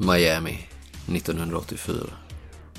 Miami 0.00 0.68
1984. 1.08 2.08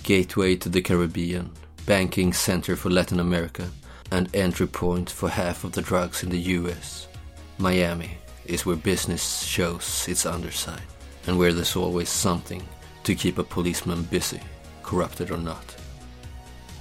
Gateway 0.04 0.56
to 0.56 0.70
the 0.70 0.81
Caribbean, 0.81 1.52
banking 1.86 2.31
center 2.31 2.78
for 2.78 2.90
Latin 2.90 3.20
America 3.20 3.70
and 4.10 4.34
entry 4.34 4.67
point 4.67 5.10
for 5.10 5.28
half 5.28 5.66
of 5.66 5.74
the 5.74 5.81
drugs 5.81 6.24
in 6.24 6.29
the 6.29 6.40
US. 6.40 7.10
Miami 7.58 8.12
is 8.46 8.66
where 8.66 8.78
business 8.78 9.44
shows 9.44 10.06
its 10.08 10.26
underside 10.26 10.81
and 11.28 11.38
where 11.38 11.52
there's 11.52 11.76
always 11.76 12.08
something 12.08 12.66
to 13.03 13.13
keep 13.13 13.38
a 13.38 13.44
policeman 13.44 14.04
busy, 14.04 14.40
corrupted 14.81 15.29
or 15.29 15.38
not. 15.38 15.76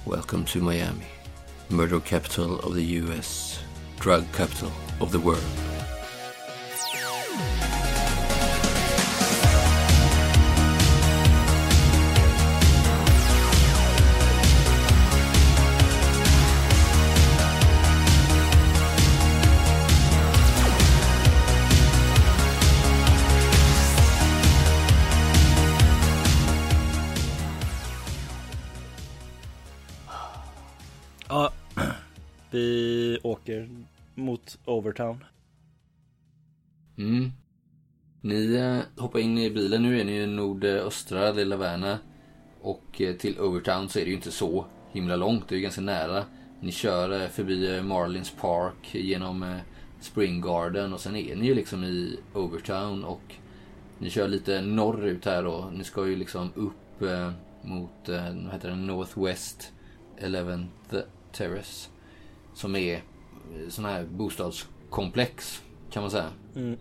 Welcome 0.05 0.45
to 0.45 0.61
Miami, 0.61 1.07
murder 1.69 1.99
capital 1.99 2.59
of 2.61 2.75
the 2.75 2.85
US, 3.01 3.59
drug 3.99 4.25
capital 4.31 4.71
of 5.01 5.11
the 5.11 5.19
world. 5.19 5.43
Åker 33.49 33.69
mot 34.15 34.59
Overtown. 34.65 35.23
Mm. 36.97 37.31
Ni 38.21 38.55
eh, 38.55 39.01
hoppar 39.03 39.19
in 39.19 39.37
i 39.37 39.49
bilen, 39.49 39.83
nu 39.83 39.99
är 39.99 40.05
ni 40.05 40.11
i 40.11 40.27
nordöstra 40.27 41.31
Lilla 41.31 41.57
Värna. 41.57 41.99
Och 42.61 43.01
eh, 43.01 43.15
till 43.15 43.39
Overtown 43.39 43.89
så 43.89 43.99
är 43.99 44.03
det 44.03 44.09
ju 44.09 44.15
inte 44.15 44.31
så 44.31 44.65
himla 44.91 45.15
långt, 45.15 45.47
det 45.47 45.55
är 45.55 45.57
ju 45.57 45.63
ganska 45.63 45.81
nära. 45.81 46.25
Ni 46.61 46.71
kör 46.71 47.21
eh, 47.21 47.27
förbi 47.27 47.75
eh, 47.75 47.83
Marlins 47.83 48.31
Park, 48.41 48.95
genom 48.95 49.43
eh, 49.43 49.57
Spring 49.99 50.41
Garden 50.41 50.93
och 50.93 50.99
sen 50.99 51.15
är 51.15 51.35
ni 51.35 51.45
ju 51.45 51.55
liksom 51.55 51.83
i 51.83 52.19
Overtown 52.33 53.03
och 53.03 53.35
ni 53.99 54.09
kör 54.09 54.27
lite 54.27 54.61
norrut 54.61 55.25
här 55.25 55.43
då. 55.43 55.71
Ni 55.73 55.83
ska 55.83 56.07
ju 56.07 56.15
liksom 56.15 56.51
upp 56.55 57.01
eh, 57.01 57.31
mot, 57.61 58.09
vad 58.45 58.53
heter 58.53 58.69
det, 58.69 58.75
Northwest 58.75 59.73
11th 60.21 61.03
Terrace. 61.31 61.89
Som 62.53 62.75
är 62.75 63.01
sån 63.69 63.85
här 63.85 64.05
bostadskomplex 64.05 65.63
kan 65.91 66.03
man 66.03 66.11
säga. 66.11 66.29
Mm. 66.55 66.77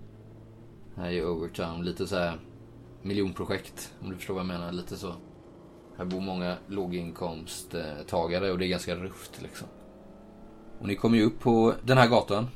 Här 0.97 1.11
i 1.11 1.23
Overtown. 1.23 1.85
Lite 1.85 2.07
så 2.07 2.17
här 2.17 2.39
miljonprojekt 3.03 3.95
om 4.01 4.11
du 4.11 4.17
förstår 4.17 4.35
vad 4.35 4.41
jag 4.41 4.47
menar. 4.47 4.73
Lite 4.73 4.97
så. 4.97 5.15
Här 5.99 6.05
bor 6.05 6.21
många 6.21 6.57
låginkomsttagare 6.67 8.51
och 8.51 8.59
det 8.59 8.67
är 8.67 8.69
ganska 8.69 8.97
rufft 8.97 9.43
liksom. 9.43 9.69
Och 10.79 10.87
ni 10.87 10.95
kommer 10.95 11.19
ju 11.19 11.25
upp 11.25 11.41
på 11.41 11.75
den 11.85 11.99
här 11.99 12.09
gatan. 12.09 12.47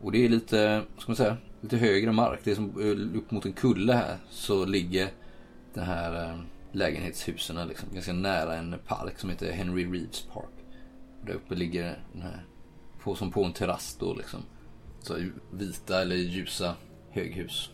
Och 0.00 0.12
det 0.12 0.24
är 0.24 0.28
lite, 0.28 0.82
vad 0.94 1.02
ska 1.02 1.10
man 1.10 1.16
säga, 1.16 1.36
lite 1.60 1.76
högre 1.76 2.12
mark. 2.12 2.40
Det 2.44 2.50
är 2.50 2.54
som 2.54 2.80
eh, 2.80 3.18
upp 3.18 3.30
mot 3.30 3.46
en 3.46 3.52
kulle 3.52 3.92
här 3.92 4.16
så 4.30 4.64
ligger 4.64 5.08
det 5.74 5.80
här 5.80 6.30
eh, 6.30 6.38
lägenhetshusen 6.72 7.68
liksom, 7.68 7.88
ganska 7.92 8.12
nära 8.12 8.56
en 8.56 8.76
park 8.86 9.18
som 9.18 9.30
heter 9.30 9.52
Henry 9.52 9.84
Reeves 9.84 10.22
Park. 10.22 10.66
Där 11.26 11.34
uppe 11.34 11.54
ligger 11.54 11.98
den 12.12 12.22
här, 12.22 12.44
på, 13.02 13.14
som 13.14 13.30
på 13.30 13.44
en 13.44 13.52
terrass 13.52 13.96
då 14.00 14.14
liksom. 14.14 14.40
Så 15.00 15.16
vita 15.50 16.02
eller 16.02 16.16
ljusa 16.16 16.74
höghus. 17.10 17.70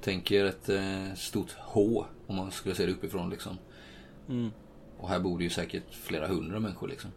Tänk 0.00 0.30
er 0.30 0.44
ett 0.44 0.68
eh, 0.68 1.14
stort 1.14 1.56
H 1.58 2.06
om 2.26 2.36
man 2.36 2.50
skulle 2.50 2.74
se 2.74 2.86
det 2.86 2.92
uppifrån 2.92 3.30
liksom. 3.30 3.58
Mm. 4.28 4.50
Och 4.98 5.08
här 5.08 5.20
bor 5.20 5.38
det 5.38 5.44
ju 5.44 5.50
säkert 5.50 5.94
flera 5.94 6.26
hundra 6.26 6.60
människor 6.60 6.88
liksom. 6.88 7.10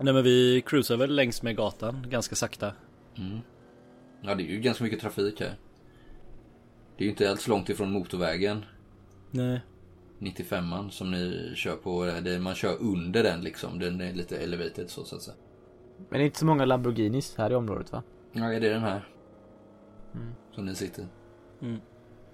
Nej 0.00 0.14
men 0.14 0.24
vi 0.24 0.62
cruisar 0.66 0.96
väl 0.96 1.14
längs 1.14 1.42
med 1.42 1.56
gatan 1.56 2.06
ganska 2.08 2.36
sakta. 2.36 2.72
Mm. 3.16 3.38
Ja 4.22 4.34
det 4.34 4.42
är 4.42 4.46
ju 4.46 4.60
ganska 4.60 4.84
mycket 4.84 5.00
trafik 5.00 5.40
här. 5.40 5.56
Det 6.96 7.04
är 7.04 7.04
ju 7.04 7.10
inte 7.10 7.30
alls 7.30 7.48
långt 7.48 7.68
ifrån 7.68 7.92
motorvägen. 7.92 8.64
Nej. 9.30 9.60
95an 10.18 10.90
som 10.90 11.10
ni 11.10 11.52
kör 11.54 11.76
på. 11.76 12.04
Det, 12.04 12.38
man 12.38 12.54
kör 12.54 12.76
under 12.80 13.22
den 13.22 13.40
liksom. 13.40 13.78
Den 13.78 14.00
är 14.00 14.12
lite 14.12 14.38
elevated 14.38 14.90
så, 14.90 15.04
så 15.04 15.16
att 15.16 15.22
säga. 15.22 15.36
Men 16.08 16.18
det 16.18 16.24
är 16.24 16.26
inte 16.26 16.38
så 16.38 16.46
många 16.46 16.64
Lamborghinis 16.64 17.34
här 17.36 17.50
i 17.50 17.54
området 17.54 17.92
va? 17.92 18.02
Ja, 18.32 18.48
det 18.48 18.56
är 18.56 18.70
den 18.70 18.82
här. 18.82 19.08
Mm. 20.14 20.34
Som 20.54 20.66
ni 20.66 20.74
sitter. 20.74 21.06
Mm. 21.60 21.80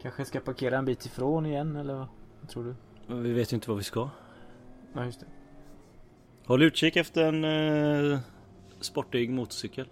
Kanske 0.02 0.24
ska 0.24 0.40
parkera 0.40 0.78
en 0.78 0.84
bit 0.84 1.06
ifrån 1.06 1.46
igen 1.46 1.76
eller 1.76 1.94
vad, 1.94 2.06
vad 2.40 2.50
tror 2.50 2.64
du? 2.64 2.74
Vi 3.22 3.32
vet 3.32 3.52
ju 3.52 3.54
inte 3.54 3.70
vad 3.70 3.76
vi 3.76 3.84
ska. 3.84 4.10
Ja 4.92 5.04
just 5.04 5.20
det. 5.20 5.26
Håll 6.46 6.62
utkik 6.62 6.96
efter 6.96 7.32
en 7.32 7.44
eh, 7.44 8.18
sportig 8.80 9.30
motorcykel. 9.30 9.86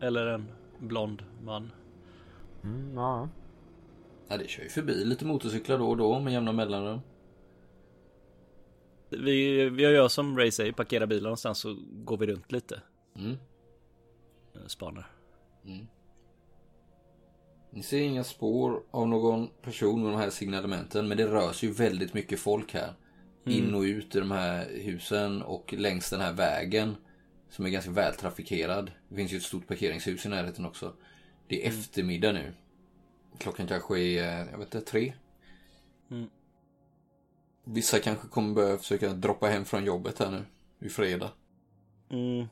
Eller 0.00 0.26
en 0.26 0.48
blond 0.78 1.22
man. 1.44 1.70
Mm, 2.64 2.94
ja. 2.94 3.28
Ja, 4.28 4.36
det 4.36 4.48
kör 4.48 4.62
ju 4.62 4.68
förbi 4.68 5.04
lite 5.04 5.24
motorcyklar 5.24 5.78
då 5.78 5.88
och 5.90 5.96
då 5.96 6.20
med 6.20 6.32
jämna 6.32 6.52
mellanrum. 6.52 7.00
Vi, 9.10 9.68
vi 9.68 9.82
gör 9.82 10.08
som 10.08 10.38
Ray 10.38 10.50
säger, 10.50 10.72
parkerar 10.72 11.06
bilen 11.06 11.22
någonstans 11.22 11.58
så 11.58 11.76
går 12.04 12.16
vi 12.16 12.26
runt 12.26 12.52
lite. 12.52 12.82
Mm. 13.16 13.36
Eh, 14.54 14.66
Spanar. 14.66 15.06
Mm. 15.64 15.86
Ni 17.70 17.82
ser 17.82 18.00
inga 18.00 18.24
spår 18.24 18.82
av 18.90 19.08
någon 19.08 19.48
person 19.62 20.02
med 20.02 20.12
de 20.12 20.18
här 20.18 20.30
signalementen. 20.30 21.08
Men 21.08 21.16
det 21.16 21.26
rör 21.26 21.52
sig 21.52 21.68
ju 21.68 21.74
väldigt 21.74 22.14
mycket 22.14 22.40
folk 22.40 22.74
här. 22.74 22.92
In 23.44 23.74
och 23.74 23.80
ut 23.80 24.16
i 24.16 24.18
de 24.18 24.30
här 24.30 24.68
husen 24.70 25.42
och 25.42 25.74
längs 25.78 26.10
den 26.10 26.20
här 26.20 26.32
vägen. 26.32 26.96
Som 27.50 27.66
är 27.66 27.70
ganska 27.70 27.90
vältrafikerad. 27.90 28.90
Det 29.08 29.16
finns 29.16 29.32
ju 29.32 29.36
ett 29.36 29.42
stort 29.42 29.68
parkeringshus 29.68 30.26
i 30.26 30.28
närheten 30.28 30.66
också. 30.66 30.92
Det 31.48 31.64
är 31.64 31.68
eftermiddag 31.68 32.32
nu. 32.32 32.52
Klockan 33.38 33.66
kanske 33.66 34.00
är, 34.00 34.50
jag 34.50 34.58
vet 34.58 34.74
inte, 34.74 34.80
tre. 34.80 35.12
Mm. 36.10 36.30
Vissa 37.64 37.98
kanske 37.98 38.28
kommer 38.28 38.54
börja 38.54 38.76
försöka 38.76 39.08
droppa 39.08 39.46
hem 39.46 39.64
från 39.64 39.84
jobbet 39.84 40.18
här 40.18 40.30
nu. 40.30 40.44
I 40.86 40.88
fredag. 40.88 41.30
Mm. 42.10 42.46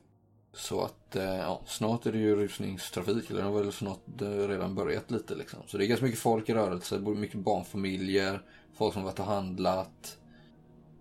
Så 0.53 0.85
att 0.85 1.17
eh, 1.17 1.25
ja, 1.25 1.63
snart 1.67 2.07
är 2.07 2.13
det 2.13 2.19
ju 2.19 2.37
rusningstrafik. 2.37 3.31
Eller 3.31 3.41
det 3.41 3.49
har 3.49 3.63
väl 3.63 3.73
snart 3.73 4.23
eh, 4.23 4.29
redan 4.29 4.75
börjat 4.75 5.11
lite 5.11 5.35
liksom. 5.35 5.61
Så 5.67 5.79
det 5.79 5.85
är 5.85 5.89
ganska 5.89 6.07
mycket 6.07 6.21
folk 6.21 6.49
i 6.49 6.55
rörelse. 6.55 6.99
Mycket 6.99 7.41
barnfamiljer. 7.41 8.43
Folk 8.75 8.95
som 8.95 9.03
varit 9.03 9.19
och 9.19 9.25
handlat. 9.25 10.19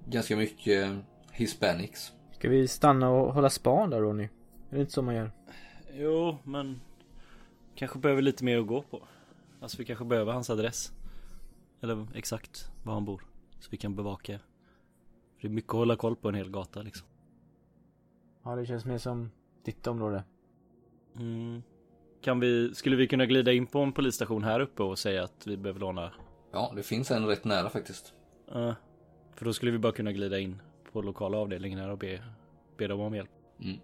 Ganska 0.05 0.35
mycket 0.35 0.95
hispanics. 1.31 2.13
Ska 2.31 2.49
vi 2.49 2.67
stanna 2.67 3.09
och 3.09 3.33
hålla 3.33 3.49
span 3.49 3.89
där 3.89 3.99
Ronny? 4.01 4.23
Är 4.69 4.75
det 4.75 4.79
inte 4.79 4.93
så 4.93 5.01
man 5.01 5.15
gör? 5.15 5.31
Jo, 5.93 6.37
men 6.43 6.81
kanske 7.75 7.99
behöver 7.99 8.21
lite 8.21 8.43
mer 8.43 8.57
att 8.57 8.67
gå 8.67 8.81
på. 8.81 9.01
Alltså 9.59 9.77
vi 9.77 9.85
kanske 9.85 10.05
behöver 10.05 10.33
hans 10.33 10.49
adress. 10.49 10.93
Eller 11.81 12.07
exakt 12.15 12.71
var 12.83 12.93
han 12.93 13.05
bor. 13.05 13.23
Så 13.59 13.67
vi 13.71 13.77
kan 13.77 13.95
bevaka. 13.95 14.39
Det 15.41 15.47
är 15.47 15.51
mycket 15.51 15.69
att 15.69 15.77
hålla 15.77 15.95
koll 15.95 16.15
på 16.15 16.29
en 16.29 16.35
hel 16.35 16.51
gata 16.51 16.81
liksom. 16.81 17.07
Ja 18.43 18.55
det 18.55 18.65
känns 18.65 18.85
mer 18.85 18.97
som 18.97 19.31
ditt 19.65 19.87
område. 19.87 20.23
Mm. 21.15 21.63
Kan 22.21 22.39
vi, 22.39 22.75
skulle 22.75 22.95
vi 22.95 23.07
kunna 23.07 23.25
glida 23.25 23.53
in 23.53 23.67
på 23.67 23.79
en 23.79 23.91
polisstation 23.91 24.43
här 24.43 24.59
uppe 24.59 24.83
och 24.83 24.99
säga 24.99 25.23
att 25.23 25.47
vi 25.47 25.57
behöver 25.57 25.79
låna? 25.79 26.11
Ja, 26.51 26.71
det 26.75 26.83
finns 26.83 27.11
en 27.11 27.27
rätt 27.27 27.45
nära 27.45 27.69
faktiskt. 27.69 28.13
Uh, 28.55 28.73
för 29.35 29.45
då 29.45 29.53
skulle 29.53 29.71
vi 29.71 29.77
bara 29.77 29.91
kunna 29.91 30.11
glida 30.11 30.39
in 30.39 30.61
på 30.91 31.01
lokala 31.01 31.37
avdelningen 31.37 31.79
här 31.79 31.89
och 31.89 31.97
be, 31.97 32.23
be 32.77 32.87
dem 32.87 32.99
om 32.99 33.15
hjälp. 33.15 33.29
Mm. 33.59 33.79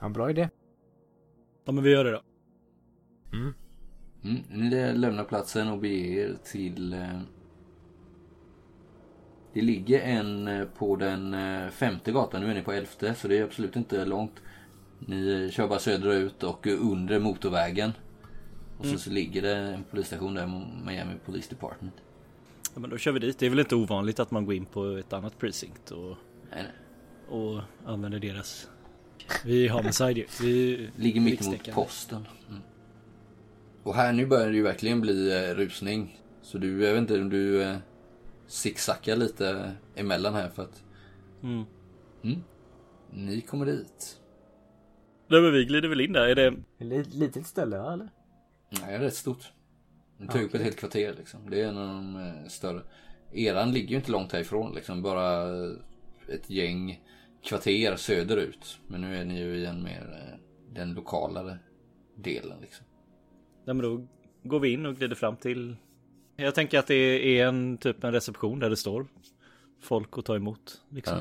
Ja 0.00 0.08
bra 0.08 0.30
idé. 0.30 0.48
Ja 1.64 1.72
men 1.72 1.84
vi 1.84 1.90
gör 1.90 2.04
det 2.04 2.10
då. 2.10 2.22
Mm. 3.32 3.54
Mm. 4.24 4.42
Ni 4.50 4.92
lämnar 4.94 5.24
platsen 5.24 5.68
och 5.68 5.78
beger 5.78 6.28
er 6.28 6.36
till... 6.44 6.92
Eh... 6.92 7.20
Det 9.54 9.62
ligger 9.62 10.00
en 10.00 10.48
eh, 10.48 10.64
på 10.64 10.96
den 10.96 11.34
eh, 11.34 11.68
femte 11.70 12.12
gatan. 12.12 12.40
Nu 12.40 12.50
är 12.50 12.54
ni 12.54 12.62
på 12.62 12.72
elfte 12.72 13.14
så 13.14 13.28
det 13.28 13.38
är 13.38 13.44
absolut 13.44 13.76
inte 13.76 14.04
långt. 14.04 14.42
Ni 14.98 15.50
kör 15.52 15.68
bara 15.68 15.78
söderut 15.78 16.42
och 16.42 16.66
under 16.66 17.18
motorvägen. 17.18 17.92
Och 18.78 18.86
så, 18.86 18.98
så 18.98 19.10
ligger 19.10 19.42
det 19.42 19.56
en 19.56 19.84
polisstation 19.84 20.34
där, 20.34 20.46
Miami 20.86 21.14
Police 21.26 21.50
Department. 21.50 21.94
Ja, 22.74 22.80
men 22.80 22.90
då 22.90 22.98
kör 22.98 23.12
vi 23.12 23.18
dit. 23.18 23.38
Det 23.38 23.46
är 23.46 23.50
väl 23.50 23.58
inte 23.58 23.74
ovanligt 23.76 24.20
att 24.20 24.30
man 24.30 24.44
går 24.46 24.54
in 24.54 24.66
på 24.66 24.86
ett 24.86 25.12
annat 25.12 25.38
precinct 25.38 25.90
och, 25.90 26.16
Nej, 26.50 26.62
nej. 26.62 27.38
och 27.38 27.60
använder 27.86 28.18
deras... 28.18 28.68
Vi 29.44 29.68
har 29.68 29.78
homicide 29.78 30.16
ju. 30.20 30.26
Vi 30.40 30.88
Ligger 30.96 31.20
mitt 31.20 31.40
emot 31.40 31.52
rikstäckande. 31.52 31.82
posten. 31.82 32.26
Mm. 32.48 32.62
Och 33.82 33.94
här 33.94 34.12
nu 34.12 34.26
börjar 34.26 34.48
det 34.48 34.56
ju 34.56 34.62
verkligen 34.62 35.00
bli 35.00 35.32
eh, 35.32 35.54
rusning. 35.54 36.20
Så 36.42 36.58
du, 36.58 36.84
jag 36.84 36.92
vet 36.92 37.00
inte 37.00 37.20
om 37.20 37.30
du 37.30 37.62
eh, 37.62 37.76
zigzaggar 38.46 39.16
lite 39.16 39.72
emellan 39.94 40.34
här 40.34 40.48
för 40.48 40.62
att 40.62 40.82
Mm. 41.42 41.64
mm, 42.22 42.42
ni 43.10 43.40
kommer 43.40 43.66
dit. 43.66 44.20
Nej 45.28 45.40
men 45.40 45.52
vi 45.52 45.64
glider 45.64 45.88
väl 45.88 46.00
in 46.00 46.12
där. 46.12 46.26
Är 46.26 46.34
det... 46.34 46.96
Ett 47.00 47.14
litet 47.14 47.46
ställe 47.46 47.76
ja, 47.76 47.92
eller? 47.92 48.08
Nej, 48.70 48.80
det 48.88 48.94
är 48.94 48.98
rätt 48.98 49.14
stort. 49.14 49.52
Den 50.18 50.28
tar 50.28 50.42
upp 50.42 50.54
ett 50.54 50.62
helt 50.62 50.76
kvarter 50.76 51.14
liksom. 51.18 51.50
Det 51.50 51.60
är 51.60 51.68
en 51.68 51.78
av 51.78 51.86
de 51.86 52.16
eh, 52.16 52.48
större. 52.48 52.82
Eran 53.32 53.72
ligger 53.72 53.88
ju 53.88 53.96
inte 53.96 54.10
långt 54.10 54.32
härifrån 54.32 54.74
liksom. 54.74 55.02
Bara 55.02 55.42
eh, 55.64 55.72
ett 56.28 56.50
gäng 56.50 57.00
kvarter 57.42 57.96
söderut. 57.96 58.78
Men 58.86 59.00
nu 59.00 59.16
är 59.16 59.24
ni 59.24 59.38
ju 59.40 59.56
i 59.56 59.66
en 59.66 59.82
mer 59.82 60.38
den 60.70 60.94
lokalare 60.94 61.58
delen 62.16 62.58
liksom. 62.60 62.86
Ja, 63.64 63.74
men 63.74 63.78
då 63.78 64.06
går 64.42 64.60
vi 64.60 64.72
in 64.72 64.86
och 64.86 64.96
glider 64.96 65.14
fram 65.14 65.36
till... 65.36 65.76
Jag 66.36 66.54
tänker 66.54 66.78
att 66.78 66.86
det 66.86 66.94
är 67.38 67.46
en 67.46 67.78
typ 67.78 68.04
en 68.04 68.12
reception 68.12 68.58
där 68.58 68.70
det 68.70 68.76
står 68.76 69.06
folk 69.80 70.18
att 70.18 70.24
ta 70.24 70.36
emot. 70.36 70.82
Liksom. 70.88 71.18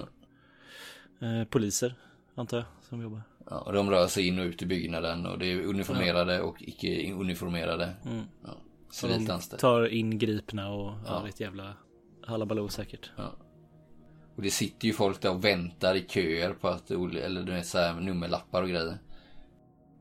Eh, 1.20 1.44
poliser, 1.50 1.94
antar 2.36 2.58
jag, 2.58 2.66
som 2.82 3.02
jobbar. 3.02 3.22
Ja, 3.50 3.60
och 3.60 3.74
de 3.74 3.90
rör 3.90 4.08
sig 4.08 4.28
in 4.28 4.40
och 4.40 4.46
ut 4.46 4.62
i 4.62 4.66
byggnaden 4.66 5.26
och 5.26 5.40
det 5.40 5.46
är 5.46 5.62
uniformerade 5.66 6.42
och 6.42 6.56
icke 6.60 7.14
uniformerade. 7.14 7.94
Mm. 8.06 8.24
Ja, 8.44 8.58
Så 8.90 9.08
de 9.08 9.40
tar 9.58 9.88
in 9.88 10.18
gripna 10.18 10.72
och 10.74 10.92
ja. 10.92 11.22
Ja. 11.24 11.28
ett 11.28 11.40
jävla 11.40 11.74
halabaloo 12.24 12.68
säkert. 12.68 13.12
Ja. 13.18 13.36
Och 14.36 14.42
det 14.42 14.52
sitter 14.52 14.88
ju 14.88 14.94
folk 14.94 15.22
där 15.22 15.32
och 15.32 15.46
väntar 15.46 15.96
i 15.96 16.08
köer 16.08 16.54
på 16.54 16.68
att, 16.68 16.92
eller 16.92 17.44
du 17.44 17.52
vet 17.52 17.66
så 17.68 17.78
här 17.78 17.94
nummerlappar 17.94 18.62
och 18.62 18.70
grejer. 18.70 18.98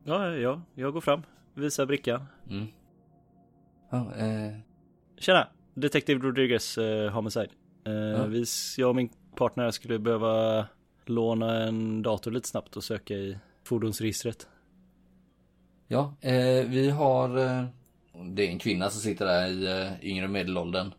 Ja, 0.04 0.30
ja, 0.36 0.62
jag 0.74 0.92
går 0.92 1.00
fram, 1.00 1.22
visar 1.54 1.86
brickan. 1.86 2.24
Mm. 2.50 2.66
Ja, 3.90 4.14
eh, 4.16 4.52
Tjena! 5.18 5.48
Detective 5.74 6.20
Rodriguez 6.26 6.78
eh, 6.78 7.10
Homicide. 7.12 7.48
Eh, 7.84 8.26
vi, 8.26 8.44
jag 8.76 8.88
och 8.88 8.96
min 8.96 9.10
partner 9.36 9.70
skulle 9.70 9.98
behöva 9.98 10.66
låna 11.06 11.62
en 11.62 12.02
dator 12.02 12.30
lite 12.30 12.48
snabbt 12.48 12.76
och 12.76 12.84
söka 12.84 13.14
i 13.14 13.38
fordonsregistret. 13.64 14.48
ja 15.88 16.14
eh, 16.20 16.68
vi 16.68 16.90
har, 16.90 17.38
eh, 17.38 17.64
det 18.24 18.46
är 18.46 18.50
en 18.50 18.58
kvinna 18.58 18.90
som 18.90 19.00
sitter 19.00 19.26
där 19.26 19.48
i 19.48 19.82
eh, 19.82 20.10
yngre 20.10 20.28
medelåldern. 20.28 20.92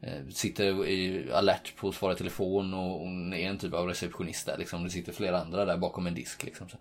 Eh, 0.00 0.28
sitter 0.28 0.86
i 0.86 1.32
alert 1.32 1.76
på 1.76 1.88
att 1.88 1.94
svara 1.94 2.14
telefon 2.14 2.74
och 2.74 2.98
hon 2.98 3.32
är 3.32 3.48
en 3.48 3.58
typ 3.58 3.74
av 3.74 3.86
receptionist 3.86 4.46
där 4.46 4.58
liksom. 4.58 4.84
Det 4.84 4.90
sitter 4.90 5.12
flera 5.12 5.40
andra 5.40 5.64
där 5.64 5.76
bakom 5.76 6.06
en 6.06 6.14
disk 6.14 6.44
liksom. 6.44 6.68
Så. 6.68 6.76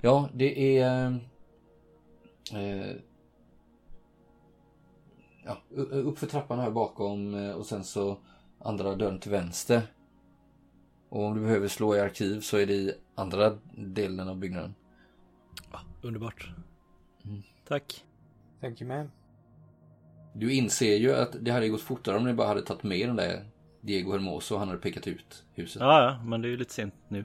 Ja, 0.00 0.28
det 0.34 0.78
är... 0.78 1.18
Eh, 2.52 2.96
ja, 5.44 5.58
upp 5.90 6.18
för 6.18 6.26
trappan 6.26 6.58
här 6.58 6.70
bakom 6.70 7.34
eh, 7.34 7.50
och 7.50 7.66
sen 7.66 7.84
så 7.84 8.18
andra 8.58 8.94
dörren 8.94 9.18
till 9.18 9.30
vänster. 9.30 9.82
Och 11.08 11.24
om 11.24 11.34
du 11.34 11.40
behöver 11.40 11.68
slå 11.68 11.96
i 11.96 12.00
arkiv 12.00 12.40
så 12.40 12.56
är 12.56 12.66
det 12.66 12.74
i 12.74 12.94
andra 13.14 13.58
delen 13.76 14.28
av 14.28 14.36
byggnaden. 14.36 14.74
Underbart. 16.02 16.50
Mm. 17.24 17.42
Tack. 17.68 18.04
Thank 18.60 18.80
you 18.80 18.88
man. 18.88 19.10
Du 20.32 20.52
inser 20.52 20.96
ju 20.96 21.14
att 21.14 21.36
det 21.40 21.50
hade 21.50 21.68
gått 21.68 21.80
fortare 21.80 22.16
om 22.16 22.24
ni 22.24 22.34
bara 22.34 22.48
hade 22.48 22.62
tagit 22.62 22.82
med 22.82 23.08
den 23.08 23.16
där 23.16 23.44
Diego 23.80 24.12
Hermoso 24.12 24.54
och 24.54 24.60
han 24.60 24.68
hade 24.68 24.80
pekat 24.80 25.06
ut 25.06 25.44
huset. 25.54 25.82
Ja, 25.82 26.02
ja, 26.02 26.24
men 26.24 26.42
det 26.42 26.48
är 26.48 26.50
ju 26.50 26.56
lite 26.56 26.74
sent 26.74 26.94
nu. 27.08 27.24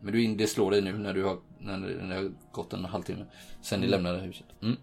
Men 0.00 0.12
du 0.12 0.22
in, 0.22 0.36
det 0.36 0.46
slår 0.46 0.70
dig 0.70 0.82
nu 0.82 0.98
när 0.98 1.14
du 1.14 1.24
har, 1.24 1.38
när 1.66 1.88
det, 1.88 1.94
när 1.94 2.08
det 2.08 2.14
har 2.14 2.32
gått 2.52 2.72
en 2.72 2.84
halvtimme. 2.84 3.24
Sen 3.60 3.80
ni 3.80 3.86
lämnade 3.86 4.18
huset. 4.18 4.46
Mm. 4.62 4.76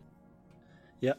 Ja. 0.99 1.13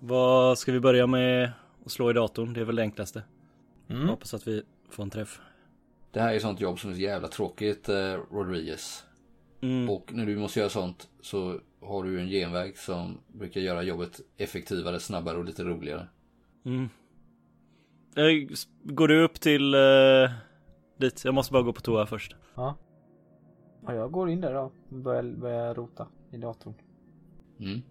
Vad 0.00 0.58
ska 0.58 0.72
vi 0.72 0.80
börja 0.80 1.06
med 1.06 1.52
att 1.86 1.92
slå 1.92 2.10
i 2.10 2.12
datorn? 2.14 2.52
Det 2.52 2.60
är 2.60 2.64
väl 2.64 2.76
det 2.76 2.82
enklaste. 2.82 3.22
Mm. 3.88 4.08
Hoppas 4.08 4.34
att 4.34 4.48
vi 4.48 4.62
får 4.90 5.02
en 5.02 5.10
träff. 5.10 5.40
Det 6.10 6.20
här 6.20 6.34
är 6.34 6.38
sånt 6.38 6.60
jobb 6.60 6.78
som 6.78 6.90
är 6.90 6.94
så 6.94 7.00
jävla 7.00 7.28
tråkigt, 7.28 7.88
eh, 7.88 8.16
Rodriguez. 8.30 9.04
Mm. 9.60 9.90
Och 9.90 10.12
när 10.12 10.26
du 10.26 10.36
måste 10.36 10.58
göra 10.58 10.70
sånt 10.70 11.08
så 11.20 11.60
har 11.82 12.04
du 12.04 12.20
en 12.20 12.28
genväg 12.28 12.78
som 12.78 13.20
brukar 13.26 13.60
göra 13.60 13.82
jobbet 13.82 14.20
effektivare, 14.36 15.00
snabbare 15.00 15.36
och 15.38 15.44
lite 15.44 15.64
roligare. 15.64 16.08
Mm. 16.64 16.88
Eh, 18.16 18.56
Går 18.82 19.08
du 19.08 19.22
upp 19.24 19.40
till 19.40 19.74
eh, 19.74 20.30
dit? 20.98 21.24
Jag 21.24 21.34
måste 21.34 21.52
bara 21.52 21.62
gå 21.62 21.72
på 21.72 21.80
toa 21.80 22.06
först. 22.06 22.36
Ja. 22.54 22.76
Ja, 23.86 23.94
jag 23.94 24.10
går 24.12 24.30
in 24.30 24.40
där 24.40 24.54
då. 24.54 24.60
och 24.60 24.72
Börjar, 24.88 25.22
börjar 25.22 25.74
rota 25.74 26.06
i 26.30 26.36
datorn. 26.36 26.74
Mm. 27.60 27.82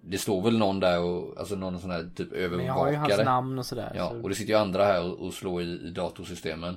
Det 0.00 0.18
står 0.18 0.42
väl 0.42 0.58
någon 0.58 0.80
där 0.80 1.02
och, 1.02 1.38
alltså 1.38 1.54
någon 1.56 1.78
sån 1.78 1.90
här 1.90 2.10
typ 2.14 2.30
Men 2.30 2.64
jag 2.64 2.72
har 2.72 2.90
ju 2.90 2.96
hans 2.96 3.12
övervakare. 3.12 3.24
namn 3.24 3.58
och 3.58 3.66
sådär. 3.66 3.92
Ja, 3.96 4.10
så... 4.10 4.22
och 4.22 4.28
det 4.28 4.34
sitter 4.34 4.52
ju 4.52 4.58
andra 4.58 4.84
här 4.84 5.04
och, 5.04 5.26
och 5.26 5.34
slår 5.34 5.62
i, 5.62 5.64
i 5.64 5.90
datorsystemen. 5.90 6.76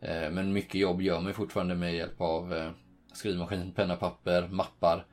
Eh, 0.00 0.30
men 0.30 0.52
mycket 0.52 0.74
jobb 0.74 1.02
gör 1.02 1.20
man 1.20 1.34
fortfarande 1.34 1.74
med 1.74 1.94
hjälp 1.94 2.20
av 2.20 2.54
eh, 2.54 2.70
skrivmaskin, 3.12 3.72
penna, 3.72 3.96
papper, 3.96 4.48
mappar. 4.48 5.06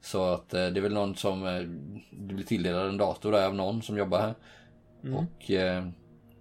Så 0.00 0.24
att 0.24 0.54
eh, 0.54 0.66
det 0.66 0.80
är 0.80 0.82
väl 0.82 0.92
någon 0.92 1.14
som, 1.14 1.46
eh, 1.46 1.60
du 2.10 2.34
blir 2.34 2.44
tilldelad 2.46 2.88
en 2.88 2.96
dator 2.96 3.32
där 3.32 3.46
av 3.46 3.54
någon 3.54 3.82
som 3.82 3.96
jobbar 3.96 4.18
här. 4.18 4.34
Mm. 5.04 5.16
Och 5.16 5.50
eh, 5.50 5.88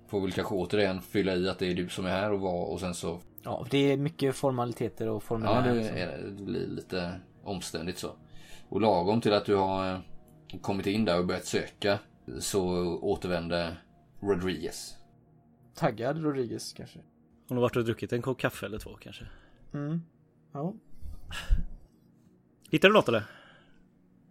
får 0.08 0.22
väl 0.22 0.32
kanske 0.32 0.56
återigen 0.56 1.02
fylla 1.02 1.36
i 1.36 1.50
att 1.50 1.60
det 1.60 1.72
är 1.72 1.76
du 1.76 1.90
som 1.90 2.06
är 2.06 2.10
här 2.10 2.32
och 2.32 2.40
var 2.40 2.66
och 2.66 2.80
sen 2.80 2.94
så 2.94 3.20
Ja, 3.44 3.66
det 3.70 3.78
är 3.92 3.98
mycket 3.98 4.36
formaliteter 4.36 5.08
och 5.10 5.16
Ja, 5.16 5.20
formulär. 5.20 5.76
det, 5.76 5.84
så. 5.88 5.94
är, 5.94 6.08
det 6.18 6.32
Det 6.32 6.44
blir 6.44 6.68
lite 6.68 7.20
omständigt 7.44 7.98
så. 7.98 8.12
Och 8.70 8.82
lagom 8.82 9.22
till 9.22 9.34
att 9.34 9.46
du 9.46 9.56
har 9.56 9.94
eh, 9.94 10.00
kommit 10.62 10.86
in 10.88 11.06
där 11.06 11.20
och 11.20 11.26
börjat 11.26 11.46
söka 11.46 12.00
så 12.40 12.64
återvände 13.02 13.78
Rodriguez. 14.20 14.96
Taggad 15.76 16.24
Rodriguez 16.24 16.74
kanske. 16.74 17.00
Hon 17.48 17.58
har 17.58 17.62
varit 17.62 17.76
och 17.76 17.86
druckit 17.86 18.14
en 18.14 18.22
kopp 18.22 18.38
kaffe 18.40 18.66
eller 18.66 18.80
två 18.80 18.94
kanske. 19.02 19.26
Mm. 19.74 20.02
Ja. 20.54 20.74
Hittar 22.70 22.88
du 22.88 22.94
något 22.94 23.08
eller? 23.08 23.24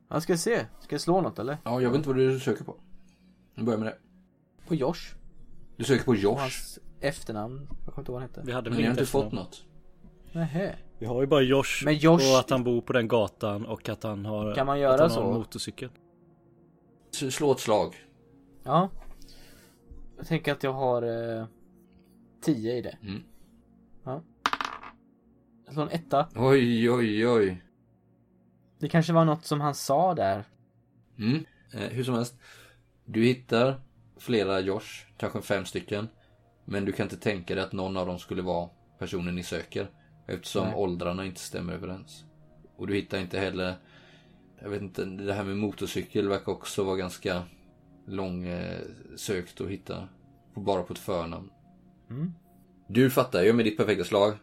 Jag 0.08 0.22
ska 0.22 0.36
se. 0.36 0.66
Ska 0.80 0.94
jag 0.94 1.00
slå 1.00 1.20
något 1.20 1.38
eller? 1.38 1.56
Ja, 1.64 1.80
jag 1.80 1.90
vet 1.90 1.96
inte 1.96 2.08
vad 2.08 2.16
du 2.18 2.40
söker 2.40 2.64
på. 2.64 2.76
Nu 3.54 3.62
börjar 3.64 3.78
med 3.78 3.86
det. 3.88 3.96
På 4.68 4.74
Josh. 4.74 5.14
Du 5.76 5.84
söker 5.84 6.04
på 6.04 6.14
Josh. 6.14 6.38
hans 6.38 6.78
efternamn. 7.00 7.68
Jag 7.84 7.94
kommer 7.94 7.98
inte 8.02 8.12
ihåg 8.12 8.14
vad 8.14 8.20
han 8.22 8.28
hette. 8.30 8.42
Vi 8.46 8.52
hade 8.52 8.70
Men 8.70 8.78
ni 8.78 8.84
har 8.84 8.90
inte 8.90 9.06
fått 9.06 9.32
något. 9.32 9.64
Nähä. 10.32 10.76
Vi 10.98 11.06
har 11.06 11.20
ju 11.20 11.26
bara 11.26 11.42
Josh, 11.42 11.84
Men 11.84 11.94
Josh- 11.94 12.32
och 12.32 12.38
att 12.40 12.50
han 12.50 12.64
bor 12.64 12.80
på 12.80 12.92
den 12.92 13.08
gatan 13.08 13.66
och 13.66 13.88
att 13.88 14.02
han 14.02 14.24
har 14.26 14.54
Kan 14.54 14.66
man 14.66 14.74
att 14.74 14.80
göra 14.80 15.00
han 15.00 15.10
så? 15.10 15.20
har 15.22 15.28
en 15.28 15.34
motorcykel. 15.38 15.88
Slå 17.10 17.52
ett 17.52 17.60
slag. 17.60 17.94
Ja. 18.62 18.88
Jag 20.16 20.26
tänker 20.26 20.52
att 20.52 20.62
jag 20.62 20.72
har 20.72 21.02
eh, 21.38 21.46
10 22.42 22.76
i 22.76 22.82
det. 22.82 22.96
Mm. 23.02 23.22
Ja. 24.04 24.22
Jag 25.64 25.74
slår 25.74 25.82
en 25.82 25.90
etta. 25.90 26.28
Oj, 26.36 26.90
oj, 26.90 27.28
oj. 27.28 27.64
Det 28.78 28.88
kanske 28.88 29.12
var 29.12 29.24
något 29.24 29.44
som 29.44 29.60
han 29.60 29.74
sa 29.74 30.14
där. 30.14 30.44
Mm. 31.18 31.44
Eh, 31.74 31.80
hur 31.80 32.04
som 32.04 32.14
helst. 32.14 32.34
Du 33.04 33.24
hittar 33.24 33.80
flera 34.18 34.60
Josh, 34.60 35.06
kanske 35.16 35.42
fem 35.42 35.64
stycken. 35.64 36.08
Men 36.70 36.84
du 36.84 36.92
kan 36.92 37.04
inte 37.04 37.16
tänka 37.16 37.54
dig 37.54 37.64
att 37.64 37.72
någon 37.72 37.96
av 37.96 38.06
dem 38.06 38.18
skulle 38.18 38.42
vara 38.42 38.68
personen 38.98 39.34
ni 39.34 39.42
söker. 39.42 39.90
Eftersom 40.26 40.66
Nej. 40.66 40.74
åldrarna 40.76 41.24
inte 41.26 41.40
stämmer 41.40 41.72
överens. 41.72 42.24
Och 42.76 42.86
du 42.86 42.94
hittar 42.94 43.18
inte 43.18 43.38
heller, 43.38 43.74
jag 44.62 44.68
vet 44.70 44.82
inte, 44.82 45.04
det 45.04 45.32
här 45.34 45.44
med 45.44 45.56
motorcykel 45.56 46.28
verkar 46.28 46.52
också 46.52 46.84
vara 46.84 46.96
ganska 46.96 47.42
långsökt 48.06 49.60
att 49.60 49.68
hitta. 49.68 50.08
Bara 50.54 50.82
på 50.82 50.92
ett 50.92 50.98
förnamn. 50.98 51.50
Mm. 52.10 52.32
Du 52.88 53.10
fattar 53.10 53.42
ju 53.42 53.52
med 53.52 53.64
ditt 53.64 53.76
perfekta 53.76 54.04
slag 54.04 54.34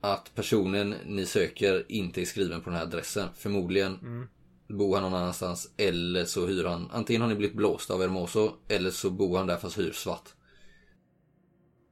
att 0.00 0.34
personen 0.34 0.94
ni 1.06 1.26
söker 1.26 1.84
inte 1.88 2.20
är 2.20 2.24
skriven 2.24 2.60
på 2.60 2.70
den 2.70 2.78
här 2.78 2.86
adressen. 2.86 3.28
Förmodligen 3.34 3.98
Mm. 4.02 4.28
bor 4.68 4.94
han 4.94 5.02
någon 5.02 5.20
annanstans 5.20 5.72
eller 5.76 6.24
så 6.24 6.46
hyr 6.46 6.64
han. 6.64 6.90
Antingen 6.92 7.22
har 7.22 7.28
ni 7.28 7.34
blivit 7.34 7.56
blåsta 7.56 7.94
av 7.94 8.00
Hermoso 8.00 8.52
eller 8.68 8.90
så 8.90 9.10
bor 9.10 9.38
han 9.38 9.46
där 9.46 9.56
fast 9.56 9.78
hyr 9.78 9.92
svart. 9.92 10.28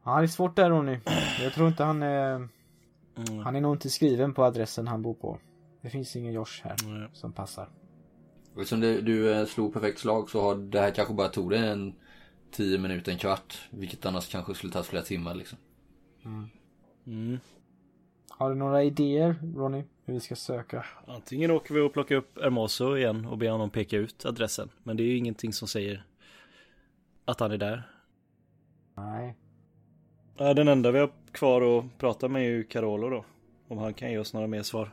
Ja, 0.04 0.18
det 0.18 0.25
är 0.25 0.26
svårt 0.26 0.56
där 0.56 0.70
Ronny. 0.70 0.99
Jag 1.42 1.52
tror 1.52 1.68
inte 1.68 1.84
han 1.84 2.02
är... 2.02 2.34
Mm. 3.16 3.38
Han 3.44 3.56
är 3.56 3.61
nog 3.61 3.75
inte 3.75 3.90
skriven 3.90 4.34
på 4.34 4.44
adressen 4.44 4.88
han 4.88 5.02
bor 5.02 5.14
på. 5.14 5.38
Det 5.80 5.90
finns 5.90 6.16
ingen 6.16 6.32
Josh 6.32 6.62
här 6.62 6.76
Nej. 6.87 7.08
som 7.12 7.32
passar. 7.32 7.68
Och 8.54 8.61
eftersom 8.61 8.80
du, 8.80 9.00
du 9.00 9.32
eh, 9.32 9.46
slog 9.46 9.73
perfekt 9.73 9.99
slag 9.99 10.30
så 10.30 10.40
har 10.40 10.54
det 10.54 10.80
här 10.80 10.90
kanske 10.90 11.14
bara 11.14 11.28
tog 11.28 11.50
dig 11.50 11.68
en 11.68 11.94
10 12.50 12.78
minuter, 12.78 13.12
en 13.12 13.18
kvart. 13.18 13.68
Vilket 13.70 14.06
annars 14.06 14.28
kanske 14.28 14.54
skulle 14.54 14.73
ta 14.73 14.82
flera 14.82 15.02
timmar 15.02 15.34
liksom. 15.34 15.58
Mm. 17.06 17.38
Har 18.28 18.50
du 18.50 18.56
några 18.56 18.82
idéer 18.82 19.37
Ronny? 19.56 19.84
Hur 20.04 20.14
vi 20.14 20.20
ska 20.20 20.37
söka? 20.37 20.84
Antingen 21.06 21.50
åker 21.50 21.75
vi 21.75 21.80
och 21.80 21.92
plockar 21.92 22.14
upp 22.14 22.38
Hermoso 22.42 22.96
igen 22.96 23.26
och 23.26 23.38
ber 23.38 23.50
honom 23.50 23.70
peka 23.70 23.96
ut 23.96 24.25
adressen. 24.25 24.70
Men 24.82 24.96
det 24.96 25.02
är 25.02 25.06
ju 25.06 25.16
ingenting 25.16 25.52
som 25.52 25.68
säger 25.68 26.04
att 27.25 27.40
han 27.40 27.52
är 27.52 27.58
där. 27.58 27.90
Nej. 28.94 29.37
Ja, 30.37 30.55
den 30.55 30.69
enda 30.69 30.91
vi 30.91 30.99
har 30.99 31.11
kvar 31.33 31.79
att 31.79 31.99
prata 31.99 32.29
med 32.29 32.43
är 32.43 32.47
ju 32.47 32.64
Carolo 32.64 33.11
då. 33.11 33.25
Om 33.69 33.79
han 33.79 33.95
kan 33.95 34.11
ge 34.11 34.19
oss 34.19 34.35
några 34.35 34.47
mer 34.47 34.62
svar. 34.62 34.91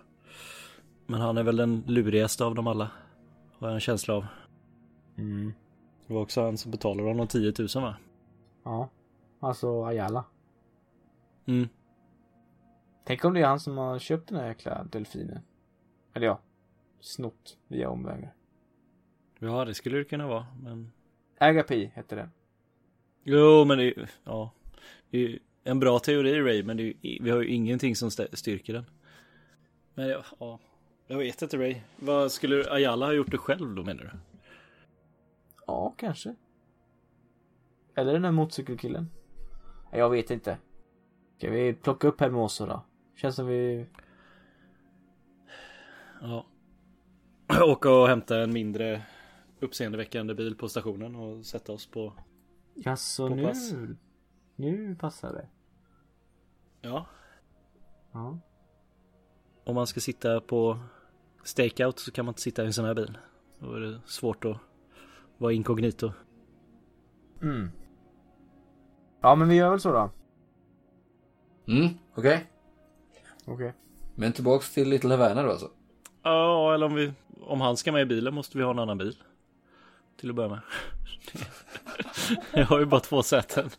Men 1.05 1.21
han 1.21 1.37
är 1.37 1.43
väl 1.43 1.55
den 1.55 1.83
lurigaste 1.87 2.45
av 2.45 2.55
dem 2.55 2.67
alla. 2.67 2.91
Har 3.57 3.67
jag 3.67 3.73
en 3.73 3.79
känsla 3.79 4.13
av. 4.13 4.25
Mm. 5.17 5.53
Det 6.07 6.13
var 6.13 6.21
också 6.21 6.41
han 6.41 6.57
som 6.57 6.71
betalade 6.71 7.09
honom 7.09 7.27
10 7.27 7.53
000 7.59 7.67
va? 7.75 7.95
Ja. 8.63 8.89
Alltså 9.39 9.83
Ayala. 9.85 10.25
Mm. 11.45 11.69
Tänk 13.03 13.25
om 13.25 13.33
det 13.33 13.41
är 13.41 13.45
han 13.45 13.59
som 13.59 13.77
har 13.77 13.99
köpt 13.99 14.29
den 14.29 14.37
här 14.37 14.47
jäkla 14.47 14.83
delfinen. 14.83 15.39
Eller 16.13 16.27
ja. 16.27 16.39
Snott 16.99 17.57
via 17.67 17.89
omvägar. 17.89 18.33
Ja, 19.39 19.65
det 19.65 19.73
skulle 19.73 19.97
det 19.97 20.03
kunna 20.03 20.27
vara, 20.27 20.45
men... 20.63 20.91
Agapi 21.37 21.91
heter 21.95 22.15
den. 22.15 22.31
Jo, 23.23 23.65
men 23.65 23.77
det 23.77 23.93
ja. 24.23 24.51
Ju 25.11 25.39
en 25.63 25.79
bra 25.79 25.99
teori 25.99 26.41
Ray, 26.41 26.63
men 26.63 26.77
det 26.77 26.83
är, 26.83 26.85
ju- 26.85 27.17
vi 27.23 27.29
har 27.29 27.41
ju 27.41 27.47
ingenting 27.47 27.95
som 27.95 28.11
styrker 28.11 28.73
den. 28.73 28.85
Men 29.93 30.07
ja, 30.07 30.23
ja. 30.39 30.59
Jag 31.07 31.17
vet 31.17 31.41
inte 31.41 31.57
Ray. 31.57 31.75
Vad 31.99 32.31
skulle 32.31 32.71
Ayala 32.71 33.05
ha 33.05 33.13
gjort 33.13 33.31
det 33.31 33.37
själv 33.37 33.75
då 33.75 33.83
menar 33.83 34.03
du? 34.03 34.11
Ja, 35.67 35.93
kanske. 35.97 36.35
Eller 37.95 38.13
den 38.13 38.21
där 38.21 38.31
motorcykelkillen. 38.31 39.09
Jag 39.91 40.09
vet 40.09 40.31
inte. 40.31 40.57
Ska 41.37 41.49
vi 41.51 41.73
plocka 41.73 42.07
upp 42.07 42.19
Hermoso 42.19 42.65
då? 42.65 42.85
Känns 43.15 43.35
som 43.35 43.47
vi... 43.47 43.85
Ja. 46.21 46.45
Åka 47.63 47.89
och 47.91 48.07
hämta 48.07 48.39
en 48.39 48.53
mindre 48.53 49.01
uppseendeväckande 49.59 50.33
bil 50.33 50.55
på 50.55 50.69
stationen 50.69 51.15
och 51.15 51.45
sätta 51.45 51.71
oss 51.71 51.85
på... 51.87 52.13
Jaså 52.75 53.27
På 53.29 53.35
nu? 53.35 53.43
pass. 53.43 53.73
Nu 54.61 54.95
passar 54.95 55.33
det. 55.33 55.47
Ja. 56.81 57.05
Ja. 58.11 58.39
Om 59.63 59.75
man 59.75 59.87
ska 59.87 59.99
sitta 59.99 60.41
på 60.41 60.79
stakeout 61.43 61.99
så 61.99 62.11
kan 62.11 62.25
man 62.25 62.31
inte 62.31 62.41
sitta 62.41 62.63
i 62.63 62.65
en 62.65 62.73
sån 62.73 62.85
här 62.85 62.93
bil. 62.93 63.17
Då 63.59 63.73
är 63.73 63.79
det 63.79 63.99
svårt 64.05 64.45
att 64.45 64.57
vara 65.37 65.53
inkognito. 65.53 66.11
Mm. 67.41 67.71
Ja, 69.21 69.35
men 69.35 69.49
vi 69.49 69.55
gör 69.55 69.69
väl 69.69 69.79
så 69.79 69.91
då. 69.91 70.09
Mm, 71.67 71.89
okej. 72.15 72.51
Okej. 73.45 73.73
Men 74.15 74.33
tillbaks 74.33 74.73
till 74.73 74.89
Little 74.89 75.15
Havana 75.15 75.43
då 75.43 75.49
alltså. 75.49 75.71
Ja, 76.23 76.73
eller 76.73 76.85
om 76.85 76.95
vi... 76.95 77.13
Om 77.41 77.61
han 77.61 77.77
ska 77.77 77.91
med 77.91 78.01
i 78.01 78.05
bilen 78.05 78.33
måste 78.33 78.57
vi 78.57 78.63
ha 78.63 78.71
en 78.71 78.79
annan 78.79 78.97
bil. 78.97 79.17
Till 80.19 80.29
att 80.29 80.35
börja 80.35 80.49
med. 80.49 80.61
Jag 82.53 82.65
har 82.65 82.79
ju 82.79 82.85
bara 82.85 82.99
två 83.01 83.23
säten. 83.23 83.69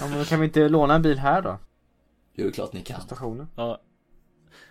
Ja, 0.00 0.06
men 0.08 0.24
kan 0.24 0.40
vi 0.40 0.46
inte 0.46 0.68
låna 0.68 0.94
en 0.94 1.02
bil 1.02 1.18
här 1.18 1.42
då? 1.42 1.58
Det 2.34 2.42
är 2.42 2.46
ju 2.46 2.52
klart 2.52 2.72
ni 2.72 2.82
kan. 2.82 3.00
Stationen. 3.00 3.48
Ja. 3.56 3.80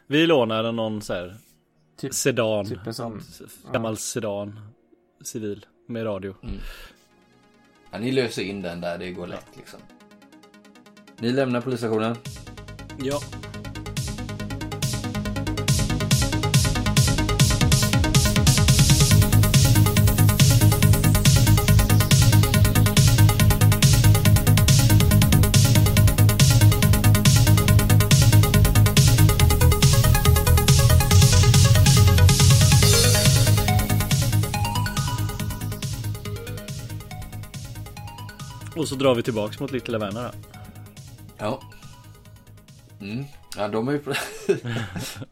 Vi 0.07 0.27
lånar 0.27 0.71
någon 0.71 1.01
så 1.01 1.13
här 1.13 1.37
Typ- 1.97 2.13
sedan. 2.13 2.65
typ 2.65 2.87
en 2.87 2.93
sån. 2.93 3.21
Gammal 3.73 3.97
sedan. 3.97 4.59
Civil. 5.21 5.65
Med 5.87 6.05
radio. 6.05 6.35
Ja, 7.91 7.99
ni 7.99 8.11
löser 8.11 8.41
in 8.43 8.61
den 8.61 8.81
där, 8.81 8.97
det 8.97 9.11
går 9.11 9.27
lätt 9.27 9.47
liksom. 9.57 9.79
Ni 11.19 11.31
lämnar 11.31 11.61
polisstationen. 11.61 12.15
Ja. 12.99 13.19
Och 38.87 38.89
så 38.89 38.95
drar 38.95 39.15
vi 39.15 39.23
tillbaks 39.23 39.59
mot 39.59 39.71
Little 39.71 39.97
Havana 39.97 40.23
då. 40.23 40.29
Ja. 41.37 41.61
Mm. 43.01 43.23
Ja, 43.57 43.67
de 43.67 43.87
är 43.87 43.91
ju 43.91 43.99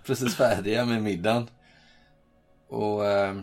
precis 0.05 0.35
färdiga 0.35 0.85
med 0.85 1.03
middagen. 1.03 1.49
Och 2.67 3.05
eh, 3.05 3.35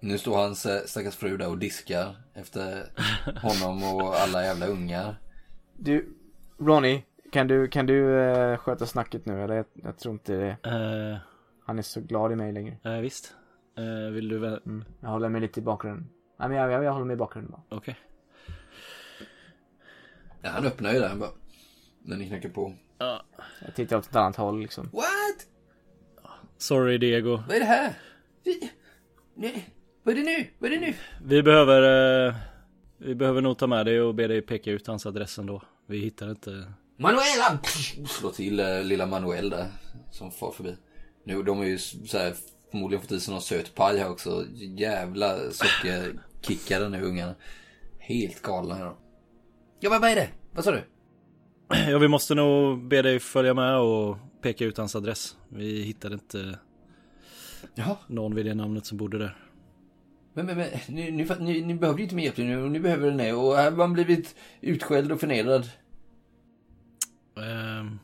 nu 0.00 0.18
står 0.18 0.36
hans 0.36 0.66
eh, 0.66 0.80
stackars 0.86 1.16
fru 1.16 1.36
där 1.36 1.48
och 1.48 1.58
diskar 1.58 2.16
efter 2.34 2.84
honom 3.42 3.94
och 3.94 4.14
alla 4.20 4.44
jävla 4.44 4.66
ungar. 4.66 5.14
Du, 5.76 6.08
Ronny. 6.58 7.02
Kan 7.32 7.46
du, 7.46 7.68
kan 7.68 7.86
du 7.86 8.20
eh, 8.20 8.56
sköta 8.56 8.86
snacket 8.86 9.26
nu 9.26 9.42
eller? 9.44 9.54
Jag, 9.54 9.66
jag 9.74 9.98
tror 9.98 10.12
inte 10.12 10.32
det. 10.36 10.70
Eh, 10.70 11.18
Han 11.66 11.78
är 11.78 11.82
så 11.82 12.00
glad 12.00 12.32
i 12.32 12.36
mig 12.36 12.52
längre. 12.52 12.76
eh, 12.84 13.00
visst. 13.00 13.34
Eh, 13.78 14.12
vill 14.12 14.28
du 14.28 14.38
väl... 14.38 14.60
Mm. 14.66 14.84
Jag 15.00 15.08
håller 15.08 15.28
mig 15.28 15.40
lite 15.40 15.60
i 15.60 15.62
bakgrunden. 15.62 16.08
Nej 16.38 16.48
men 16.48 16.58
jag, 16.58 16.70
jag, 16.72 16.84
jag 16.84 16.92
håller 16.92 17.06
mig 17.06 17.14
i 17.14 17.16
bakgrunden 17.16 17.52
bara. 17.52 17.76
Okej. 17.76 17.96
Ja, 20.42 20.50
han 20.50 20.66
öppnar 20.66 20.92
ju 20.92 20.98
där 20.98 21.16
bara. 21.16 21.30
När 22.02 22.16
ni 22.16 22.26
knackar 22.28 22.48
på. 22.48 22.74
Ja. 22.98 23.22
Jag 23.64 23.74
tittar 23.74 23.96
åt 23.96 24.06
ett 24.06 24.16
annat 24.16 24.36
håll 24.36 24.60
liksom. 24.60 24.90
What? 24.92 25.46
Sorry 26.58 26.98
Diego. 26.98 27.36
Vad 27.36 27.56
är 27.56 27.60
det 27.60 27.66
här? 27.66 27.94
Vi... 28.44 28.70
Nej. 29.34 29.68
Vad 30.02 30.14
är 30.14 30.18
det 30.18 30.24
nu? 30.24 30.46
Vad 30.58 30.72
är 30.72 30.76
det 30.76 30.86
nu? 30.86 30.94
Vi 31.24 31.42
behöver... 31.42 31.82
Eh, 32.28 32.34
vi 32.98 33.14
behöver 33.14 33.40
nog 33.40 33.58
ta 33.58 33.66
med 33.66 33.86
dig 33.86 34.00
och 34.00 34.14
be 34.14 34.26
dig 34.26 34.42
peka 34.42 34.70
ut 34.70 34.86
hans 34.86 35.06
adress 35.06 35.38
ändå. 35.38 35.62
Vi 35.86 35.98
hittar 35.98 36.30
inte... 36.30 36.72
Manuela! 36.96 37.58
Slår 38.08 38.30
till 38.30 38.60
eh, 38.60 38.82
lilla 38.82 39.06
Manuel 39.06 39.50
där. 39.50 39.66
Som 40.10 40.30
far 40.30 40.52
förbi. 40.52 40.76
Nu, 41.24 41.42
de 41.42 41.60
är 41.60 41.64
ju 41.64 41.78
så 41.78 42.18
här, 42.18 42.34
förmodligen 42.70 43.02
fått 43.02 43.12
i 43.12 43.20
sig 43.20 43.32
någon 43.32 43.42
söt 43.42 43.74
paj 43.74 43.98
här 43.98 44.10
också. 44.10 44.44
Jävla 44.54 45.50
sockerkickare 45.50 46.88
nu 46.88 47.02
ungarna. 47.02 47.34
Helt 47.98 48.42
galna 48.42 48.78
är 48.78 48.84
de. 48.84 48.96
Ja 49.80 49.90
men 49.90 50.00
vad 50.00 50.10
är 50.10 50.16
det? 50.16 50.28
Vad 50.52 50.64
sa 50.64 50.70
du? 50.70 50.82
Ja, 51.90 51.98
vi 51.98 52.08
måste 52.08 52.34
nog 52.34 52.82
be 52.88 53.02
dig 53.02 53.18
följa 53.20 53.54
med 53.54 53.78
och 53.78 54.16
peka 54.42 54.64
ut 54.64 54.78
hans 54.78 54.96
adress. 54.96 55.36
Vi 55.48 55.82
hittade 55.82 56.14
inte 56.14 56.58
Jaha. 57.74 57.96
någon 58.06 58.34
vid 58.34 58.46
det 58.46 58.54
namnet 58.54 58.86
som 58.86 58.98
bodde 58.98 59.18
där. 59.18 59.36
Men, 60.34 60.46
men, 60.46 60.56
men 60.56 60.68
ni, 60.88 61.10
ni, 61.10 61.26
ni, 61.40 61.62
ni 61.62 61.74
behövde 61.74 62.00
ju 62.00 62.04
inte 62.04 62.14
mer 62.14 62.24
hjälp 62.24 62.36
nu. 62.36 62.62
och 62.62 62.70
Ni 62.70 62.80
behöver 62.80 63.10
den 63.10 63.20
här. 63.20 63.36
Och 63.36 63.56
här 63.56 63.70
har 63.70 63.76
man 63.78 63.92
blivit 63.92 64.36
utskälld 64.60 65.12
och 65.12 65.20
förnedrad. 65.20 65.68
Ehm, 67.36 67.98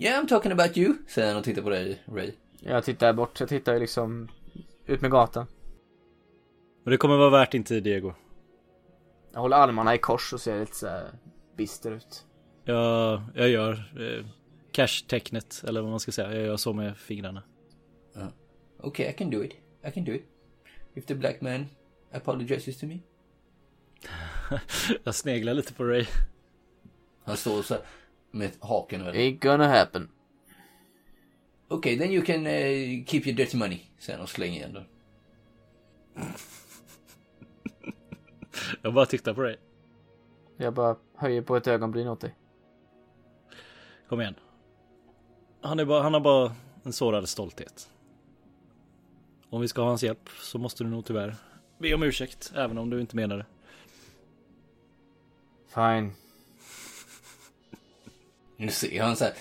Yeah 0.00 0.22
I'm 0.24 0.28
talking 0.28 0.52
about 0.52 0.76
you. 0.76 0.94
Säger 1.08 1.28
han 1.28 1.36
och 1.38 1.44
tittar 1.44 1.62
på 1.62 1.70
dig 1.70 2.02
Ray. 2.06 2.32
Jag 2.60 2.84
tittar 2.84 3.12
bort. 3.12 3.40
Jag 3.40 3.48
tittar 3.48 3.72
ju 3.72 3.78
liksom 3.80 4.28
ut 4.86 5.00
med 5.00 5.10
gatan. 5.10 5.46
men 6.84 6.90
det 6.90 6.96
kommer 6.96 7.16
vara 7.16 7.30
värt 7.30 7.52
din 7.52 7.64
tid 7.64 7.82
Diego. 7.84 8.12
Jag 9.34 9.40
håller 9.40 9.56
armarna 9.56 9.94
i 9.94 9.98
kors 9.98 10.32
och 10.32 10.40
ser 10.40 10.60
lite 10.60 10.76
så 10.76 10.86
här 10.86 11.10
bister 11.56 11.90
ut. 11.90 12.24
Jag, 12.64 13.22
jag 13.34 13.48
gör 13.48 13.72
eh, 13.72 14.26
cash-tecknet, 14.72 15.64
eller 15.68 15.80
vad 15.80 15.90
man 15.90 16.00
ska 16.00 16.12
säga. 16.12 16.34
Jag 16.34 16.46
gör 16.46 16.56
så 16.56 16.72
med 16.72 16.96
fingrarna. 16.96 17.42
Okay 18.78 19.10
I 19.10 19.12
can 19.12 19.30
do 19.30 19.44
it. 19.44 19.52
I 19.88 19.90
can 19.90 20.04
do 20.04 20.12
it. 20.12 20.24
If 20.94 21.06
the 21.06 21.14
black 21.14 21.40
man 21.40 21.66
apologizes 22.12 22.78
to 22.78 22.86
me. 22.86 22.98
Jag 25.04 25.14
sneglar 25.14 25.54
lite 25.54 25.74
på 25.74 25.84
Ray. 25.84 26.06
Han 27.24 27.36
står 27.36 27.62
så 27.62 27.74
här 27.74 27.82
med 28.30 28.50
haken 28.60 29.00
över. 29.00 29.18
Ain't 29.18 29.38
gonna 29.38 29.68
happen. 29.68 30.08
Okay, 31.68 31.98
then 31.98 32.10
you 32.10 32.24
can 32.24 32.46
uh, 32.46 33.04
keep 33.04 33.22
your 33.24 33.36
dirty 33.36 33.56
money. 33.56 33.80
Sen 33.98 34.20
och 34.20 34.28
slänger 34.28 34.56
igen 34.56 34.72
den. 34.72 34.84
Jag 38.82 38.94
bara 38.94 39.06
tittar 39.06 39.34
på 39.34 39.42
Ray. 39.42 39.56
Jag 40.56 40.74
bara 40.74 40.96
höjer 41.16 41.42
på 41.42 41.56
ett 41.56 41.66
ögonbryn 41.66 42.08
åt 42.08 42.20
dig. 42.20 42.34
Kom 44.08 44.20
igen. 44.20 44.34
Han, 45.60 45.80
är 45.80 45.84
bara, 45.84 46.02
han 46.02 46.14
har 46.14 46.20
bara 46.20 46.54
en 46.82 46.92
sårad 46.92 47.28
stolthet. 47.28 47.90
Om 49.50 49.60
vi 49.60 49.68
ska 49.68 49.80
ha 49.82 49.88
hans 49.88 50.02
hjälp 50.02 50.28
så 50.40 50.58
måste 50.58 50.84
du 50.84 50.90
nog 50.90 51.04
tyvärr 51.04 51.36
be 51.78 51.94
om 51.94 52.02
ursäkt, 52.02 52.52
även 52.54 52.78
om 52.78 52.90
du 52.90 53.00
inte 53.00 53.16
menar 53.16 53.36
det. 53.36 53.46
Fine. 55.68 56.12
Nu 58.56 58.68
ser 58.70 59.02
han 59.02 59.16
så 59.16 59.24
här 59.24 59.34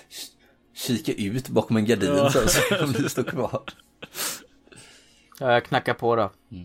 kika 0.74 1.14
ut 1.14 1.50
bakom 1.50 1.78
en 1.78 1.86
gardin 1.86 2.10
Ja. 2.16 2.30
så 2.30 2.48
så 2.48 2.84
om 2.84 2.92
det 2.92 3.10
står 3.10 3.24
kvar. 3.24 3.64
Ja, 5.40 5.54
Jag 5.54 5.66
knackar 5.66 5.94
på 5.94 6.16
då. 6.16 6.32
Då 6.50 6.58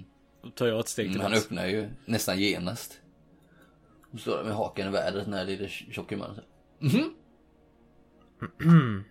tar 0.55 0.67
jag 0.67 0.81
ett 0.81 0.89
steg 0.89 1.07
Mm, 1.07 1.13
till 1.15 1.23
han 1.23 1.33
öppnar 1.35 1.67
ju 1.67 1.89
nästan 2.05 2.39
genast. 2.39 3.01
Och 4.13 4.21
står 4.21 4.37
där 4.37 4.45
med 4.45 4.55
hakan 4.55 4.89
i 4.89 4.91
vädret 4.91 5.25
den 5.25 5.35
här 5.35 5.45
lilla 5.45 5.69
tjocke 5.69 6.17
mannen. 6.17 6.45
Mhm. 6.79 7.15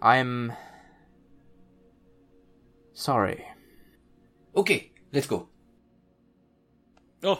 I'm... 0.00 0.52
Sorry. 2.94 3.44
Okej, 4.52 4.92
let's 5.10 5.28
go. 5.28 5.46
Ja, 7.20 7.38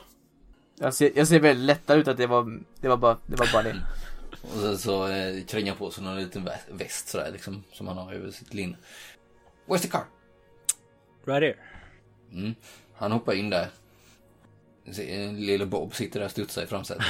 Jag 0.78 0.94
ser, 0.94 1.12
jag 1.16 1.28
ser 1.28 1.40
väldigt 1.40 1.66
lättad 1.66 1.98
ut 1.98 2.08
att 2.08 2.16
det 2.16 2.26
var, 2.26 2.60
det 2.80 2.88
var 2.88 2.96
bara 2.96 3.18
det. 3.26 3.36
Var 3.36 3.52
bara 3.52 3.62
det. 3.62 3.82
Och 4.42 4.60
sen 4.60 4.78
så 4.78 5.08
eh, 5.08 5.44
krängar 5.44 5.74
på 5.74 5.90
sig 5.90 6.04
någon 6.04 6.16
liten 6.16 6.48
vä- 6.48 6.72
väst 6.78 7.08
sådär 7.08 7.30
liksom. 7.32 7.64
Som 7.72 7.86
han 7.88 7.96
har 7.96 8.12
över 8.12 8.30
sitt 8.30 8.54
linne. 8.54 8.76
Where's 9.66 9.78
the 9.82 9.88
car? 9.88 10.04
Right 11.26 11.42
here. 11.42 11.56
Mm. 12.32 12.54
Han 12.94 13.12
hoppar 13.12 13.34
in 13.34 13.50
där. 13.50 13.68
Lille 15.32 15.66
Bob 15.66 15.94
sitter 15.94 16.20
där 16.20 16.26
och 16.26 16.30
studsar 16.30 16.62
i 16.62 16.66
framsätet. 16.66 17.06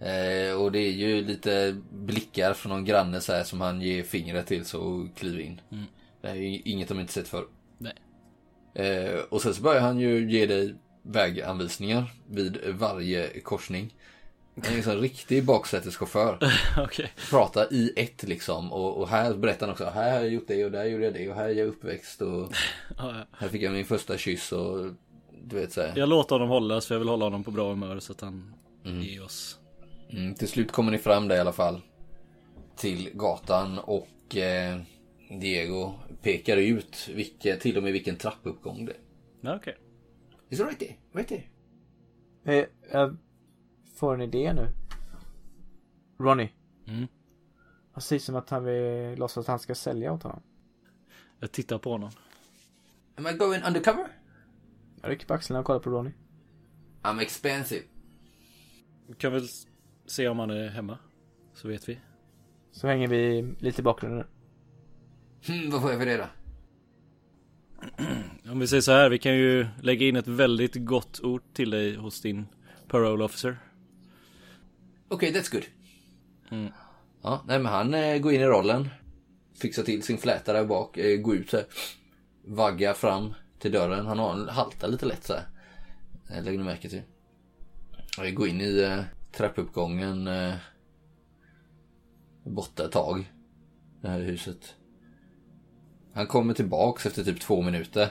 eh, 0.00 0.60
och 0.60 0.72
det 0.72 0.78
är 0.78 0.92
ju 0.92 1.24
lite 1.24 1.76
blickar 1.92 2.54
från 2.54 2.72
någon 2.72 2.84
granne 2.84 3.20
så 3.20 3.32
här 3.32 3.44
som 3.44 3.60
han 3.60 3.80
ger 3.80 4.02
fingret 4.02 4.46
till 4.46 4.64
så 4.64 5.08
kliver 5.16 5.40
in. 5.40 5.60
Mm. 5.70 5.84
Det 6.20 6.28
här 6.28 6.34
är 6.34 6.40
ju 6.40 6.60
inget 6.64 6.88
de 6.88 7.00
inte 7.00 7.12
sett 7.12 7.28
för. 7.28 7.44
Nej. 7.78 7.94
Eh, 8.74 9.20
och 9.20 9.42
sen 9.42 9.54
så 9.54 9.62
börjar 9.62 9.80
han 9.80 9.98
ju 9.98 10.30
ge 10.30 10.46
dig 10.46 10.74
väganvisningar 11.02 12.12
vid 12.26 12.58
varje 12.68 13.40
korsning. 13.40 13.94
Han 14.62 14.72
är 14.72 14.76
en 14.76 14.82
sån 14.82 15.00
riktig 15.00 15.44
baksäteschaufför. 15.44 16.38
Okej. 16.78 17.12
Prata 17.30 17.68
i 17.70 17.92
ett 17.96 18.22
liksom. 18.22 18.72
Och, 18.72 18.96
och 18.96 19.08
här 19.08 19.34
berättar 19.34 19.66
han 19.66 19.72
också, 19.72 19.84
här 19.84 20.12
har 20.12 20.20
jag 20.20 20.28
gjort 20.28 20.48
det 20.48 20.64
och 20.64 20.70
där 20.70 20.84
gjorde 20.84 21.04
jag 21.04 21.14
det 21.14 21.28
och 21.28 21.34
här 21.34 21.44
är 21.44 21.52
jag 21.54 21.66
uppväxt 21.68 22.22
och 22.22 22.52
här 23.38 23.48
fick 23.48 23.62
jag 23.62 23.72
min 23.72 23.84
första 23.84 24.18
kyss 24.18 24.52
och 24.52 24.78
du 25.44 25.56
vet 25.56 25.72
såhär. 25.72 25.92
Jag 25.96 26.08
låter 26.08 26.34
honom 26.34 26.48
hållas 26.48 26.86
för 26.86 26.94
jag 26.94 26.98
vill 27.00 27.08
hålla 27.08 27.24
honom 27.24 27.44
på 27.44 27.50
bra 27.50 27.68
humör 27.70 27.98
så 28.00 28.12
att 28.12 28.20
han 28.20 28.54
Mm. 28.86 29.02
ger 29.02 29.24
oss. 29.24 29.58
Mm, 30.10 30.34
till 30.34 30.48
slut 30.48 30.72
kommer 30.72 30.92
ni 30.92 30.98
fram 30.98 31.28
där 31.28 31.36
i 31.36 31.40
alla 31.40 31.52
fall. 31.52 31.80
Till 32.76 33.10
gatan 33.14 33.78
och 33.78 34.36
eh, 34.36 34.80
Diego 35.40 35.92
pekar 36.22 36.56
ut 36.56 37.08
vilka, 37.14 37.56
till 37.56 37.76
och 37.76 37.82
med 37.82 37.92
vilken 37.92 38.16
trappuppgång 38.16 38.84
det 38.84 38.92
är. 39.48 39.56
Okej. 39.56 39.76
Is 40.50 40.60
it 40.60 40.66
right 40.66 40.78
there? 40.78 40.94
Right 41.14 41.28
there? 41.28 41.42
Eh, 42.60 42.66
jag 42.92 43.16
får 43.94 44.14
en 44.14 44.20
idé 44.20 44.52
nu. 44.52 44.68
Ronny. 46.18 46.48
Mm. 46.86 47.06
Det 47.94 48.00
ser 48.00 48.16
ut 48.16 48.22
som 48.22 48.36
att 48.36 48.50
han 48.50 48.64
vill 48.64 49.18
låtsas 49.18 49.44
att 49.44 49.48
han 49.48 49.58
ska 49.58 49.74
sälja 49.74 50.12
åt 50.12 50.22
honom. 50.22 50.42
Jag 51.40 51.52
tittar 51.52 51.78
på 51.78 51.92
honom. 51.92 52.10
Am 53.16 53.26
I 53.26 53.32
going 53.32 53.62
undercover? 53.62 54.08
Jag 55.02 55.10
rycker 55.10 55.26
på 55.26 55.34
axlarna 55.34 55.60
och 55.60 55.66
kollar 55.66 55.80
på 55.80 55.90
Ronny. 55.90 56.10
I'm 57.02 57.20
expensive. 57.20 57.84
Vi 59.06 59.14
kan 59.14 59.32
väl 59.32 59.48
se 60.06 60.28
om 60.28 60.38
han 60.38 60.50
är 60.50 60.68
hemma. 60.68 60.98
Så 61.54 61.68
vet 61.68 61.88
vi. 61.88 61.98
Så 62.70 62.86
hänger 62.86 63.08
vi 63.08 63.54
lite 63.58 63.80
i 63.80 63.84
bakgrunden. 63.84 64.26
Hmm, 65.46 65.70
vad 65.70 65.82
får 65.82 65.90
jag 65.90 66.00
för 66.00 66.06
det 66.06 66.16
då? 68.44 68.50
Om 68.50 68.58
vi 68.58 68.66
säger 68.66 68.80
så 68.80 68.92
här, 68.92 69.10
vi 69.10 69.18
kan 69.18 69.36
ju 69.36 69.66
lägga 69.82 70.06
in 70.06 70.16
ett 70.16 70.28
väldigt 70.28 70.74
gott 70.74 71.20
ord 71.20 71.42
till 71.52 71.70
dig 71.70 71.96
hos 71.96 72.20
din 72.20 72.46
parole 72.88 73.24
officer. 73.24 73.58
Okej, 75.14 75.32
that's 75.32 75.52
good. 75.52 75.64
Mm. 76.50 76.72
Ja, 77.22 77.42
nej 77.46 77.58
men 77.58 77.72
han 77.72 77.94
eh, 77.94 78.18
går 78.18 78.32
in 78.32 78.40
i 78.40 78.44
rollen. 78.44 78.88
Fixar 79.54 79.82
till 79.82 80.02
sin 80.02 80.18
fläta 80.18 80.52
där 80.52 80.64
bak, 80.64 80.98
eh, 80.98 81.20
går 81.20 81.36
ut 81.36 81.50
så 81.50 81.56
här. 81.56 81.66
Vaggar 82.44 82.94
fram 82.94 83.34
till 83.58 83.72
dörren. 83.72 84.06
Han 84.06 84.18
har 84.18 84.32
en 84.32 84.48
haltar 84.48 84.88
lite 84.88 85.06
lätt 85.06 85.24
så 85.24 85.32
här. 85.32 85.48
Eh, 86.30 86.44
lägger 86.44 86.58
ni 86.58 86.64
märke 86.64 86.88
till. 86.88 87.02
Jag 88.18 88.34
går 88.34 88.48
in 88.48 88.60
i 88.60 88.80
eh, 88.80 89.00
trappuppgången. 89.32 90.26
Eh, 90.26 90.54
borta 92.44 92.84
ett 92.84 92.92
tag. 92.92 93.32
Det 94.00 94.08
här 94.08 94.20
huset. 94.20 94.74
Han 96.12 96.26
kommer 96.26 96.54
tillbaks 96.54 97.06
efter 97.06 97.24
typ 97.24 97.40
två 97.40 97.62
minuter. 97.62 98.08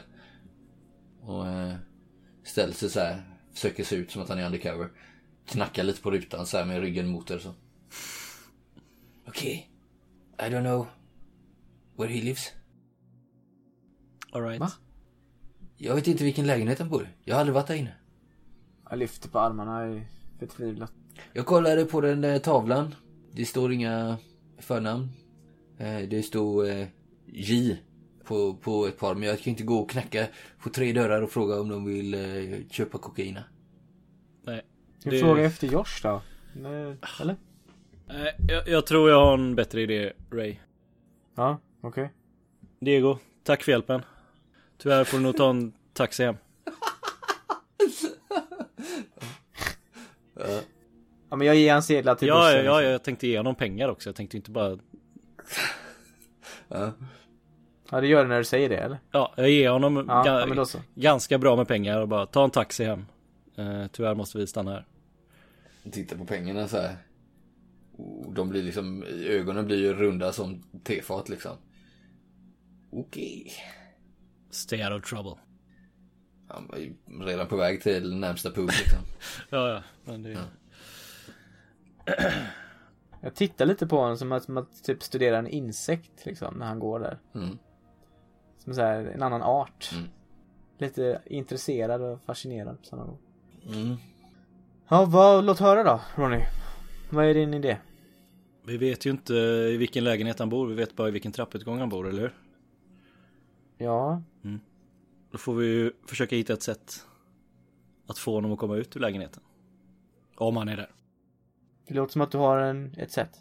Och 1.22 1.48
eh, 1.48 1.76
ställer 2.44 2.74
sig 2.74 2.90
så 2.90 3.00
här. 3.00 3.24
Försöker 3.54 3.84
se 3.84 3.96
ut 3.96 4.12
som 4.12 4.22
att 4.22 4.30
han 4.30 4.40
är 4.40 4.46
undercover. 4.46 4.90
Knackar 5.46 5.84
lite 5.84 6.02
på 6.02 6.12
rutan 6.12 6.46
så 6.46 6.58
här 6.58 6.66
med 6.66 6.82
ryggen 6.82 7.08
mot 7.08 7.32
er 7.32 7.40
så. 7.40 7.54
Okej. 9.28 9.70
I 10.40 10.42
don't 10.42 10.62
know 10.64 10.88
where 11.98 12.14
he 12.14 12.22
lives. 12.22 12.52
Alright. 14.32 14.60
Va? 14.60 14.72
Jag 15.78 15.96
vet 15.96 16.08
inte 16.08 16.24
vilken 16.24 16.48
lägenhet 16.48 16.80
han 16.80 16.90
bor 16.90 17.04
i. 17.04 17.08
Jag 17.24 17.36
har 17.36 17.40
aldrig 17.40 17.54
varit 17.56 17.68
där 17.68 17.76
inne. 17.76 17.94
Jag 18.90 19.00
lyfter 19.00 19.30
på 19.30 19.40
armarna 19.40 19.88
i 19.90 20.04
förtvivlat. 20.40 20.92
Jag 21.34 21.46
kollade 21.46 21.86
på 21.86 22.02
den 22.02 22.22
där 22.22 22.40
tavlan. 22.40 22.96
Det 23.32 23.46
står 23.46 23.72
inga 23.74 24.18
förnamn. 24.58 25.10
Eh, 25.78 26.00
Det 26.10 26.24
står 26.24 26.70
eh, 26.70 26.88
J 27.26 27.78
på, 28.24 28.54
på 28.56 28.88
ett 28.88 28.98
par. 29.00 29.16
Men 29.16 29.30
jag 29.30 29.40
kan 29.40 29.52
inte 29.52 29.64
gå 29.64 29.76
och 29.80 29.90
knacka 29.90 30.28
på 30.60 30.70
tre 30.70 30.94
dörrar 30.94 31.22
och 31.22 31.32
fråga 31.32 31.62
om 31.62 31.70
de 31.70 31.86
vill 31.86 32.14
eh, 32.14 32.60
köpa 32.70 32.98
kokaina. 32.98 33.44
Nej. 34.44 34.62
Ska 35.04 35.10
vi 35.10 35.18
Det- 35.18 35.24
fråga 35.24 35.44
efter 35.44 35.68
Josh 35.68 36.02
då? 36.04 36.22
Nej, 36.54 36.96
Eller? 37.22 37.36
Nej, 38.08 38.36
jag, 38.48 38.68
jag 38.68 38.86
tror 38.86 39.10
jag 39.10 39.26
har 39.26 39.34
en 39.34 39.56
bättre 39.56 39.82
idé, 39.82 40.14
Ray. 40.32 40.56
Ja, 41.36 41.60
okej. 41.82 42.12
Diego, 42.80 43.18
tack 43.44 43.64
för 43.64 43.72
hjälpen. 43.72 44.02
Tyvärr 44.78 45.04
får 45.04 45.18
du 45.18 45.24
nog 45.24 45.38
ta 45.38 45.50
en 45.50 45.74
taxi 45.94 46.24
hem. 46.24 46.36
Ja 51.30 51.36
men 51.36 51.48
jag 51.48 51.56
ger 51.56 51.74
han 51.74 51.84
sedlar 51.84 52.16
till 52.16 52.28
Ja, 52.28 52.36
ja, 52.36 52.52
bussen. 52.52 52.66
ja, 52.66 52.78
liksom. 52.78 52.92
jag 52.92 53.04
tänkte 53.04 53.28
ge 53.28 53.38
honom 53.38 53.56
pengar 53.56 53.90
också. 53.90 54.10
Jag 54.10 54.16
tänkte 54.16 54.38
inte 54.38 54.52
bara... 54.52 54.78
Ja. 56.68 56.92
ja 57.92 58.02
det 58.02 58.08
gör 58.08 58.24
det 58.24 58.30
när 58.30 58.38
du 58.38 58.44
säger 58.44 58.70
det 58.70 58.78
eller? 58.78 58.98
Ja, 59.12 59.34
jag 59.38 59.50
ger 59.50 59.70
honom 59.70 60.06
Ja, 60.08 60.24
ga- 60.28 60.56
ja 60.76 60.80
ganska 60.96 61.38
bra 61.38 61.56
med 61.56 61.68
pengar 61.68 62.00
och 62.02 62.08
bara 62.08 62.26
ta 62.26 62.44
en 62.44 62.50
taxi 62.50 62.84
hem. 62.86 63.06
Eh, 63.56 63.88
tyvärr 63.92 64.16
måste 64.16 64.38
vi 64.38 64.48
stanna 64.48 64.72
här. 64.72 64.86
Tittar 65.92 66.18
på 66.18 66.26
pengarna 66.26 66.68
så 66.68 66.78
här. 66.78 66.98
Och 67.98 68.34
De 68.34 68.50
blir 68.50 68.64
liksom, 68.64 69.04
ögonen 69.28 69.66
blir 69.66 69.78
ju 69.78 69.94
runda 69.94 70.32
som 70.32 70.64
tefat 70.84 71.30
liksom. 71.30 71.58
Okej. 72.92 73.52
Stay 74.50 74.84
out 74.84 75.04
of 75.04 75.10
trouble. 75.10 75.36
Han 76.48 76.68
var 76.68 76.78
ju 76.78 76.94
redan 77.22 77.48
på 77.48 77.56
väg 77.56 77.82
till 77.82 78.16
närmsta 78.16 78.52
pub 78.52 78.70
liksom. 78.70 79.00
Ja, 79.50 79.70
ja. 79.70 79.84
Men 80.06 80.24
det... 80.24 80.38
Jag 83.22 83.36
tittar 83.36 83.66
lite 83.66 83.88
på 83.88 83.98
honom 83.98 84.18
som 84.18 84.32
att 84.32 84.48
man 84.48 84.66
typ 84.84 85.04
studerar 85.04 85.40
en 85.40 85.48
insekt 85.48 86.26
liksom 86.26 86.56
när 86.56 86.66
han 86.66 86.80
går 86.80 87.00
där. 87.00 87.20
Mm. 87.36 87.58
Som 88.58 88.74
så 88.74 88.82
här, 88.82 89.06
en 89.06 89.24
annan 89.24 89.42
art. 89.42 89.92
Mm. 89.94 90.10
Lite 90.78 91.22
intresserad 91.26 92.02
och 92.02 92.22
fascinerad 92.22 92.78
på 92.80 92.86
samma 92.86 93.06
gång. 93.06 93.20
Mm. 93.66 93.96
Ja, 94.88 95.06
vad, 95.06 95.46
låt 95.46 95.60
höra 95.60 95.84
då 95.84 96.02
Ronny. 96.16 96.46
Vad 97.10 97.26
är 97.26 97.34
din 97.34 97.54
idé? 97.54 97.78
Vi 98.66 98.78
vet 98.78 99.06
ju 99.06 99.10
inte 99.10 99.34
i 99.74 99.78
vilken 99.78 100.04
lägenhet 100.04 100.40
han 100.40 100.50
bor. 100.50 100.68
Vi 100.68 100.74
vet 100.76 100.96
bara 100.96 101.08
i 101.08 101.12
vilken 101.12 101.32
trapputgång 101.32 101.80
han 101.80 101.90
bor, 101.90 102.10
eller 102.10 102.22
hur? 102.22 102.34
Ja, 103.78 104.22
Då 105.32 105.38
får 105.38 105.56
vi 105.56 105.66
ju 105.66 105.92
försöka 106.06 106.36
hitta 106.36 106.54
ett 106.54 106.64
sätt 106.64 107.06
att 108.08 108.18
få 108.18 108.36
honom 108.36 108.52
att 108.52 108.60
komma 108.60 108.76
ut 108.76 108.96
ur 108.96 109.00
lägenheten. 109.00 109.44
Om 110.36 110.58
han 110.58 110.68
är 110.68 110.78
där. 110.78 110.92
det 111.88 111.94
låter 111.94 112.12
som 112.12 112.22
att 112.22 112.32
du 112.32 112.38
har 112.38 112.58
en, 112.58 112.94
ett 112.98 113.12
sätt. 113.12 113.40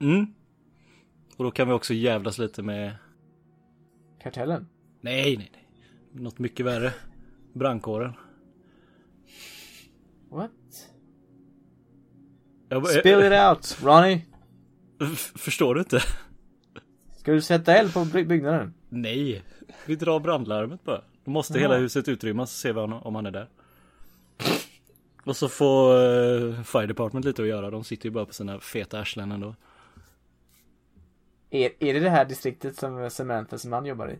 Mm. 0.00 0.26
Och 1.36 1.44
då 1.44 1.50
kan 1.50 1.68
vi 1.68 1.74
också 1.74 1.94
jävlas 1.94 2.38
lite 2.38 2.62
med... 2.62 2.96
Kartellen? 4.22 4.68
Nej, 5.00 5.36
nej, 5.36 5.50
nej. 5.52 5.68
Något 6.12 6.38
mycket 6.38 6.66
värre. 6.66 6.92
Brandkåren. 7.52 8.12
What? 10.32 10.50
Jag, 12.68 12.88
Spill 12.88 13.20
it 13.24 13.32
out, 13.32 13.78
Ronny! 13.82 14.24
F- 15.02 15.32
Förstår 15.36 15.74
du 15.74 15.80
inte? 15.80 16.00
Ska 17.16 17.32
du 17.32 17.40
sätta 17.40 17.74
eld 17.76 17.94
på 17.94 18.04
by- 18.04 18.24
byggnaden? 18.24 18.74
Nej. 18.88 19.42
Vi 19.86 19.96
drar 19.96 20.20
brandlarmet 20.20 20.84
bara. 20.84 21.02
Då 21.24 21.30
måste 21.30 21.52
Jaha. 21.54 21.60
hela 21.62 21.76
huset 21.76 22.08
utrymmas 22.08 22.50
och 22.50 22.56
se 22.58 22.72
han, 22.72 22.92
om 22.92 23.14
han 23.14 23.26
är 23.26 23.30
där. 23.30 23.48
Och 25.24 25.36
så 25.36 25.48
får 25.48 25.96
uh, 25.96 26.62
Fire 26.62 26.86
Department 26.86 27.24
lite 27.24 27.42
att 27.42 27.48
göra. 27.48 27.70
De 27.70 27.84
sitter 27.84 28.04
ju 28.04 28.10
bara 28.10 28.26
på 28.26 28.32
sina 28.34 28.60
feta 28.60 29.00
arslen 29.00 29.32
ändå. 29.32 29.54
Är, 31.50 31.70
är 31.78 31.94
det 31.94 32.00
det 32.00 32.10
här 32.10 32.24
distriktet 32.24 32.76
som 32.76 33.10
Cementas 33.10 33.64
man 33.64 33.86
jobbar 33.86 34.10
i? 34.10 34.18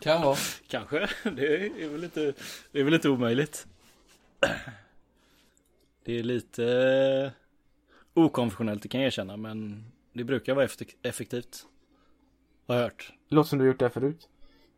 Kan 0.00 0.22
vara. 0.22 0.36
Kanske. 0.68 0.98
Det 1.22 1.66
är 1.84 1.88
väl 1.88 2.04
inte, 2.04 2.32
det 2.72 2.80
är 2.80 2.84
väl 2.84 2.94
inte 2.94 3.08
omöjligt. 3.08 3.66
Det 6.10 6.18
är 6.18 6.22
lite 6.22 6.64
eh, 8.14 8.22
okonventionellt, 8.24 8.82
det 8.82 8.88
kan 8.88 9.00
jag 9.00 9.06
erkänna. 9.06 9.36
Men 9.36 9.84
det 10.12 10.24
brukar 10.24 10.54
vara 10.54 10.66
effek- 10.66 10.96
effektivt. 11.02 11.66
Har 12.66 12.74
jag 12.74 12.82
hört. 12.82 13.12
Låter 13.28 13.48
som 13.48 13.58
du 13.58 13.66
gjort 13.66 13.78
det 13.78 13.90
förut. 13.90 14.28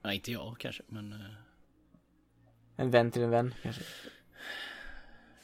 Nej, 0.03 0.15
inte 0.17 0.33
jag 0.33 0.57
kanske, 0.59 0.83
men 0.87 1.13
eh, 1.13 1.19
En 2.77 2.91
vän 2.91 3.11
till 3.11 3.23
en 3.23 3.31
vän 3.31 3.55
kanske. 3.63 3.83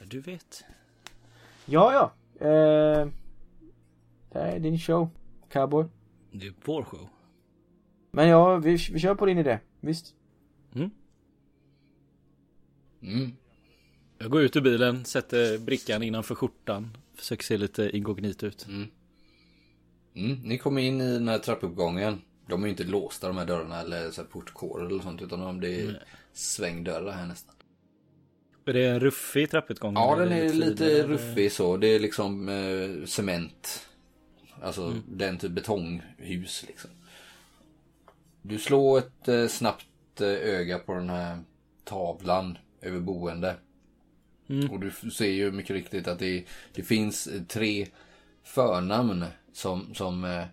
du 0.05 0.20
vet. 0.20 0.64
Ja, 1.64 1.92
ja. 1.92 2.12
Eh, 2.46 3.09
det 4.33 4.38
här 4.38 4.53
är 4.53 4.59
din 4.59 4.79
show, 4.79 5.09
cowboy. 5.53 5.87
Det 6.33 6.46
är 6.46 6.55
vår 6.64 6.83
show. 6.85 7.09
Men 8.11 8.29
ja, 8.29 8.57
vi, 8.57 8.70
vi 8.70 8.98
kör 8.98 9.14
på 9.14 9.27
din 9.27 9.38
idé. 9.38 9.59
Visst. 9.81 10.14
Mm. 13.01 13.33
Jag 14.19 14.31
går 14.31 14.43
ut 14.43 14.57
ur 14.57 14.61
bilen, 14.61 15.05
sätter 15.05 15.59
brickan 15.59 16.03
innanför 16.03 16.35
skjortan. 16.35 16.97
Försöker 17.15 17.45
se 17.45 17.57
lite 17.57 17.97
inkognito 17.97 18.47
ut. 18.47 18.67
Mm. 18.67 18.89
Mm. 20.15 20.41
Ni 20.45 20.59
kommer 20.59 20.83
in 20.83 21.01
i 21.01 21.13
den 21.13 21.29
här 21.29 21.39
trappuppgången. 21.39 22.23
De 22.47 22.63
är 22.63 22.67
ju 22.67 22.71
inte 22.71 22.85
låsta 22.85 23.29
de 23.29 23.37
här 23.37 23.47
dörrarna 23.47 23.81
eller 23.81 24.11
så 24.11 24.21
här 24.21 24.29
portkårer 24.29 24.87
eller 24.87 25.03
sånt 25.03 25.23
utan 25.23 25.41
de, 25.41 25.61
det 25.61 25.81
är 25.81 26.03
svängdörrar 26.33 27.13
här 27.13 27.27
nästan. 27.27 27.55
Är 28.65 28.73
det 28.73 28.87
en 28.87 29.01
ruffig 29.01 29.51
trappuppgång? 29.51 29.95
Ja 29.95 30.17
den 30.17 30.33
är 30.33 30.53
lite 30.53 30.87
eller? 30.87 31.09
ruffig 31.09 31.53
så. 31.53 31.77
Det 31.77 31.87
är 31.87 32.01
liksom 32.01 32.49
eh, 32.49 33.07
cement. 33.07 33.87
Alltså 34.63 34.95
den 35.09 35.39
typ 35.39 35.51
betonghus 35.51 36.65
liksom. 36.67 36.91
Du 38.43 38.59
slår 38.59 38.99
ett 38.99 39.29
eh, 39.29 39.47
snabbt 39.47 40.21
eh, 40.21 40.29
öga 40.29 40.79
på 40.79 40.95
den 40.95 41.11
här 41.11 41.39
tavlan 41.85 42.59
över 42.81 43.01
boende. 43.01 43.57
Mm. 44.49 44.71
Och 44.71 44.81
du 44.81 45.11
ser 45.11 45.31
ju 45.31 45.53
mycket 45.53 45.77
riktigt 45.77 46.09
att 46.09 46.19
det, 46.19 46.45
det 46.73 46.83
finns 46.83 47.27
eh, 47.27 47.43
tre 47.43 47.87
förnamn 48.43 49.25
som, 49.53 49.95
som 49.95 50.25
eh, 50.25 50.45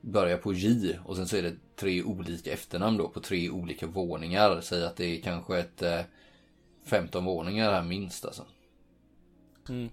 börjar 0.00 0.38
på 0.38 0.52
J. 0.52 0.98
Och 1.04 1.16
sen 1.16 1.28
så 1.28 1.36
är 1.36 1.42
det 1.42 1.56
tre 1.76 2.02
olika 2.02 2.52
efternamn 2.52 2.96
då 2.96 3.08
på 3.08 3.20
tre 3.20 3.50
olika 3.50 3.86
våningar. 3.86 4.60
Säg 4.60 4.84
att 4.84 4.96
det 4.96 5.04
är 5.18 5.20
kanske 5.20 5.58
ett 5.58 5.82
eh, 5.82 6.00
15 6.84 7.24
våningar 7.24 7.72
här 7.72 7.82
minst 7.82 8.24
alltså. 8.24 8.44
Mm. 9.68 9.88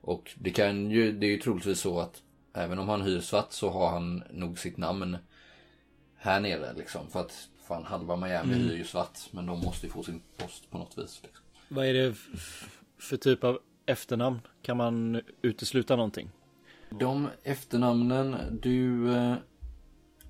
Och 0.00 0.34
det 0.34 0.50
kan 0.50 0.90
ju, 0.90 1.12
det 1.12 1.26
är 1.26 1.30
ju 1.30 1.38
troligtvis 1.38 1.80
så 1.80 2.00
att 2.00 2.22
även 2.54 2.78
om 2.78 2.88
han 2.88 3.02
hyr 3.02 3.20
svart 3.20 3.52
så 3.52 3.70
har 3.70 3.90
han 3.90 4.22
nog 4.30 4.58
sitt 4.58 4.76
namn 4.76 5.18
här 6.16 6.40
nere 6.40 6.72
liksom. 6.76 7.10
För 7.10 7.20
att 7.20 7.48
fan 7.68 7.84
halva 7.84 8.16
Miami 8.16 8.54
hyr 8.54 8.76
ju 8.76 8.84
svart. 8.84 9.18
Men 9.30 9.46
de 9.46 9.60
måste 9.60 9.86
ju 9.86 9.92
få 9.92 10.02
sin 10.02 10.22
post 10.36 10.70
på 10.70 10.78
något 10.78 10.98
vis. 10.98 11.20
Liksom. 11.22 11.44
Vad 11.68 11.86
är 11.86 11.94
det 11.94 12.14
för 12.98 13.16
typ 13.16 13.44
av 13.44 13.58
efternamn? 13.86 14.40
Kan 14.62 14.76
man 14.76 15.20
utesluta 15.42 15.96
någonting? 15.96 16.30
De 16.90 17.28
efternamnen 17.42 18.58
du 18.62 19.14
eh, 19.14 19.34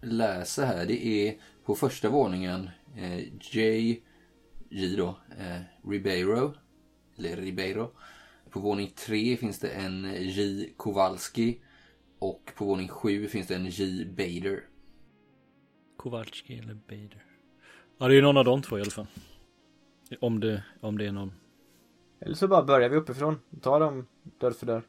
läser 0.02 0.66
här 0.66 0.86
det 0.86 1.06
är 1.06 1.38
på 1.64 1.74
första 1.74 2.08
våningen 2.08 2.70
eh, 2.96 3.18
J, 3.40 4.02
J 4.70 4.96
då, 4.96 5.18
eh, 5.38 5.88
Ribeiro. 5.90 6.54
Eller 7.18 7.36
Ribeiro. 7.36 7.90
På 8.50 8.60
våning 8.60 8.90
tre 9.06 9.36
finns 9.36 9.58
det 9.58 9.68
en 9.68 10.14
J 10.20 10.68
Kowalski. 10.76 11.60
Och 12.18 12.52
på 12.56 12.64
våning 12.64 12.88
sju 12.88 13.28
finns 13.28 13.46
det 13.46 13.54
en 13.54 13.66
J 13.66 14.04
Bader. 14.04 14.64
Kowalski 15.96 16.58
eller 16.58 16.74
Bader? 16.74 17.24
Ja, 17.98 18.06
det 18.08 18.12
är 18.12 18.16
ju 18.16 18.22
någon 18.22 18.36
av 18.36 18.44
de 18.44 18.62
två 18.62 18.78
i 18.78 18.80
alla 18.80 18.90
fall. 18.90 19.06
Om 20.20 20.40
det, 20.40 20.64
om 20.80 20.98
det 20.98 21.06
är 21.06 21.12
någon. 21.12 21.32
Eller 22.20 22.34
så 22.34 22.48
bara 22.48 22.62
börjar 22.62 22.88
vi 22.88 22.96
uppifrån. 22.96 23.40
Ta 23.60 23.78
dem 23.78 24.06
dörr 24.38 24.50
för 24.50 24.66
dörr. 24.66 24.82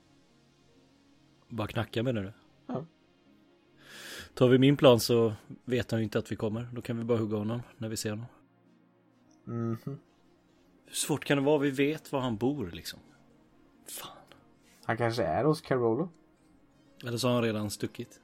Bara 1.47 1.67
knacka 1.67 2.03
menar 2.03 2.21
du? 2.23 2.32
Ja. 2.67 2.86
Tar 4.34 4.47
vi 4.49 4.58
min 4.58 4.77
plan 4.77 4.99
så 4.99 5.34
vet 5.65 5.91
han 5.91 5.99
ju 5.99 6.03
inte 6.03 6.19
att 6.19 6.32
vi 6.32 6.36
kommer. 6.36 6.69
Då 6.73 6.82
kan 6.82 6.97
vi 6.97 7.03
bara 7.03 7.17
hugga 7.17 7.38
honom 7.38 7.62
när 7.77 7.89
vi 7.89 7.97
ser 7.97 8.10
honom. 8.10 8.25
Mhm. 9.43 9.99
Hur 10.86 10.95
svårt 10.95 11.25
kan 11.25 11.38
det 11.38 11.43
vara? 11.43 11.58
Vi 11.58 11.71
vet 11.71 12.12
var 12.12 12.19
han 12.19 12.38
bor 12.38 12.71
liksom. 12.71 12.99
Fan. 13.88 14.17
Han 14.86 14.97
kanske 14.97 15.23
är 15.23 15.43
hos 15.43 15.62
Carolo. 15.62 16.10
Eller 17.05 17.17
så 17.17 17.27
har 17.27 17.34
han 17.36 17.43
redan 17.43 17.69
stuckit. 17.69 18.21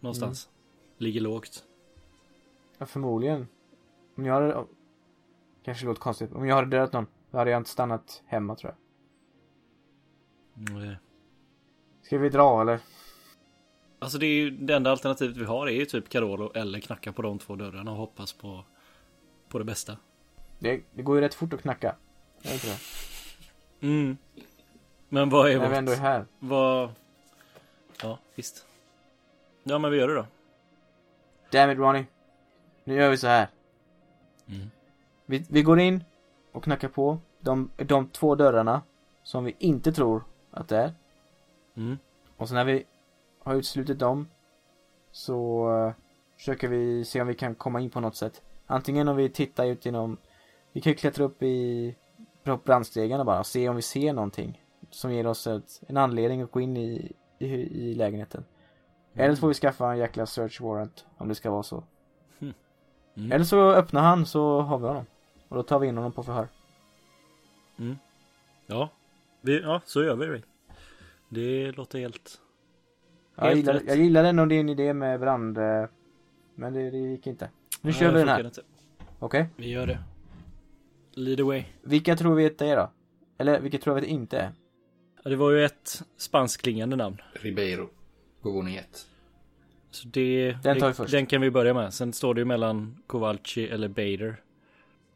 Någonstans. 0.00 0.48
Ligger 0.98 1.20
lågt. 1.20 1.64
Ja, 2.78 2.86
förmodligen. 2.86 3.48
Om 4.14 4.26
jag 4.26 4.34
hade... 4.34 4.66
Kanske 5.64 5.86
låter 5.86 6.00
konstigt. 6.00 6.32
Om 6.32 6.46
jag 6.46 6.56
hade 6.56 6.68
dödat 6.76 6.92
någon, 6.92 7.06
då 7.30 7.38
hade 7.38 7.50
jag 7.50 7.60
inte 7.60 7.70
stannat 7.70 8.22
hemma 8.26 8.56
tror 8.56 8.74
jag. 10.54 10.80
Det- 10.82 10.98
Ska 12.02 12.18
vi 12.18 12.28
dra 12.28 12.60
eller? 12.60 12.80
Alltså 13.98 14.18
det 14.18 14.26
är 14.26 14.34
ju 14.34 14.50
det 14.50 14.74
enda 14.76 14.90
alternativet 14.90 15.36
vi 15.36 15.44
har 15.44 15.66
är 15.66 15.70
ju 15.72 15.84
typ 15.84 16.08
Carolo 16.08 16.52
eller 16.54 16.80
knacka 16.80 17.12
på 17.12 17.22
de 17.22 17.38
två 17.38 17.56
dörrarna 17.56 17.90
och 17.90 17.96
hoppas 17.96 18.32
på, 18.32 18.64
på 19.48 19.58
det 19.58 19.64
bästa. 19.64 19.96
Det, 20.58 20.82
det 20.94 21.02
går 21.02 21.16
ju 21.16 21.20
rätt 21.22 21.34
fort 21.34 21.52
att 21.52 21.62
knacka. 21.62 21.96
Det 22.42 22.52
inte 22.52 22.66
det? 22.66 22.78
Mm. 23.86 24.16
Men 25.08 25.28
vad 25.30 25.50
är 25.50 25.58
När 25.58 25.68
vi 25.68 25.76
ändå 25.76 25.92
är 25.92 25.96
här. 25.96 26.26
Vad... 26.38 26.90
Ja, 28.02 28.18
visst. 28.34 28.66
Ja, 29.62 29.78
men 29.78 29.90
vi 29.90 29.96
gör 29.98 30.08
det 30.08 30.14
då. 30.14 30.26
Damn 31.50 31.70
it 31.72 31.78
Ronny. 31.78 32.04
Nu 32.84 32.94
gör 32.94 33.10
vi 33.10 33.16
så 33.16 33.26
här. 33.26 33.48
Mm. 34.48 34.70
Vi, 35.32 35.44
vi 35.48 35.62
går 35.62 35.80
in 35.80 36.04
och 36.52 36.64
knackar 36.64 36.88
på 36.88 37.18
de, 37.40 37.70
de 37.76 38.08
två 38.08 38.34
dörrarna 38.34 38.82
som 39.22 39.44
vi 39.44 39.56
inte 39.58 39.92
tror 39.92 40.24
att 40.50 40.68
det 40.68 40.76
är. 40.76 40.92
Mm. 41.76 41.98
Och 42.36 42.48
sen 42.48 42.54
när 42.54 42.64
vi 42.64 42.84
har 43.38 43.54
utslutit 43.54 43.98
dem 43.98 44.28
så 45.10 45.70
uh, 45.70 45.92
försöker 46.36 46.68
vi 46.68 47.04
se 47.04 47.20
om 47.20 47.26
vi 47.26 47.34
kan 47.34 47.54
komma 47.54 47.80
in 47.80 47.90
på 47.90 48.00
något 48.00 48.16
sätt. 48.16 48.42
Antingen 48.66 49.08
om 49.08 49.16
vi 49.16 49.28
tittar 49.28 49.66
ut 49.66 49.86
genom, 49.86 50.16
vi 50.72 50.80
kan 50.80 50.90
ju 50.90 50.96
klättra 50.96 51.24
upp 51.24 51.42
i 51.42 51.96
brandstegarna 52.64 53.24
bara 53.24 53.38
och 53.38 53.46
se 53.46 53.68
om 53.68 53.76
vi 53.76 53.82
ser 53.82 54.12
någonting 54.12 54.62
som 54.90 55.12
ger 55.12 55.26
oss 55.26 55.46
ett, 55.46 55.82
en 55.86 55.96
anledning 55.96 56.42
att 56.42 56.50
gå 56.50 56.60
in 56.60 56.76
i, 56.76 57.12
i, 57.38 57.46
i 57.54 57.94
lägenheten. 57.94 58.44
Eller 59.14 59.34
så 59.34 59.40
får 59.40 59.48
vi 59.48 59.54
skaffa 59.54 59.92
en 59.92 59.98
jäkla 59.98 60.26
search 60.26 60.60
warrant 60.60 61.06
om 61.18 61.28
det 61.28 61.34
ska 61.34 61.50
vara 61.50 61.62
så. 61.62 61.84
Mm. 63.16 63.32
Eller 63.32 63.44
så 63.44 63.70
öppnar 63.70 64.02
han 64.02 64.26
så 64.26 64.60
har 64.60 64.78
vi 64.78 64.86
honom. 64.86 65.06
Och 65.52 65.58
då 65.58 65.62
tar 65.62 65.78
vi 65.78 65.86
in 65.88 65.96
honom 65.96 66.12
på 66.12 66.22
förhör. 66.22 66.48
Ja. 68.66 68.90
Vi, 69.40 69.60
ja, 69.60 69.80
så 69.84 70.02
gör 70.04 70.16
vi 70.16 70.26
det. 70.26 70.42
Det 71.28 71.72
låter 71.72 71.98
helt... 71.98 72.40
Jag 73.36 73.44
Helt 73.44 73.56
gillar, 73.56 73.72
rätt. 73.74 73.82
jag 73.86 73.96
gillar 73.96 74.24
ändå 74.24 74.44
din 74.44 74.68
idé 74.68 74.94
med 74.94 75.20
brand. 75.20 75.58
eh, 75.58 75.84
Men 76.54 76.72
det, 76.72 76.90
det 76.90 76.98
gick 76.98 77.26
inte. 77.26 77.44
Nu 77.44 77.90
Nej, 77.90 77.92
kör 77.92 78.06
vi 78.12 78.12
det 78.12 78.18
den 78.18 78.28
här. 78.28 78.50
Okej. 79.18 79.46
Vi 79.56 79.70
gör 79.70 79.86
det. 79.86 79.98
Lead 81.14 81.40
away. 81.40 81.64
Vilka 81.82 82.16
tror 82.16 82.34
vi 82.34 82.46
att 82.46 82.58
det 82.58 82.66
är 82.66 82.76
då? 82.76 82.90
Eller 83.38 83.60
vilka 83.60 83.78
tror 83.78 83.94
vi 83.94 83.98
att 84.00 84.04
det 84.06 84.10
inte 84.10 84.38
är? 84.38 84.52
Ja, 85.22 85.30
det 85.30 85.36
var 85.36 85.50
ju 85.50 85.64
ett 85.64 86.02
spanskklingande 86.16 86.96
namn. 86.96 87.16
Ribeiro. 87.32 87.88
På 88.42 88.50
våning 88.50 88.76
ett. 88.76 89.06
Så 89.90 90.08
det, 90.08 90.52
Den 90.62 90.78
tar 90.80 90.88
vi 90.88 90.94
först. 90.94 91.12
Den 91.12 91.26
kan 91.26 91.40
vi 91.40 91.50
börja 91.50 91.74
med. 91.74 91.94
Sen 91.94 92.12
står 92.12 92.34
det 92.34 92.40
ju 92.40 92.44
mellan 92.44 93.02
Kowalski 93.06 93.68
eller 93.68 93.88
Bader. 93.88 94.36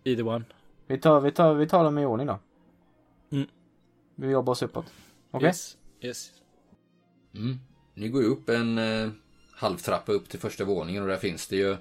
Either 0.07 0.27
one. 0.27 0.45
Vi 0.87 0.99
tar, 0.99 1.21
vi 1.21 1.33
tar, 1.33 1.55
vi 1.55 1.67
tar 1.67 1.85
dem 1.85 1.99
i 1.99 2.07
ordning 2.07 2.27
då. 2.27 2.39
Mm. 3.31 3.49
Vi 4.15 4.31
jobbar 4.31 4.53
oss 4.53 4.63
uppåt. 4.63 4.93
Okej? 5.31 5.47
Yes. 5.47 5.77
yes. 6.01 6.33
Mm. 7.35 7.59
Ni 7.95 8.09
går 8.09 8.23
ju 8.23 8.29
upp 8.29 8.49
en 8.49 8.79
eh, 8.79 9.11
halvtrappa 9.53 10.13
upp 10.13 10.29
till 10.29 10.41
första 10.41 10.65
våningen 10.65 11.03
och 11.03 11.09
där 11.09 11.17
finns 11.17 11.47
det 11.47 11.57
ju 11.57 11.77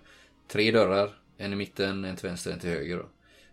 tre 0.48 0.72
dörrar. 0.72 1.20
En 1.38 1.54
i 1.54 1.56
mitten, 1.56 2.06
en 2.06 2.16
till 2.16 2.28
vänster, 2.30 2.52
en 2.52 2.60
till 2.60 2.70
höger. 2.70 2.98
Då. 2.98 3.06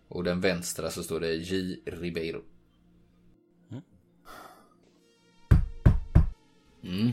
Och 0.09 0.25
den 0.25 0.41
vänstra 0.41 0.91
så 0.91 1.03
står 1.03 1.21
det 1.21 1.35
J. 1.35 1.81
Ribeiro. 1.85 2.43
Mm. 6.83 7.13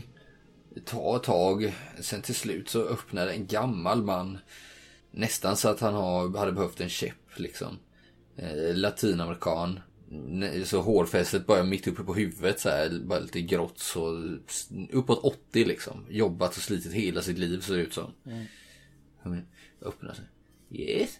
Det 0.74 0.80
tar 0.80 1.16
ett 1.16 1.22
tag. 1.22 1.74
Sen 2.00 2.22
till 2.22 2.34
slut 2.34 2.68
så 2.68 2.82
öppnar 2.82 3.26
en 3.26 3.46
gammal 3.46 4.02
man. 4.02 4.38
Nästan 5.10 5.56
så 5.56 5.68
att 5.68 5.80
han 5.80 5.94
har, 5.94 6.38
hade 6.38 6.52
behövt 6.52 6.80
en 6.80 6.88
käpp 6.88 7.19
liksom. 7.40 7.78
Eh, 8.36 8.74
latinamerikan. 8.74 9.80
Så 10.64 10.80
hårfästet 10.80 11.46
börjar 11.46 11.64
mitt 11.64 11.86
uppe 11.86 12.02
på 12.02 12.14
huvudet 12.14 12.60
så 12.60 12.68
här, 12.68 13.00
bara 13.04 13.18
lite 13.18 13.40
grått 13.40 13.78
så 13.78 14.34
uppåt 14.92 15.24
80 15.24 15.64
liksom. 15.64 16.06
Jobbat 16.08 16.56
och 16.56 16.62
slitit 16.62 16.92
hela 16.92 17.22
sitt 17.22 17.38
liv 17.38 17.60
ser 17.60 17.76
det 17.76 17.82
ut 17.82 17.94
som. 17.94 18.12
Mm. 19.24 19.42
Öppnar 19.82 20.14
sig. 20.14 20.24
Yes. 20.70 21.18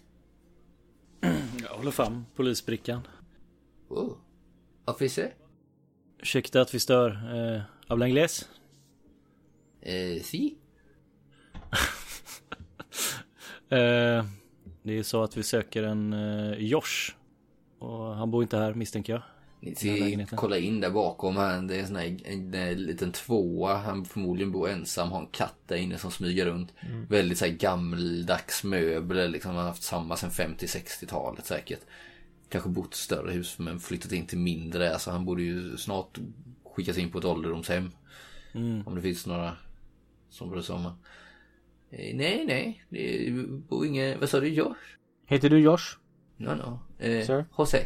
Jag 1.63 1.69
håller 1.69 1.91
fram 1.91 2.25
polisbrickan. 2.35 3.01
Oh. 3.89 4.17
Officer. 4.85 5.33
Ursäkta 6.19 6.61
att 6.61 6.73
vi 6.73 6.79
stör. 6.79 7.09
Eh, 7.09 7.61
Habla 7.87 8.07
ingles? 8.07 8.49
Eh, 9.81 10.21
si. 10.23 10.57
Eh, 13.69 14.25
det 14.83 14.97
är 14.97 15.03
så 15.03 15.23
att 15.23 15.37
vi 15.37 15.43
söker 15.43 15.83
en 15.83 16.13
eh, 16.13 16.57
Josh. 16.57 17.11
Och 17.79 18.15
han 18.15 18.31
bor 18.31 18.43
inte 18.43 18.57
här 18.57 18.73
misstänker 18.73 19.13
jag. 19.13 19.21
Ni 19.59 19.75
ser, 19.75 20.35
kolla 20.35 20.57
in 20.57 20.81
där 20.81 20.89
bakom 20.89 21.37
här. 21.37 21.61
Det 21.61 21.75
är 21.75 21.79
en 21.79 21.87
sån 21.87 21.95
här 21.95 22.17
en, 22.25 22.53
en 22.53 22.83
liten 22.83 23.11
tvåa. 23.11 23.77
Han 23.77 24.05
förmodligen 24.05 24.51
bor 24.51 24.69
ensam. 24.69 25.11
Har 25.11 25.19
en 25.19 25.27
katt 25.27 25.57
där 25.67 25.75
inne 25.75 25.97
som 25.97 26.11
smyger 26.11 26.45
runt. 26.45 26.73
Väldigt 27.07 27.37
så 27.37 27.45
här 27.45 27.51
gammeldags 27.51 28.63
möbler. 28.63 29.27
Liksom. 29.27 29.49
Han 29.49 29.59
har 29.59 29.67
haft 29.67 29.83
samma 29.83 30.17
sedan 30.17 30.29
50-60-talet 30.29 31.45
säkert. 31.45 31.81
Kanske 32.49 32.69
bott 32.69 32.93
i 32.93 32.97
större 32.97 33.31
hus 33.31 33.59
men 33.59 33.79
flyttat 33.79 34.11
in 34.11 34.25
till 34.25 34.37
mindre. 34.37 34.93
Alltså 34.93 35.11
han 35.11 35.25
borde 35.25 35.43
ju 35.43 35.77
snart 35.77 36.19
skickas 36.63 36.97
in 36.97 37.11
på 37.11 37.17
ett 37.17 37.25
ålderdomshem. 37.25 37.91
Mm. 38.53 38.87
Om 38.87 38.95
det 38.95 39.01
finns 39.01 39.25
några 39.25 39.55
som 40.29 40.49
bryr 40.49 40.61
sig 40.61 40.75
om 40.75 40.83
honom. 40.83 40.97
Eh, 41.91 42.15
Nej, 42.15 42.45
nej. 42.45 42.83
Det 42.89 43.31
bor 43.69 43.85
inga... 43.85 44.17
Vad 44.17 44.29
sa 44.29 44.39
du? 44.39 44.47
Josh? 44.47 44.97
Heter 45.25 45.49
du 45.49 45.59
Josh? 45.59 45.97
No, 46.37 46.49
no. 46.49 46.79
Eh, 47.05 47.25
Sir? 47.25 47.45
José. 47.57 47.85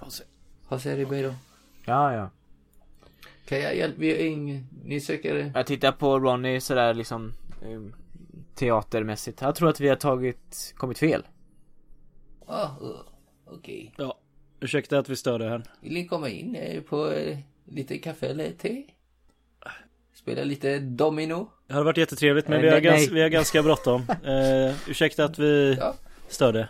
José. 0.00 0.24
José 0.70 0.96
Ribeiro. 0.96 1.34
Ja, 1.86 2.14
ja. 2.14 2.30
Kan 3.44 3.60
jag 3.60 3.76
hjälpa? 3.76 4.00
Vi 4.00 4.12
är 4.12 4.26
ing... 4.26 4.66
Ni 4.84 5.00
söker... 5.00 5.52
Jag 5.54 5.66
tittar 5.66 5.92
på 5.92 6.18
Ronny 6.18 6.60
sådär 6.60 6.94
liksom 6.94 7.32
um, 7.62 7.94
teatermässigt. 8.54 9.40
Jag 9.40 9.54
tror 9.54 9.68
att 9.68 9.80
vi 9.80 9.88
har 9.88 9.96
tagit, 9.96 10.74
kommit 10.76 10.98
fel. 10.98 11.26
Ah, 12.46 12.64
uh, 12.64 13.00
okej. 13.46 13.94
Ja. 13.98 14.18
Ursäkta 14.60 14.98
att 14.98 15.08
vi 15.08 15.16
stör 15.16 15.38
det 15.38 15.48
här. 15.48 15.62
Vill 15.80 15.92
ni 15.92 16.06
komma 16.06 16.28
in 16.28 16.56
eh, 16.56 16.82
på 16.82 17.10
eh, 17.10 17.38
lite 17.64 17.98
kaffe 17.98 18.26
eller 18.26 18.50
te? 18.50 18.84
Spela 20.14 20.44
lite 20.44 20.78
domino? 20.78 21.50
Det 21.72 21.76
hade 21.76 21.84
varit 21.84 21.96
jättetrevligt 21.96 22.48
men 22.48 22.56
Eh, 22.56 22.62
vi, 22.62 22.68
har 22.68 22.74
nej, 22.74 22.82
gans, 22.82 23.00
nej. 23.00 23.10
vi 23.14 23.22
har 23.22 23.28
ganska 23.28 23.62
bråttom. 23.62 24.02
Eh, 24.24 24.74
ursäkta 24.88 25.24
att 25.24 25.38
vi 25.38 25.76
Ja. 25.80 25.94
störde. 26.28 26.68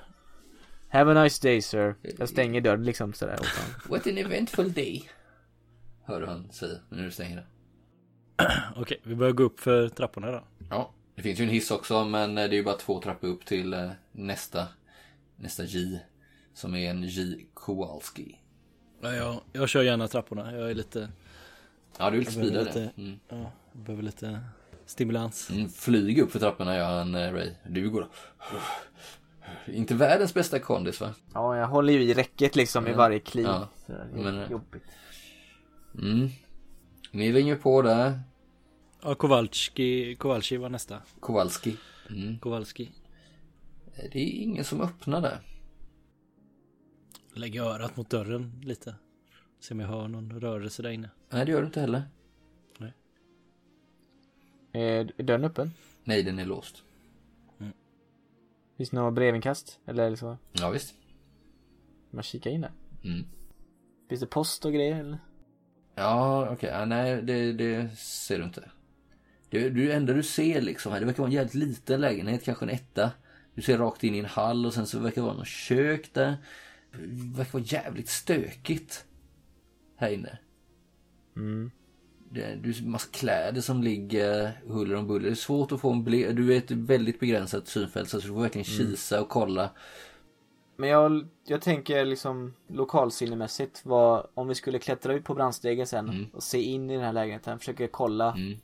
Have 0.88 1.10
a 1.20 1.22
nice 1.22 1.48
day 1.48 1.62
sir. 1.62 1.94
Jag 2.18 2.28
stänger 2.28 2.60
dörren 2.60 2.84
liksom 2.84 3.12
sådär 3.12 3.34
åt 3.40 3.46
honom. 3.46 3.74
What 3.88 4.06
an 4.06 4.18
eventful 4.18 4.72
day. 4.72 5.08
Hör 6.04 6.20
du 6.20 6.26
han 6.26 6.52
säga 6.52 6.78
när 6.88 7.02
du 7.04 7.10
stänger 7.10 7.36
det. 7.36 7.44
Okej, 8.76 9.00
vi 9.02 9.14
börjar 9.14 9.32
gå 9.32 9.42
upp 9.42 9.60
för 9.60 9.88
trapporna 9.88 10.30
då. 10.30 10.44
Ja, 10.70 10.92
det 11.14 11.22
finns 11.22 11.40
ju 11.40 11.44
en 11.44 11.50
hiss 11.50 11.70
också 11.70 12.04
men 12.04 12.34
det 12.34 12.42
är 12.42 12.48
ju 12.52 12.64
bara 12.64 12.76
två 12.76 13.00
trappor 13.00 13.28
upp 13.28 13.44
till 13.44 13.72
eh, 13.74 13.90
nästa, 14.12 14.68
nästa 15.36 15.64
J. 15.64 15.98
Som 16.54 16.74
är 16.74 16.90
en 16.90 17.02
J 17.02 17.46
Kowalski. 17.54 18.38
Ja, 19.00 19.12
jag, 19.14 19.40
jag 19.52 19.68
kör 19.68 19.82
gärna 19.82 20.08
trapporna. 20.08 20.52
Jag 20.56 20.70
är 20.70 20.74
lite, 20.74 21.08
Ja, 21.98 22.10
du 22.10 22.18
vill 22.18 22.26
speeda 22.32 22.50
det. 22.50 22.64
lite- 22.64 22.90
Mm. 22.96 23.18
ja, 23.28 23.50
jag 23.72 23.82
behöver 23.82 24.02
lite 24.02 24.40
stimulans. 24.92 25.50
Mm, 25.50 25.68
flyg 25.68 26.18
upp 26.18 26.32
för 26.32 26.38
trapporna 26.38 26.76
gör 26.76 26.98
han 26.98 27.14
eh, 27.14 27.32
Ray. 27.32 27.50
Du 27.68 27.90
går 27.90 28.08
Inte 29.66 29.94
världens 29.94 30.34
bästa 30.34 30.58
kondis 30.58 31.00
va? 31.00 31.14
Ja, 31.34 31.56
jag 31.56 31.66
håller 31.66 31.92
ju 31.92 32.02
i 32.02 32.14
räcket 32.14 32.56
liksom 32.56 32.86
i 32.86 32.90
Ja. 32.90 32.96
varje 32.96 33.18
kliv. 33.18 33.44
Ja. 33.46 33.68
Sådär, 33.86 34.08
det 34.14 34.20
är 34.20 34.24
Men, 34.24 34.38
eh, 34.38 34.50
jobbigt. 34.50 34.82
Mm. 35.98 36.28
Ni 37.10 37.32
ringer 37.32 37.56
på 37.56 37.82
där. 37.82 38.20
Ja, 39.02 39.14
Kowalski, 39.14 40.16
Kowalski 40.16 40.56
var 40.56 40.68
nästa. 40.68 40.98
Kowalski. 41.20 41.76
Mm. 42.10 42.38
Kowalski. 42.38 42.92
Det 44.12 44.18
är 44.18 44.42
ingen 44.42 44.64
som 44.64 44.80
öppnar 44.80 45.20
där. 45.20 45.38
Lägger 47.34 47.62
örat 47.62 47.96
mot 47.96 48.10
dörren 48.10 48.60
lite. 48.64 48.94
Se 49.60 49.74
om 49.74 49.80
jag 49.80 49.88
hör 49.88 50.08
någon 50.08 50.40
rörelse 50.40 50.82
där 50.82 50.90
inne. 50.90 51.10
Nej, 51.30 51.46
det 51.46 51.52
gör 51.52 51.60
du 51.60 51.66
inte 51.66 51.80
heller. 51.80 52.02
Är 54.72 55.22
dörren 55.22 55.44
öppen? 55.44 55.70
Nej, 56.04 56.22
den 56.22 56.38
är 56.38 56.44
låst. 56.44 56.82
Finns 58.76 58.90
det 58.90 58.96
några 58.96 59.10
brevinkast? 59.10 59.80
Eller 59.86 60.16
så? 60.16 60.36
Ja, 60.52 60.70
visst. 60.70 60.94
Man 62.10 62.22
kikar 62.22 62.50
in 62.50 62.60
där. 62.60 62.72
Mm. 63.04 63.24
Finns 64.08 64.20
det 64.20 64.26
post 64.26 64.64
och 64.64 64.72
grejer 64.72 65.00
eller? 65.00 65.18
Ja, 65.94 66.48
okej. 66.50 66.70
Ja, 66.70 66.84
nej, 66.84 67.22
det, 67.22 67.52
det 67.52 67.96
ser 67.96 68.38
du 68.38 68.44
inte. 68.44 68.70
Det, 69.50 69.70
det 69.70 69.92
enda 69.92 70.12
du 70.12 70.22
ser 70.22 70.60
liksom 70.60 70.92
här, 70.92 71.00
det 71.00 71.06
verkar 71.06 71.22
vara 71.22 71.28
en 71.28 71.34
jävligt 71.34 71.54
liten 71.54 72.00
lägenhet, 72.00 72.44
kanske 72.44 72.64
en 72.64 72.70
etta. 72.70 73.10
Du 73.54 73.62
ser 73.62 73.78
rakt 73.78 74.04
in 74.04 74.14
i 74.14 74.18
en 74.18 74.24
hall 74.24 74.66
och 74.66 74.74
sen 74.74 74.86
så 74.86 74.98
verkar 74.98 75.22
det 75.22 75.26
vara 75.26 75.36
något 75.36 75.46
kök 75.46 76.14
där. 76.14 76.36
Det 76.92 77.36
verkar 77.36 77.52
vara 77.52 77.62
jävligt 77.62 78.08
stökigt. 78.08 79.04
Här 79.96 80.10
inne. 80.10 80.38
Mm. 81.36 81.70
Det, 82.34 82.54
du 82.62 82.72
ser 82.74 82.84
massa 82.84 83.08
kläder 83.12 83.60
som 83.60 83.82
ligger 83.82 84.60
huller 84.66 84.94
om 84.96 85.06
buller. 85.06 85.24
Det 85.26 85.30
är 85.30 85.34
svårt 85.34 85.72
att 85.72 85.80
få 85.80 85.92
en 85.92 86.04
blick. 86.04 86.26
Du 86.36 86.54
är 86.54 86.58
ett 86.58 86.70
väldigt 86.70 87.20
begränsat 87.20 87.68
synfält 87.68 88.08
så 88.08 88.16
du 88.16 88.22
får 88.22 88.40
verkligen 88.40 88.64
kisa 88.64 89.20
och 89.20 89.28
kolla. 89.28 89.70
Men 90.76 90.88
jag, 90.88 91.26
jag 91.44 91.62
tänker 91.62 92.04
liksom 92.04 92.54
lokalsinnemässigt 92.68 93.80
vad, 93.84 94.26
om 94.34 94.48
vi 94.48 94.54
skulle 94.54 94.78
klättra 94.78 95.14
ut 95.14 95.24
på 95.24 95.34
brandstegen 95.34 95.86
sen 95.86 96.08
Mm. 96.08 96.26
och 96.32 96.42
se 96.42 96.62
in 96.62 96.90
i 96.90 96.94
den 96.94 97.04
här 97.04 97.12
lägenheten, 97.12 97.58
försöka 97.58 97.88
kolla, 97.88 98.32
Mm. 98.32 98.58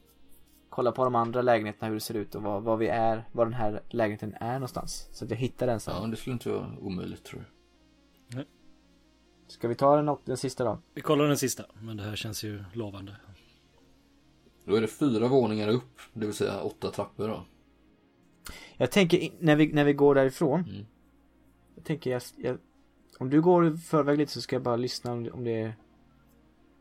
kolla 0.69 0.93
på 0.93 1.05
de 1.05 1.15
andra 1.15 1.43
lägenheterna 1.43 1.87
hur 1.89 1.95
det 1.95 2.01
ser 2.01 2.15
ut 2.15 2.35
och 2.35 2.43
vad, 2.43 2.63
vad 2.63 2.79
vi 2.79 2.87
är, 2.89 3.25
var 3.33 3.45
den 3.45 3.55
här 3.55 3.83
lägenheten 3.89 4.35
är 4.41 4.53
någonstans. 4.53 5.09
Så 5.13 5.25
att 5.25 5.31
jag 5.31 5.39
hittar 5.39 5.67
den 5.67 5.81
sen. 5.81 5.95
Ja, 6.01 6.07
det 6.07 6.17
skulle 6.17 6.33
inte 6.35 6.51
vara 6.51 6.77
omöjligt 6.81 7.25
tror 7.25 7.45
jag. 7.45 8.45
Ska 9.49 9.69
vi 9.69 9.75
ta 9.75 9.97
den, 9.97 10.09
och, 10.09 10.21
den 10.25 10.37
sista 10.37 10.65
då? 10.65 10.79
Vi 10.95 11.01
kollar 11.01 11.25
den 11.29 11.39
sista. 11.39 11.65
Men 11.83 11.97
det 11.97 12.03
här 12.03 12.17
känns 12.17 12.45
ju 12.45 12.65
lovande. 12.73 13.17
Då 14.69 14.75
är 14.75 14.81
det 14.81 14.87
fyra 14.87 15.29
våningar 15.29 15.69
upp, 15.69 15.99
det 16.13 16.27
vill 16.27 16.35
säga 16.35 16.61
åtta 16.61 16.91
trappor 16.91 17.29
då. 17.29 17.45
Jag 18.77 18.91
tänker 18.91 19.29
när 19.41 19.57
vi, 19.57 19.73
när 19.73 19.85
vi 19.85 19.93
går 19.93 20.15
därifrån. 20.15 20.61
Mm. 20.61 20.87
Jag 21.75 21.85
tänker 21.85 22.11
jag, 22.11 22.23
jag, 22.37 22.59
om 23.19 23.31
du 23.31 23.41
går 23.43 23.67
i 23.67 23.77
förväg 23.77 24.19
lite 24.19 24.33
så 24.33 24.41
ska 24.41 24.57
jag 24.57 24.63
bara 24.63 24.77
lyssna 24.77 25.13
om 25.13 25.25
det, 25.25 25.31
om 25.31 25.45
det 25.45 25.73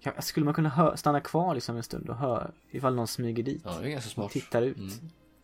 kan, 0.02 0.14
Skulle 0.22 0.44
man 0.46 0.54
kunna 0.54 0.70
hö, 0.70 0.98
stanna 0.98 1.22
kvar 1.22 1.56
liksom 1.56 1.76
en 1.78 1.84
stund 1.84 2.10
och 2.10 2.16
höra 2.16 2.52
ifall 2.72 2.96
någon 2.96 3.08
smyger 3.08 3.44
dit? 3.44 3.62
Ja, 3.66 3.78
det 3.82 3.88
är 3.88 3.90
ganska 3.92 4.10
smart. 4.10 4.32
Tittar 4.32 4.62
ut. 4.62 4.78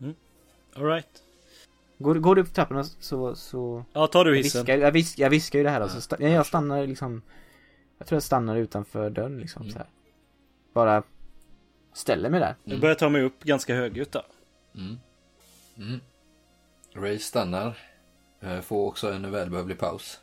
Mm. 0.00 0.14
Alright. 0.74 1.22
Går, 1.98 2.14
går 2.14 2.34
du 2.34 2.42
upp 2.42 2.54
trapporna 2.54 2.84
så, 2.84 3.34
så 3.34 3.84
Ja, 3.92 4.06
tar 4.06 4.24
du 4.24 4.30
jag 4.30 4.36
hissen. 4.42 4.60
viskar, 4.60 4.78
jag, 4.78 4.92
visk, 4.92 5.18
jag 5.18 5.30
viskar 5.30 5.58
ju 5.58 5.62
det 5.62 5.70
här 5.70 5.80
då, 5.80 5.86
Ja. 5.86 5.90
så 5.90 6.00
sta, 6.00 6.16
jag, 6.20 6.30
jag 6.30 6.46
stannar 6.46 6.86
liksom 6.86 7.22
Jag 7.98 8.06
tror 8.06 8.16
jag 8.16 8.22
stannar 8.22 8.56
utanför 8.56 9.10
dörren 9.10 9.38
liksom 9.38 9.62
Mm. 9.62 9.72
så 9.72 9.78
här. 9.78 9.88
Bara 10.72 11.02
ställer 11.94 12.30
mig 12.30 12.40
där. 12.40 12.56
Jag 12.64 12.80
börjar 12.80 12.94
ta 12.94 13.08
mig 13.08 13.22
upp 13.22 13.44
ganska 13.44 13.74
högljutt 13.74 14.12
då. 14.12 14.22
Mm. 14.74 14.98
Mm. 15.76 16.00
Ray 16.94 17.18
stannar. 17.18 17.78
Eh, 18.40 18.60
Får 18.60 18.86
också 18.88 19.12
en 19.12 19.30
välbehövlig 19.30 19.78
paus. 19.78 20.20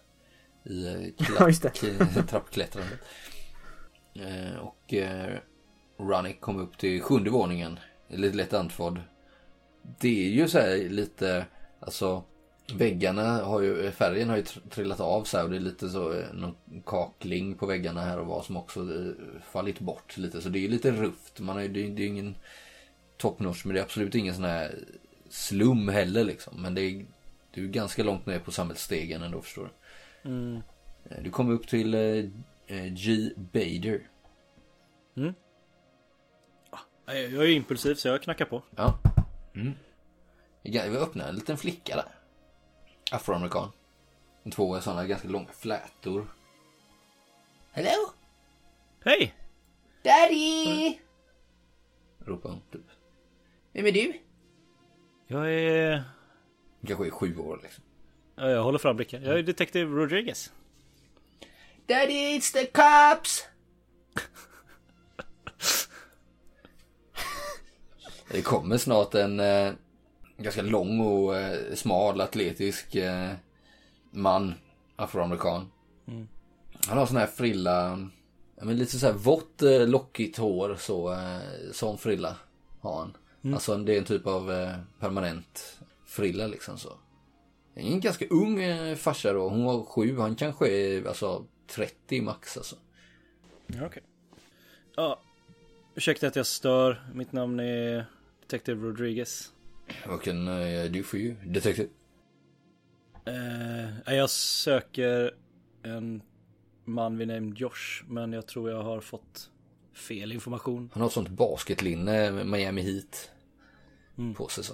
I 0.63 0.85
eh, 0.87 1.05
trappklättrandet. 2.29 2.99
Eh, 4.13 4.55
Och 4.59 4.93
Runnick 5.97 6.41
kom 6.41 6.59
upp 6.59 6.77
till 6.77 7.01
sjunde 7.01 7.29
våningen. 7.29 7.79
Lite 8.07 8.37
lätt 8.37 8.53
andfådd. 8.53 8.99
Det 9.99 10.25
är 10.25 10.29
ju 10.29 10.47
så 10.47 10.59
här 10.59 10.77
lite, 10.89 11.45
alltså 11.79 12.23
väggarna 12.71 13.43
har 13.43 13.61
ju, 13.61 13.91
färgen 13.91 14.29
har 14.29 14.37
ju 14.37 14.43
tr- 14.43 14.69
trillat 14.69 14.99
av 14.99 15.23
så 15.23 15.37
här 15.37 15.43
och 15.43 15.49
det 15.49 15.55
är 15.55 15.59
lite 15.59 15.89
så, 15.89 16.13
eh, 16.13 16.33
någon 16.33 16.55
kakling 16.85 17.55
på 17.57 17.65
väggarna 17.65 18.01
här 18.01 18.19
och 18.19 18.27
vad 18.27 18.45
som 18.45 18.57
också 18.57 18.79
eh, 18.79 19.41
fallit 19.51 19.79
bort 19.79 20.17
lite. 20.17 20.41
Så 20.41 20.49
det 20.49 20.59
är 20.59 20.61
ju 20.61 20.67
lite 20.67 20.91
rufft. 20.91 21.39
Man 21.39 21.55
har 21.55 21.63
ju, 21.63 21.69
det 21.69 21.79
är 21.85 21.89
det 21.89 22.01
är 22.01 22.03
ju 22.03 22.07
ingen 22.07 22.35
top 23.17 23.39
notch 23.39 23.65
men 23.65 23.73
det 23.73 23.79
är 23.79 23.83
absolut 23.83 24.15
ingen 24.15 24.35
sån 24.35 24.43
här 24.43 24.75
slum 25.29 25.89
heller 25.89 26.23
liksom. 26.23 26.61
Men 26.61 26.75
det 26.75 26.81
är, 26.81 27.05
du 27.53 27.63
är 27.65 27.69
ganska 27.69 28.03
långt 28.03 28.25
ner 28.25 28.39
på 28.39 28.51
samhällsstegen 28.51 29.21
ändå 29.23 29.41
förstår 29.41 29.69
du. 30.23 30.29
Mm. 30.29 30.61
Eh, 31.09 31.23
Du 31.23 31.29
kommer 31.29 31.53
upp 31.53 31.67
till 31.67 31.91
G. 32.91 33.29
Bader. 33.35 34.07
Jag 37.05 37.31
jag 37.31 37.43
är 37.43 37.47
impulsiv 37.47 37.95
så 37.95 38.07
jag 38.07 38.21
knackar 38.21 38.45
på. 38.45 38.63
Ja. 38.75 38.99
Mm. 39.55 39.73
Vi 40.63 40.79
öppnar 40.79 41.29
en 41.29 41.35
liten 41.35 41.57
flicka 41.57 41.95
där. 41.95 42.05
Afroamerikan. 43.11 43.71
Två 44.51 44.81
sådana 44.81 45.07
ganska 45.07 45.27
långa 45.27 45.51
flätor. 45.53 46.27
Hello? 47.71 48.11
Hej! 49.05 49.35
Daddy! 50.03 50.97
Ropar 52.25 52.49
hon 52.49 52.61
typ. 52.71 52.81
Vem 53.73 53.85
är 53.85 53.91
du? 53.91 54.13
Jag 55.27 55.53
är... 55.53 56.03
Kanske 56.87 57.07
är 57.07 57.11
sju 57.11 57.37
år 57.37 57.59
liksom. 57.63 57.83
Ja, 58.35 58.49
jag 58.49 58.63
håller 58.63 58.79
fram 58.79 58.95
blicken. 58.95 59.23
Jag 59.23 59.39
är 59.39 59.43
detektiv 59.43 59.87
Rodriguez. 59.87 60.51
Daddy, 61.87 62.37
it's 62.37 62.53
the 62.53 62.65
cops! 62.65 63.47
Det 68.31 68.41
kommer 68.41 68.77
snart 68.77 69.15
en 69.15 69.39
eh, 69.39 69.73
ganska 70.43 70.61
lång 70.61 70.99
och 70.99 71.37
eh, 71.37 71.73
smal 71.75 72.21
atletisk 72.21 72.95
eh, 72.95 73.31
man, 74.11 74.53
afroamerikan. 74.95 75.71
Mm. 76.07 76.27
Han 76.87 76.97
har 76.97 77.05
sån 77.05 77.17
här 77.17 77.27
frilla, 77.27 78.09
ja, 78.55 78.65
men 78.65 78.77
lite 78.77 78.99
så 78.99 79.05
här 79.05 79.13
vått 79.13 79.61
eh, 79.61 79.87
lockigt 79.87 80.37
hår 80.37 80.75
så, 80.79 81.13
eh, 81.13 81.71
sån 81.71 81.97
frilla 81.97 82.35
har 82.79 82.99
han. 82.99 83.17
Alltså 83.53 83.77
det 83.77 83.93
är 83.95 83.97
en 83.97 84.05
typ 84.05 84.27
av 84.27 84.51
eh, 84.51 84.75
permanent 84.99 85.79
frilla 86.05 86.47
liksom 86.47 86.77
så. 86.77 86.93
En 87.73 87.99
ganska 87.99 88.27
ung 88.27 88.61
eh, 88.61 88.95
farsa 88.95 89.33
då, 89.33 89.49
hon 89.49 89.65
var 89.65 89.83
sju, 89.83 90.17
han 90.17 90.35
kanske 90.35 90.67
är 90.67 91.07
alltså 91.07 91.45
30 91.67 92.21
max 92.21 92.57
alltså. 92.57 92.75
Ja, 93.67 93.85
okej. 93.85 94.03
Ja, 94.95 95.21
ursäkta 95.95 96.27
att 96.27 96.35
jag 96.35 96.45
stör. 96.45 97.09
Mitt 97.13 97.31
namn 97.31 97.59
är 97.59 98.05
Detective 98.41 98.87
Rodriguez. 98.87 99.51
What 100.07 100.21
can 100.23 100.47
I 100.47 100.87
do 100.89 101.03
for 101.03 101.19
you, 101.19 101.35
detective? 101.45 101.89
Eh, 103.25 104.13
jag 104.15 104.29
söker 104.29 105.31
en 105.83 106.21
man 106.85 107.17
vid 107.17 107.27
namn 107.27 107.53
Josh, 107.55 108.03
men 108.07 108.33
jag 108.33 108.47
tror 108.47 108.69
jag 108.69 108.83
har 108.83 109.01
fått 109.01 109.51
fel 109.93 110.31
information. 110.31 110.89
Han 110.93 111.01
har 111.01 111.07
ett 111.07 111.13
sånt 111.13 111.29
basketlinne 111.29 112.31
med 112.31 112.47
Miami 112.47 112.81
Heat 112.81 113.31
Mm. 114.17 114.33
på 114.33 114.47
sig 114.47 114.63
så. 114.63 114.73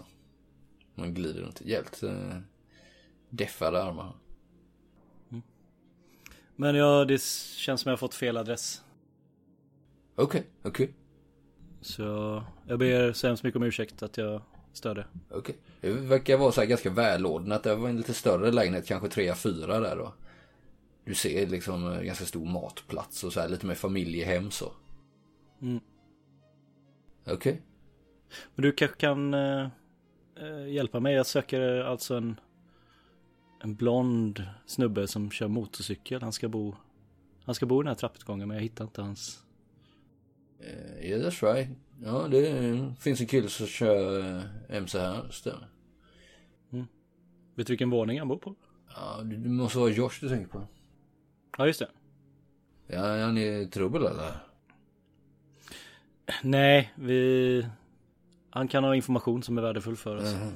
Man 0.95 1.13
glider 1.13 1.41
runt, 1.41 1.62
jävligt 1.62 2.03
eh, 2.03 2.38
deffade 3.30 3.84
armar. 3.84 4.13
Men 6.56 6.75
ja, 6.75 7.06
det 7.06 7.21
känns 7.21 7.82
som 7.82 7.89
jag 7.89 7.91
har 7.91 7.97
fått 7.97 8.13
fel 8.13 8.38
adress. 8.38 8.84
Okej, 10.15 10.43
okej, 10.63 10.93
Så 11.82 12.43
jag 12.67 12.80
ber 12.80 13.13
så 13.13 13.27
hemskt 13.27 13.43
mycket 13.43 13.56
om 13.56 13.63
ursäkt 13.63 14.03
att 14.03 14.17
jag 14.17 14.41
störde. 14.77 15.05
okej. 15.31 15.55
Det 15.81 15.91
verkar 15.91 16.37
vara 16.37 16.51
så 16.51 16.61
här 16.61 16.67
ganska 16.67 16.89
välordnat. 16.89 17.63
Det 17.63 17.75
var 17.75 17.89
en 17.89 17.97
lite 17.97 18.13
större 18.13 18.51
lägenhet, 18.51 18.87
kanske 18.87 19.07
3-4 19.07 19.81
där 19.81 19.95
då. 19.95 20.13
Du 21.05 21.15
ser 21.15 21.47
liksom 21.47 21.91
eh, 21.93 22.01
ganska 22.01 22.25
stor 22.25 22.45
matplats 22.45 23.23
och 23.23 23.33
så 23.33 23.39
här 23.39 23.49
lite 23.49 23.65
mer 23.65 23.75
familjehem 23.75 24.51
så. 24.51 24.71
Mm. 25.61 25.79
Okej. 27.27 27.61
Men 28.55 28.63
du 28.63 28.71
kanske 28.71 28.97
kan 28.97 29.33
eh, 29.33 29.67
eh, 30.39 30.67
hjälpa 30.67 30.99
mig? 30.99 31.15
Jag 31.15 31.25
söker 31.25 31.61
alltså 31.83 32.15
en 32.15 32.39
en 33.59 33.75
blond 33.75 34.43
snubbe 34.65 35.07
som 35.07 35.31
kör 35.31 35.47
motorcykel. 35.47 36.21
Han 36.21 36.33
ska 36.33 36.49
bo, 36.49 36.75
han 37.43 37.55
ska 37.55 37.65
bo 37.65 37.81
i 37.81 37.83
den 37.83 37.87
här 37.87 37.95
trappuppgången 37.95 38.47
men 38.47 38.57
jag 38.57 38.61
hittar 38.61 38.85
inte 38.85 39.01
hans. 39.01 39.43
Uh, 40.62 41.06
yeah, 41.06 41.22
that's 41.22 41.54
right. 41.54 41.70
Ja, 42.04 42.28
det 42.32 42.93
finns 43.00 43.22
en 43.22 43.28
kille 43.28 43.50
som 43.50 43.67
kör 43.67 44.20
uh, 44.20 44.41
MC 44.70 45.00
här, 45.00 45.30
stämmer. 45.30 45.67
Vet 47.56 47.67
du 47.67 47.72
vilken 47.74 47.89
våning 47.89 48.20
han 48.20 48.28
bor 48.28 48.38
på? 48.38 48.56
Ja, 48.96 49.22
det 49.24 49.50
måste 49.50 49.78
vara 49.78 49.89
Josh 49.89 50.17
du 50.22 50.30
tänker 50.30 50.48
på. 50.48 50.67
Ja 51.58 51.67
just 51.67 51.80
det. 51.80 51.89
Ja, 52.88 53.06
är 53.06 53.24
han 53.24 53.38
i 53.38 53.70
trubbel 53.74 54.06
eller? 54.06 54.32
Nej, 56.43 56.93
vi... 56.96 57.67
Han 58.50 58.67
kan 58.67 58.84
ha 58.84 58.96
information 58.96 59.43
som 59.43 59.58
är 59.58 59.62
värdefull 59.62 59.96
för 59.96 60.15
oss. 60.15 60.34
Mhm. 60.34 60.52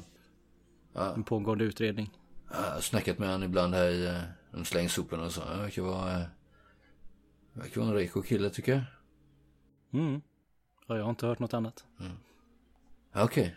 Ja, 0.94 1.14
En 1.14 1.24
pågående 1.24 1.64
utredning. 1.64 2.10
jag 2.52 2.58
har 2.58 2.82
snackat 2.82 3.20
med 3.20 3.30
han 3.30 3.44
ibland 3.44 3.74
här 3.76 3.90
i 3.90 4.22
de 4.52 4.66
slängsoporna 4.66 5.24
och 5.24 5.32
så. 5.32 5.42
Han 5.42 5.60
verkar 5.60 5.82
vara... 5.82 6.18
Uh, 6.18 6.24
verkar 7.54 7.82
vara 7.82 7.90
en 7.92 7.96
reko 7.96 8.22
kille 8.22 8.50
tycker 8.50 8.72
jag. 8.72 8.82
Mm. 9.94 10.22
Ja, 10.88 10.98
jag 10.98 11.04
har 11.04 11.10
inte 11.10 11.26
hört 11.28 11.40
något 11.40 11.54
annat. 11.54 11.86
Ja, 13.14 13.24
Okej. 13.24 13.56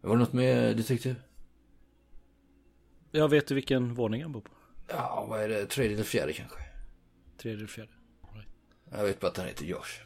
Var 0.00 0.16
det 0.16 0.18
något 0.20 0.32
med 0.32 0.76
detektiv? 0.76 1.22
Jag 3.10 3.28
vet 3.28 3.46
du 3.46 3.54
vilken 3.54 3.94
våning 3.94 4.22
han 4.22 4.32
bor 4.32 4.40
på? 4.40 4.50
Ja, 4.88 5.26
vad 5.28 5.42
är 5.42 5.48
det? 5.48 5.66
Tredje 5.66 5.94
eller 5.94 6.04
fjärde 6.04 6.32
kanske? 6.32 6.58
Tredje 7.36 7.58
eller 7.58 7.66
fjärde? 7.66 7.92
Jag 8.90 9.04
vet 9.04 9.20
bara 9.20 9.26
att 9.30 9.36
han 9.36 9.46
heter 9.46 9.64
Josh. 9.64 10.04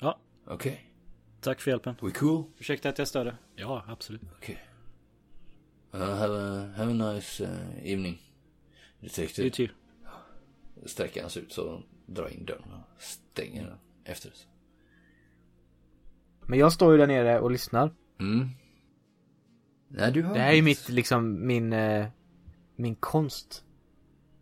Ja, 0.00 0.20
Okej. 0.46 0.92
tack 1.40 1.60
för 1.60 1.70
hjälpen. 1.70 1.94
We 2.02 2.10
cool? 2.10 2.44
Ursäkta 2.58 2.88
att 2.88 2.98
jag 2.98 3.08
störde. 3.08 3.36
Ja, 3.56 3.84
absolut. 3.88 4.22
Okej. 4.36 4.58
Uh, 5.94 6.00
have, 6.00 6.34
a, 6.34 6.72
have 6.76 6.90
a 6.90 7.12
nice 7.14 7.44
uh, 7.44 7.88
evening. 7.92 8.14
You 9.00 9.08
Detective. 9.08 9.50
too. 9.50 9.68
Sträcker 10.86 11.20
hans 11.20 11.36
ut 11.36 11.52
så 11.52 11.82
drar 12.08 12.28
in 12.28 12.44
dörren 12.44 12.72
och 12.72 13.02
stänger 13.02 13.64
den 13.66 13.78
efter 14.04 14.30
sig. 14.30 14.48
Men 16.46 16.58
jag 16.58 16.72
står 16.72 16.92
ju 16.92 16.98
där 16.98 17.06
nere 17.06 17.40
och 17.40 17.50
lyssnar. 17.50 17.94
Mm. 18.20 18.48
Nej, 19.88 20.12
du 20.12 20.22
har 20.22 20.34
Det 20.34 20.40
här 20.40 20.50
är 20.50 20.56
ju 20.56 20.62
mitt, 20.62 20.88
liksom, 20.88 21.46
min, 21.46 21.72
eh, 21.72 22.06
min 22.76 22.94
konst. 22.94 23.64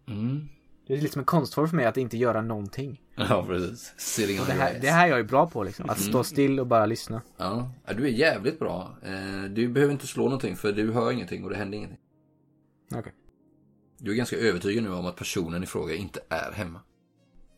Mm. 0.08 0.48
Det 0.86 0.94
är 0.94 1.00
liksom 1.00 1.20
en 1.20 1.26
konstform 1.26 1.68
för 1.68 1.76
mig 1.76 1.86
att 1.86 1.96
inte 1.96 2.16
göra 2.16 2.42
någonting. 2.42 3.00
Ja, 3.16 3.44
precis. 3.48 3.94
Sitting 3.96 4.40
on 4.40 4.46
det 4.46 4.52
här, 4.52 4.78
det 4.80 4.90
här 4.90 5.08
jag 5.08 5.18
är 5.18 5.24
bra 5.24 5.50
på 5.50 5.64
liksom. 5.64 5.90
Att 5.90 6.00
stå 6.00 6.24
still 6.24 6.60
och 6.60 6.66
bara 6.66 6.86
lyssna. 6.86 7.22
Ja. 7.36 7.70
ja, 7.86 7.92
du 7.92 8.04
är 8.04 8.10
jävligt 8.10 8.58
bra. 8.58 8.96
Eh, 9.02 9.44
du 9.50 9.68
behöver 9.68 9.92
inte 9.92 10.06
slå 10.06 10.24
någonting 10.24 10.56
för 10.56 10.72
du 10.72 10.92
hör 10.92 11.12
ingenting 11.12 11.44
och 11.44 11.50
det 11.50 11.56
händer 11.56 11.78
ingenting. 11.78 12.00
Okej. 12.94 13.12
Du 13.98 14.10
är 14.12 14.14
ganska 14.14 14.36
övertygad 14.36 14.84
nu 14.84 14.92
om 14.92 15.06
att 15.06 15.16
personen 15.16 15.62
i 15.62 15.66
fråga 15.66 15.94
inte 15.94 16.20
är 16.28 16.52
hemma. 16.52 16.80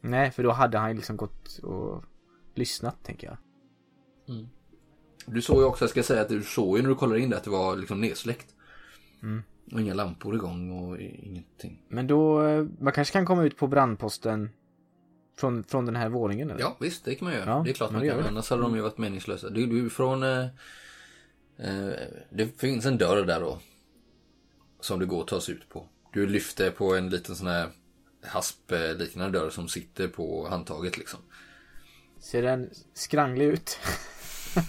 Nej, 0.01 0.31
för 0.31 0.43
då 0.43 0.51
hade 0.51 0.79
han 0.79 0.97
liksom 0.97 1.17
gått 1.17 1.59
och 1.59 2.05
lyssnat, 2.55 3.05
tänker 3.05 3.27
jag. 3.27 3.37
Du 5.27 5.43
såg 5.43 5.59
ju 5.59 5.65
också, 5.65 5.85
jag 5.85 5.91
ska 5.91 6.03
säga 6.03 6.21
att 6.21 6.29
du 6.29 6.43
såg 6.43 6.77
ju 6.77 6.83
när 6.83 6.89
du 6.89 6.95
kollade 6.95 7.21
in 7.21 7.31
det 7.31 7.37
att 7.37 7.45
det 7.45 7.51
var 7.51 7.77
liksom 7.77 8.01
nedsläckt. 8.01 8.55
Mm. 9.23 9.43
Och 9.73 9.81
inga 9.81 9.95
lampor 9.95 10.35
igång 10.35 10.71
och 10.71 11.01
ingenting. 11.01 11.83
Men 11.89 12.07
då, 12.07 12.47
eh, 12.47 12.67
man 12.81 12.93
kanske 12.93 13.13
kan 13.13 13.27
komma 13.27 13.45
ut 13.45 13.57
på 13.57 13.67
brandposten 13.67 14.51
från, 15.39 15.65
från 15.65 15.87
den 15.87 15.97
här 15.97 16.09
våningen 16.09 16.51
eller? 16.51 16.61
Ja, 16.61 16.77
visst, 16.81 17.05
det 17.05 17.15
kan 17.15 17.29
man 17.29 17.35
göra. 17.35 17.51
Ja, 17.51 17.63
det 17.65 17.71
är 17.71 17.75
klart 17.75 17.93
man 17.93 18.09
kan. 18.09 18.27
Annars 18.27 18.51
hade 18.51 18.63
de 18.63 18.77
ju 18.77 18.81
varit 18.81 18.99
meningslösa. 18.99 19.51
Du, 19.51 19.67
du 19.67 19.91
från... 19.91 20.23
Eh, 20.23 20.45
eh, 21.57 21.93
det 22.31 22.61
finns 22.61 22.87
en 22.87 22.99
dörr 22.99 23.25
där 23.25 23.41
då. 23.41 23.59
Som 24.81 24.99
det 24.99 25.07
går 25.07 25.21
att 25.21 25.29
ta 25.29 25.41
sig 25.41 25.55
ut 25.55 25.69
på. 25.69 25.87
Du 26.13 26.27
lyfter 26.27 26.71
på 26.71 26.95
en 26.95 27.11
liten 27.11 27.35
sån 27.35 27.47
här 27.47 27.69
haspliknande 28.23 29.39
dörr 29.39 29.51
som 29.51 29.69
sitter 29.69 30.09
på 30.09 30.49
handtaget 30.49 30.99
liksom. 30.99 31.21
Ser 32.19 32.43
den 32.43 32.71
skranglig 32.95 33.47
ut? 33.47 33.79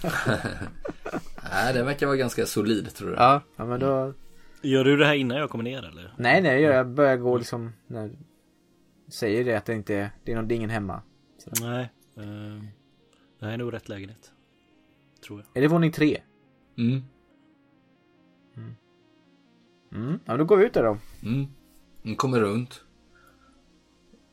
Nej, 1.50 1.74
det 1.74 1.82
verkar 1.82 2.06
vara 2.06 2.16
ganska 2.16 2.46
solid 2.46 2.94
tror 2.94 3.10
jag. 3.10 3.20
ja, 3.20 3.42
ja 3.56 3.66
men 3.66 3.80
då... 3.80 4.14
Gör 4.62 4.84
du 4.84 4.96
det 4.96 5.06
här 5.06 5.14
innan 5.14 5.38
jag 5.38 5.50
kommer 5.50 5.64
ner 5.64 5.82
eller? 5.82 6.14
Nej, 6.18 6.42
nej, 6.42 6.60
jag 6.62 6.88
börjar 6.88 7.16
gå 7.16 7.38
liksom 7.38 7.72
när 7.86 8.10
säger 9.08 9.44
det 9.44 9.54
att 9.54 9.64
det 9.64 9.74
inte 9.74 9.94
är, 9.94 10.10
det 10.24 10.32
är, 10.32 10.36
någon, 10.36 10.48
det 10.48 10.54
är 10.54 10.56
ingen 10.56 10.70
hemma. 10.70 11.02
Nej. 11.60 11.90
eh, 12.16 12.64
det 13.38 13.46
här 13.46 13.52
är 13.52 13.56
nog 13.56 13.72
rätt 13.72 13.88
lägenhet. 13.88 14.32
Tror 15.26 15.40
jag. 15.40 15.56
Är 15.56 15.60
det 15.60 15.68
våning 15.68 15.92
tre? 15.92 16.22
Mm. 16.78 17.02
Mm, 19.92 20.12
ja 20.24 20.32
men 20.32 20.38
då 20.38 20.44
går 20.44 20.56
vi 20.56 20.64
ut 20.64 20.74
där 20.74 20.82
då. 20.82 20.98
Mm. 21.22 21.46
Den 22.02 22.16
kommer 22.16 22.40
runt. 22.40 22.84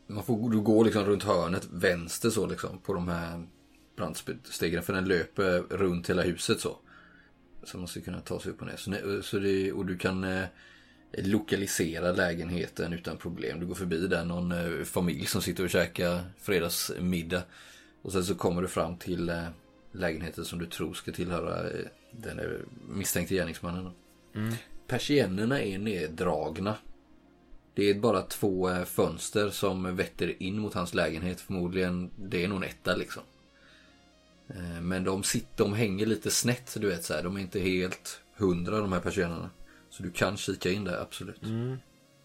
Man 0.07 0.23
får, 0.23 0.49
du 0.49 0.61
går 0.61 0.85
liksom 0.85 1.05
runt 1.05 1.23
hörnet 1.23 1.67
vänster 1.71 2.29
så 2.29 2.47
liksom 2.47 2.79
på 2.79 2.93
de 2.93 3.07
här 3.07 3.47
brandstegen. 3.95 4.83
För 4.83 4.93
den 4.93 5.05
löper 5.05 5.59
runt 5.59 6.09
hela 6.09 6.21
huset 6.21 6.59
så. 6.59 6.77
Så 7.63 7.77
man 7.77 7.87
ska 7.87 8.01
kunna 8.01 8.19
ta 8.19 8.39
sig 8.39 8.51
upp 8.51 8.61
och 8.61 8.67
ner. 8.67 8.75
Så, 8.75 9.21
så 9.21 9.39
det, 9.39 9.71
och 9.71 9.85
du 9.85 9.97
kan 9.97 10.23
eh, 10.23 10.45
lokalisera 11.11 12.11
lägenheten 12.11 12.93
utan 12.93 13.17
problem. 13.17 13.59
Du 13.59 13.65
går 13.65 13.75
förbi 13.75 14.07
där 14.07 14.25
någon 14.25 14.51
eh, 14.51 14.83
familj 14.83 15.25
som 15.25 15.41
sitter 15.41 15.63
och 15.63 15.69
käkar 15.69 16.23
fredagsmiddag. 16.37 17.43
Och 18.01 18.11
sen 18.11 18.23
så 18.23 18.35
kommer 18.35 18.61
du 18.61 18.67
fram 18.67 18.97
till 18.97 19.29
eh, 19.29 19.47
lägenheten 19.91 20.45
som 20.45 20.59
du 20.59 20.65
tror 20.65 20.93
ska 20.93 21.11
tillhöra 21.11 21.69
eh, 21.69 21.85
den 22.11 22.39
misstänkte 22.89 23.35
gärningsmannen. 23.35 23.83
då. 23.83 23.91
Persiennerna 24.87 25.61
är 25.61 25.77
neddragna. 25.77 26.75
Det 27.77 27.89
är 27.89 27.93
bara 27.99 28.21
två 28.21 28.69
eh, 28.69 28.83
fönster 28.83 29.49
som 29.49 29.95
vetter 29.95 30.43
in 30.43 30.59
mot 30.59 30.73
hans 30.73 30.93
lägenhet. 30.93 31.39
Förmodligen, 31.39 32.11
det 32.15 32.43
är 32.43 32.47
nog 32.47 32.57
en 32.57 32.69
etta 32.69 32.95
liksom. 32.95 33.23
Eh, 34.49 34.81
Men 34.81 35.03
de 35.03 35.23
sitter, 35.23 35.63
de 35.63 35.73
hänger 35.73 36.05
lite 36.05 36.31
snett, 36.31 36.77
du 36.79 36.87
vet 36.87 37.03
så 37.03 37.13
här. 37.13 37.23
De 37.23 37.37
är 37.37 37.41
inte 37.41 37.59
helt 37.59 38.21
hundra 38.37 38.79
de 38.79 38.91
här 38.91 38.99
persiennerna. 38.99 39.49
Så 39.89 40.03
du 40.03 40.11
kan 40.11 40.37
kika 40.37 40.71
in 40.71 40.83
där, 40.83 41.01
absolut. 41.01 41.43
Mm. 41.43 41.77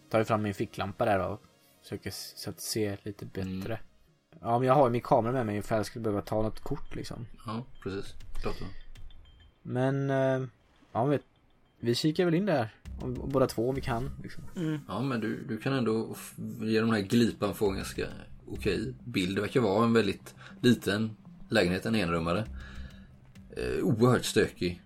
Tar 0.09 0.19
ju 0.19 0.25
fram 0.25 0.41
min 0.41 0.53
ficklampa 0.53 1.05
där 1.05 1.27
och 1.27 1.41
försöker 1.81 2.11
så 2.11 2.49
att 2.49 2.61
se 2.61 2.97
lite 3.03 3.25
bättre. 3.25 3.79
Ja 4.41 4.59
men 4.59 4.67
jag 4.67 4.73
har 4.75 4.85
ju 4.85 4.91
min 4.91 5.01
kamera 5.01 5.31
med 5.31 5.45
mig 5.45 5.57
ifall 5.57 5.77
jag 5.77 5.85
skulle 5.85 6.03
behöva 6.03 6.21
ta 6.21 6.41
något 6.41 6.59
kort 6.59 6.95
liksom. 6.95 7.25
Ja, 7.45 7.65
precis. 7.83 8.13
Så. 8.43 8.53
Men, 9.61 10.09
eh, 10.09 10.47
ja 10.91 11.05
vet, 11.05 11.23
vi 11.79 11.95
kikar 11.95 12.25
väl 12.25 12.33
in 12.33 12.45
där. 12.45 12.69
Båda 13.25 13.47
två 13.47 13.69
om 13.69 13.75
vi 13.75 13.81
kan. 13.81 14.09
Liksom. 14.23 14.43
Ja, 14.87 15.01
men 15.01 15.19
du, 15.19 15.43
du 15.47 15.57
kan 15.57 15.73
ändå 15.73 16.15
ge 16.61 16.79
de 16.79 16.89
här 16.89 16.99
glipan 17.01 17.55
få 17.55 17.69
en 17.69 17.75
ganska 17.75 18.07
okej 18.47 18.93
bild. 19.05 19.35
Det 19.35 19.41
verkar 19.41 19.61
vara 19.61 19.83
en 19.83 19.93
väldigt 19.93 20.35
liten 20.61 21.11
lägenhet, 21.49 21.85
en 21.85 21.95
enrummare. 21.95 22.45
Eh, 23.57 23.83
oerhört 23.83 24.25
stökig. 24.25 24.81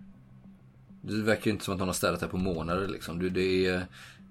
Det 1.02 1.22
verkar 1.22 1.52
inte 1.52 1.66
som 1.66 1.74
att 1.74 1.80
någon 1.80 1.88
har 1.88 1.94
städat 1.94 2.22
här 2.22 2.28
på 2.28 2.38
månader 2.38 2.88
liksom. 2.88 3.20
Du, 3.20 3.30
det 3.30 3.66
är, 3.68 3.86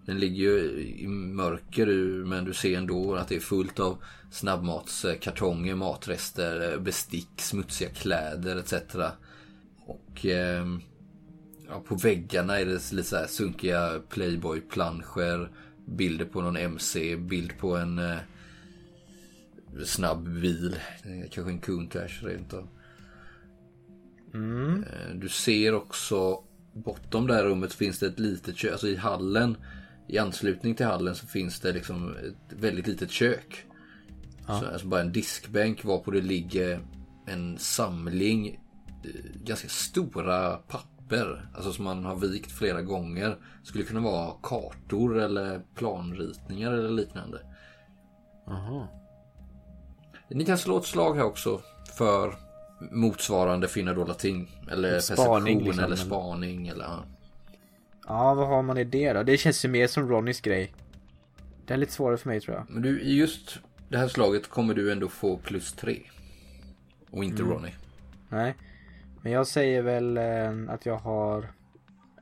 den 0.06 0.18
ligger 0.18 0.42
ju 0.42 0.58
i 0.98 1.06
mörker 1.08 1.86
men 2.24 2.44
du 2.44 2.54
ser 2.54 2.78
ändå 2.78 3.14
att 3.14 3.28
det 3.28 3.36
är 3.36 3.40
fullt 3.40 3.80
av 3.80 4.02
snabbmatskartonger, 4.30 5.74
matrester, 5.74 6.72
eh, 6.72 6.80
bestick, 6.80 7.28
smutsiga 7.36 7.90
kläder 7.90 8.56
etc. 8.56 8.74
Och 9.86 10.26
ehm, 10.26 10.80
Ja, 11.68 11.80
på 11.80 11.94
väggarna 11.94 12.60
är 12.60 12.66
det 12.66 12.92
lite 12.92 13.08
så 13.08 13.16
här 13.16 13.26
sunkiga 13.26 14.00
Playboy-planscher. 14.08 15.48
Bilder 15.86 16.24
på 16.24 16.40
någon 16.42 16.56
MC, 16.56 17.16
bild 17.16 17.58
på 17.58 17.76
en 17.76 17.98
eh, 17.98 18.16
snabb 19.84 20.28
bil. 20.28 20.76
Eh, 21.02 21.30
Kanske 21.30 21.52
en 21.52 21.58
Countach 21.60 22.22
rent 22.22 22.54
av. 22.54 22.68
Mm. 24.34 24.84
Eh, 24.84 25.14
Du 25.14 25.28
ser 25.28 25.74
också 25.74 26.42
bortom 26.72 27.26
det 27.26 27.34
här 27.34 27.44
rummet 27.44 27.72
finns 27.72 27.98
det 27.98 28.06
ett 28.06 28.18
litet 28.18 28.56
kök. 28.56 28.72
Alltså 28.72 28.88
i 28.88 28.96
hallen. 28.96 29.56
I 30.08 30.18
anslutning 30.18 30.74
till 30.74 30.86
hallen 30.86 31.14
så 31.14 31.26
finns 31.26 31.60
det 31.60 31.72
liksom 31.72 32.16
ett 32.16 32.58
väldigt 32.60 32.86
litet 32.86 33.10
kök. 33.10 33.64
Så, 34.46 34.52
alltså 34.52 34.86
bara 34.86 35.00
en 35.00 35.12
diskbänk 35.12 35.84
varpå 35.84 36.10
det 36.10 36.20
ligger 36.20 36.80
en 37.26 37.58
samling 37.58 38.48
eh, 39.04 39.10
ganska 39.44 39.68
stora 39.68 40.56
papper. 40.56 40.95
Alltså 41.54 41.72
som 41.72 41.84
man 41.84 42.04
har 42.04 42.16
vikt 42.16 42.52
flera 42.52 42.82
gånger. 42.82 43.36
Skulle 43.62 43.84
kunna 43.84 44.00
vara 44.00 44.32
kartor 44.42 45.18
eller 45.18 45.60
planritningar 45.74 46.72
eller 46.72 46.90
liknande. 46.90 47.40
Jaha. 48.46 48.88
Ni 50.28 50.44
kan 50.44 50.58
slå 50.58 50.78
ett 50.78 50.84
slag 50.84 51.14
här 51.14 51.24
också 51.24 51.60
för 51.96 52.34
motsvarande 52.92 53.68
finna 53.68 53.94
dolda 53.94 54.14
ting. 54.14 54.50
Eller 54.70 54.92
perception 54.92 55.44
liksom, 55.44 55.78
eller 55.78 55.88
men- 55.88 55.96
spaning 55.96 56.68
eller 56.68 56.84
ja. 56.84 57.04
Ja, 58.08 58.34
vad 58.34 58.48
har 58.48 58.62
man 58.62 58.78
i 58.78 58.84
det 58.84 59.12
då? 59.12 59.22
Det 59.22 59.36
känns 59.36 59.64
ju 59.64 59.68
mer 59.68 59.86
som 59.86 60.08
Ronnys 60.08 60.40
grej. 60.40 60.74
Det 61.66 61.74
är 61.74 61.78
lite 61.78 61.92
svårare 61.92 62.16
för 62.18 62.28
mig 62.28 62.40
tror 62.40 62.56
jag. 62.56 62.66
Men 62.70 62.82
du, 62.82 63.00
i 63.00 63.16
just 63.16 63.58
det 63.88 63.98
här 63.98 64.08
slaget 64.08 64.48
kommer 64.48 64.74
du 64.74 64.92
ändå 64.92 65.08
få 65.08 65.36
plus 65.36 65.72
tre. 65.72 65.98
Och 67.10 67.24
inte 67.24 67.42
Ronny. 67.42 67.70
Nej. 68.28 68.54
Men 69.26 69.32
jag 69.32 69.46
säger 69.46 69.82
väl 69.82 70.16
eh, 70.16 70.74
att 70.74 70.86
jag 70.86 70.98
har 70.98 71.48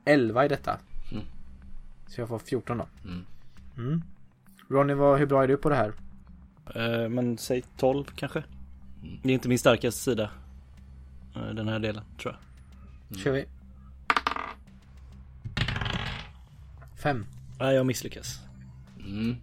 11 0.05 0.45
i 0.45 0.47
detta. 0.47 0.79
Så 2.07 2.21
jag 2.21 2.27
får 2.27 2.39
14 2.39 2.77
då. 2.77 2.87
Mm. 3.03 3.25
Mm. 3.77 4.01
Ronny, 4.69 4.93
vad, 4.93 5.19
hur 5.19 5.25
bra 5.25 5.43
är 5.43 5.47
du 5.47 5.57
på 5.57 5.69
det 5.69 5.75
här? 5.75 5.93
Eh, 6.75 7.09
men 7.09 7.37
säg 7.37 7.63
12 7.77 8.05
kanske. 8.15 8.43
Mm. 9.03 9.19
Det 9.23 9.29
är 9.29 9.33
inte 9.33 9.49
min 9.49 9.59
starkaste 9.59 10.01
sida. 10.01 10.31
eh, 11.35 11.49
Den 11.49 11.67
här 11.67 11.79
delen 11.79 12.03
tror 12.21 12.37
jag. 13.09 13.19
kör 13.19 13.31
vi. 13.31 13.45
Fem. 17.03 17.25
Nej 17.59 17.75
jag 17.75 17.85
misslyckas. 17.85 18.39
Mm. 18.99 19.35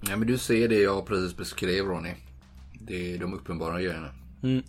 Ja, 0.00 0.16
men 0.16 0.26
du 0.28 0.38
ser 0.38 0.68
det 0.68 0.80
jag 0.82 1.06
precis 1.06 1.36
beskrev 1.36 1.84
Ronny. 1.84 2.14
Det 2.80 3.14
är 3.14 3.18
de 3.18 3.34
uppenbara 3.34 3.82
grejerna. 3.82 4.10
Mm. 4.42 4.62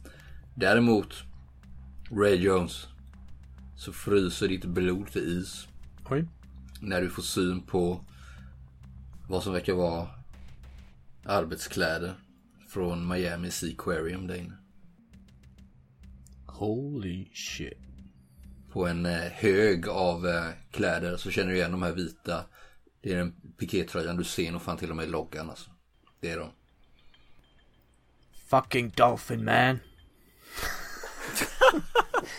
Däremot, 0.61 1.23
Ray 2.11 2.35
Jones. 2.35 2.87
Så 3.77 3.93
fryser 3.93 4.47
ditt 4.47 4.65
blod 4.65 5.11
till 5.11 5.39
is. 5.39 5.67
Oj. 6.09 6.27
När 6.81 7.01
du 7.01 7.09
får 7.09 7.21
syn 7.21 7.61
på 7.61 8.05
vad 9.29 9.43
som 9.43 9.53
verkar 9.53 9.73
vara 9.73 10.07
arbetskläder 11.25 12.13
från 12.69 13.07
Miami 13.07 13.51
Seaquarium 13.51 14.27
där 14.27 14.35
inne. 14.35 14.57
Holy 16.45 17.29
shit. 17.33 17.77
På 18.71 18.87
en 18.87 19.05
eh, 19.05 19.31
hög 19.31 19.87
av 19.87 20.27
eh, 20.27 20.49
kläder 20.71 21.17
så 21.17 21.31
känner 21.31 21.49
du 21.49 21.55
igen 21.55 21.71
de 21.71 21.81
här 21.81 21.93
vita. 21.93 22.45
Det 23.01 23.13
är 23.13 23.17
den 23.17 23.33
pikétröjan 23.57 24.17
du 24.17 24.23
ser 24.23 24.51
nog 24.51 24.61
fan 24.61 24.77
till 24.77 24.89
och 24.89 24.95
med 24.95 25.09
loggan 25.09 25.49
alltså. 25.49 25.69
Det 26.19 26.31
är 26.31 26.39
de. 26.39 26.49
Fucking 28.49 28.89
dolphin 28.89 29.45
man. 29.45 29.79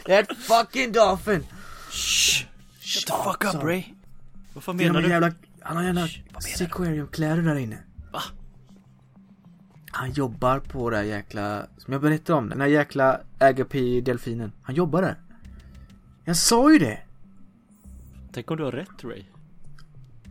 That 0.07 0.37
fucking 0.37 0.93
dolphin. 0.93 1.47
Shh! 1.91 2.45
Shut 2.81 3.07
the 3.07 3.13
fuck 3.13 3.55
up. 3.55 3.63
Ray! 3.63 3.85
Vad 4.55 4.65
fan 4.65 4.77
menar 4.77 5.03
du? 5.03 5.09
jävla, 5.09 5.33
han 5.61 5.77
har 5.77 5.85
jävla 5.85 6.09
sequariumkläder 6.41 7.43
där 7.43 7.57
inne. 7.57 7.79
Va? 8.13 8.23
Han 9.91 10.13
jobbar 10.13 10.59
på 10.59 10.91
det 10.91 10.97
här 10.97 11.05
jäkla, 11.05 11.67
som 11.79 11.93
jag 11.93 12.03
berättade 12.03 12.39
om, 12.39 12.49
den 12.49 12.61
här 12.61 12.69
jäkla 12.69 13.21
Agape-delfinen. 13.39 14.53
Han 14.63 14.75
jobbar 14.75 15.03
där. 15.03 15.17
Jag 16.25 16.37
sa 16.37 16.73
ju 16.73 16.79
det! 16.79 16.99
Tänk 18.33 18.51
om 18.51 18.57
du 18.57 18.65
har 18.65 18.73
rätt 18.73 19.05
Ray? 19.05 19.23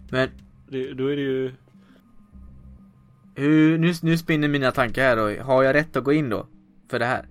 Men 0.10 0.30
Det, 0.70 0.94
då 0.94 1.08
är 1.12 1.16
det 1.16 1.22
ju... 1.22 1.54
hur, 3.36 3.78
nu, 3.78 3.94
nu 4.02 4.18
spinner 4.18 4.48
mina 4.48 4.72
tankar 4.72 5.04
här 5.04 5.16
då. 5.16 5.44
Har 5.44 5.64
jag 5.64 5.74
rätt 5.74 5.96
att 5.96 6.04
gå 6.04 6.14
in 6.14 6.30
då? 6.30 6.48
För 6.90 7.00
det 7.00 7.06
här? 7.06 7.26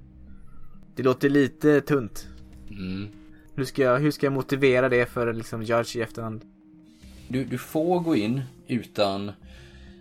Det 0.96 1.02
låter 1.02 1.28
lite 1.30 1.80
tunt. 1.80 2.28
Mm. 2.70 3.08
Hur 3.54 3.64
ska 3.64 3.82
jag, 3.82 3.98
hur 3.98 4.10
ska 4.10 4.26
jag 4.26 4.32
motivera 4.32 4.88
det 4.88 5.06
för 5.06 5.32
liksom 5.32 5.62
judge 5.62 5.96
i 5.96 6.00
efterhand? 6.00 6.44
Du, 7.28 7.44
du 7.44 7.58
får 7.58 8.00
gå 8.00 8.16
in 8.16 8.42
utan 8.66 9.32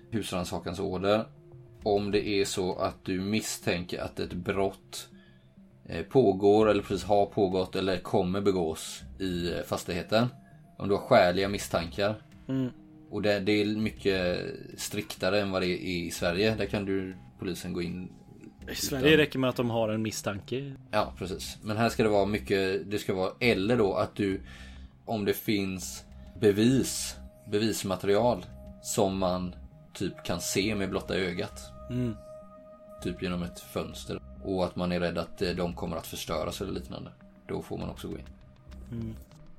husrannsakans 0.09 0.79
order. 0.79 1.25
Om 1.83 2.11
det 2.11 2.27
är 2.27 2.45
så 2.45 2.75
att 2.75 3.05
du 3.05 3.19
misstänker 3.19 4.01
att 4.01 4.19
ett 4.19 4.33
brott 4.33 5.09
eh, 5.85 6.05
pågår 6.05 6.69
eller 6.69 6.83
precis 6.83 7.03
har 7.03 7.25
pågått 7.25 7.75
eller 7.75 7.97
kommer 7.97 8.41
begås 8.41 9.01
i 9.19 9.51
eh, 9.51 9.61
fastigheten. 9.65 10.27
Om 10.77 10.87
du 10.89 10.95
har 10.95 11.01
skäliga 11.01 11.49
misstankar. 11.49 12.21
Mm. 12.47 12.69
Och 13.09 13.21
det, 13.21 13.39
det 13.39 13.51
är 13.51 13.65
mycket 13.65 14.39
striktare 14.77 15.41
än 15.41 15.51
vad 15.51 15.61
det 15.61 15.67
är 15.67 16.05
i 16.05 16.11
Sverige. 16.11 16.55
Där 16.55 16.65
kan 16.65 16.85
du 16.85 17.15
polisen 17.39 17.73
gå 17.73 17.81
in. 17.81 18.09
I 18.71 18.75
Sverige 18.75 19.17
räcker 19.17 19.39
med 19.39 19.49
att 19.49 19.55
de 19.55 19.69
har 19.69 19.89
en 19.89 20.01
misstanke. 20.01 20.73
Ja, 20.91 21.13
precis. 21.17 21.57
Men 21.61 21.77
här 21.77 21.89
ska 21.89 22.03
det 22.03 22.09
vara 22.09 22.25
mycket. 22.25 22.91
Det 22.91 22.99
ska 22.99 23.13
vara 23.13 23.31
eller 23.39 23.77
då 23.77 23.93
att 23.95 24.15
du 24.15 24.41
om 25.05 25.25
det 25.25 25.33
finns 25.33 26.03
bevis, 26.39 27.15
bevismaterial 27.51 28.45
som 28.81 29.17
man 29.17 29.55
typ 29.93 30.23
kan 30.23 30.41
se 30.41 30.75
med 30.75 30.89
blotta 30.89 31.15
ögat. 31.15 31.61
Mm. 31.89 32.15
Typ 33.03 33.21
genom 33.21 33.43
ett 33.43 33.59
fönster. 33.59 34.21
Och 34.43 34.65
att 34.65 34.75
man 34.75 34.91
är 34.91 34.99
rädd 34.99 35.17
att 35.17 35.41
eh, 35.41 35.49
de 35.49 35.73
kommer 35.73 35.97
att 35.97 36.07
förstöras 36.07 36.61
eller 36.61 36.73
liknande. 36.73 37.11
Då 37.47 37.61
får 37.61 37.77
man 37.77 37.89
också 37.89 38.07
gå 38.07 38.17
in. 38.17 38.25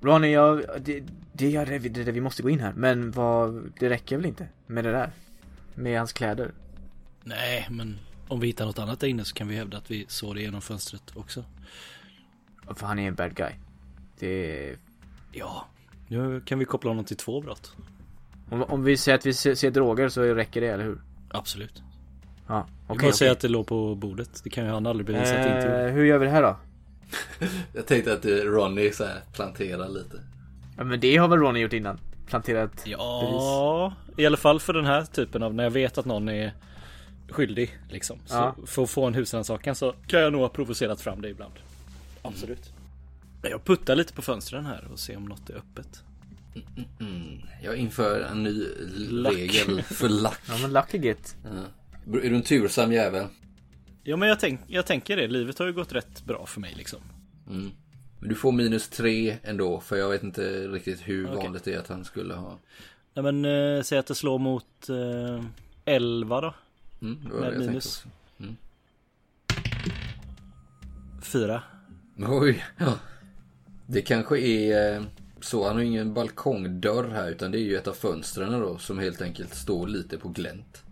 Ronny, 0.00 0.32
jag, 0.32 0.64
det, 0.80 1.02
det, 1.32 1.56
är 1.56 1.66
det, 1.66 1.78
det, 1.78 2.04
det, 2.04 2.12
vi 2.12 2.20
måste 2.20 2.42
gå 2.42 2.50
in 2.50 2.60
här. 2.60 2.72
Men 2.72 3.10
vad, 3.10 3.72
det 3.80 3.88
räcker 3.88 4.16
väl 4.16 4.26
inte 4.26 4.48
med 4.66 4.84
det 4.84 4.92
där? 4.92 5.10
Med 5.74 5.98
hans 5.98 6.12
kläder? 6.12 6.50
Nej, 7.24 7.66
men 7.70 7.98
om 8.30 8.40
vi 8.40 8.46
hittar 8.46 8.66
något 8.66 8.78
annat 8.78 9.00
där 9.00 9.08
inne 9.08 9.24
så 9.24 9.34
kan 9.34 9.48
vi 9.48 9.56
hävda 9.56 9.78
att 9.78 9.90
vi 9.90 10.04
såg 10.08 10.34
det 10.34 10.40
genom 10.42 10.60
fönstret 10.60 11.02
också. 11.14 11.44
För 12.76 12.86
han 12.86 12.98
är 12.98 13.08
en 13.08 13.14
bad 13.14 13.34
guy. 13.34 13.52
Det 14.18 14.76
Ja, 15.32 15.66
nu 16.08 16.40
kan 16.40 16.58
vi 16.58 16.64
koppla 16.64 16.90
honom 16.90 17.04
till 17.04 17.16
två 17.16 17.40
brott. 17.40 17.72
om, 18.50 18.62
om 18.62 18.84
vi 18.84 18.96
säger 18.96 19.18
att 19.18 19.26
vi 19.26 19.34
ser, 19.34 19.54
ser 19.54 19.70
droger 19.70 20.08
så 20.08 20.22
räcker 20.22 20.60
det, 20.60 20.66
eller 20.66 20.84
hur? 20.84 21.00
Absolut. 21.30 21.82
Ja, 22.46 22.66
Vi 22.68 22.94
okej. 22.94 23.08
bara 23.08 23.12
säga 23.12 23.28
okej. 23.28 23.32
att 23.36 23.40
det 23.40 23.48
låg 23.48 23.66
på 23.66 23.94
bordet. 23.94 24.40
Det 24.44 24.50
kan 24.50 24.64
ju 24.64 24.70
han 24.70 24.86
aldrig 24.86 25.06
bevisa 25.06 25.36
att 25.38 25.42
det 25.48 25.56
inte 25.56 25.66
gjorde. 25.68 25.84
Eh, 25.88 25.92
hur 25.92 26.04
gör 26.04 26.18
vi 26.18 26.26
det 26.26 26.32
här 26.32 26.42
då? 26.42 26.56
Jag 27.74 27.86
tänkte 27.86 28.12
att 28.12 28.24
eh, 28.24 28.30
Ronny 28.30 28.92
så 28.92 29.04
här 29.04 29.20
planterar 29.32 29.88
lite. 29.88 30.20
Ja, 30.76 30.84
men 30.84 31.00
det 31.00 31.16
har 31.16 31.28
väl 31.28 31.38
Ronny 31.38 31.60
gjort 31.60 31.72
innan? 31.72 31.98
Planterat 32.26 32.82
Ja, 32.86 33.94
i 34.16 34.26
alla 34.26 34.36
fall 34.36 34.60
för 34.60 34.72
den 34.72 34.84
här 34.86 35.04
typen 35.04 35.42
av 35.42 35.54
när 35.54 35.64
jag 35.64 35.70
vet 35.70 35.98
att 35.98 36.04
någon 36.06 36.28
är 36.28 36.52
skyldig 37.30 37.78
liksom. 37.90 38.18
Så 38.26 38.34
Ja. 38.34 38.56
för 38.66 38.82
att 38.82 38.90
få 38.90 39.06
en 39.06 39.14
husrannsakan 39.14 39.74
så 39.74 39.94
kan 40.06 40.20
jag 40.20 40.32
nog 40.32 40.40
ha 40.40 40.48
provocerat 40.48 41.00
fram 41.00 41.22
det 41.22 41.28
ibland. 41.28 41.54
Absolut. 42.22 42.72
Jag 43.42 43.64
puttar 43.64 43.96
lite 43.96 44.12
på 44.12 44.22
fönstren 44.22 44.66
här 44.66 44.88
och 44.92 44.98
ser 44.98 45.16
om 45.16 45.24
något 45.24 45.50
är 45.50 45.54
öppet. 45.54 46.02
Mm. 47.00 47.38
Jag 47.62 47.76
inför 47.76 48.20
en 48.20 48.42
ny 48.42 48.64
Lack. 49.10 49.34
regel 49.34 49.82
för 49.82 50.08
lack. 50.08 50.40
Ja 50.48 50.58
men 50.62 50.72
lucky 50.72 50.98
git. 50.98 51.36
Ja. 51.44 52.18
Är 52.18 52.30
du 52.30 52.36
en 52.36 52.42
tursam 52.42 52.92
jävel? 52.92 53.26
Ja 54.02 54.16
men 54.16 54.28
jag, 54.28 54.40
tänk, 54.40 54.60
jag 54.66 54.86
tänker 54.86 55.16
det, 55.16 55.26
livet 55.28 55.58
har 55.58 55.66
ju 55.66 55.72
gått 55.72 55.92
rätt 55.92 56.24
bra 56.24 56.46
för 56.46 56.60
mig 56.60 56.74
liksom. 56.76 57.00
Mm. 57.48 57.70
Men 58.20 58.28
du 58.28 58.34
får 58.34 58.52
minus 58.52 58.88
tre 58.88 59.36
ändå. 59.42 59.80
För 59.80 59.96
jag 59.96 60.08
vet 60.10 60.22
inte 60.22 60.68
riktigt 60.68 61.00
hur 61.08 61.24
Okej. 61.26 61.36
vanligt 61.36 61.64
det 61.64 61.74
är 61.74 61.78
att 61.78 61.88
han 61.88 62.04
skulle 62.04 62.34
ha. 62.34 62.58
Nej 63.14 63.32
men 63.32 63.44
eh, 63.76 63.82
säg 63.82 63.98
att 63.98 64.06
det 64.06 64.14
slår 64.14 64.38
mot 64.38 64.88
eh, 64.88 65.44
11 65.84 66.40
då. 66.40 66.54
Mm, 67.02 67.18
Med 67.40 67.58
minus. 67.58 68.04
4. 71.22 71.62
också. 72.18 72.32
Oj, 72.40 72.64
ja. 72.78 72.98
Det 73.86 74.02
kanske 74.02 74.38
är 74.38 74.96
eh, 74.96 75.02
så. 75.40 75.66
Han 75.66 75.76
har 75.76 75.82
ingen 75.82 76.14
balkongdörr 76.14 77.08
här. 77.08 77.30
Utan 77.30 77.50
det 77.50 77.58
är 77.58 77.62
ju 77.62 77.76
ett 77.76 77.88
av 77.88 77.92
fönstren 77.92 78.60
då. 78.60 78.78
Som 78.78 78.98
helt 78.98 79.22
enkelt 79.22 79.54
står 79.54 79.86
lite 79.86 80.18
på 80.18 80.28
glänt. 80.28 80.82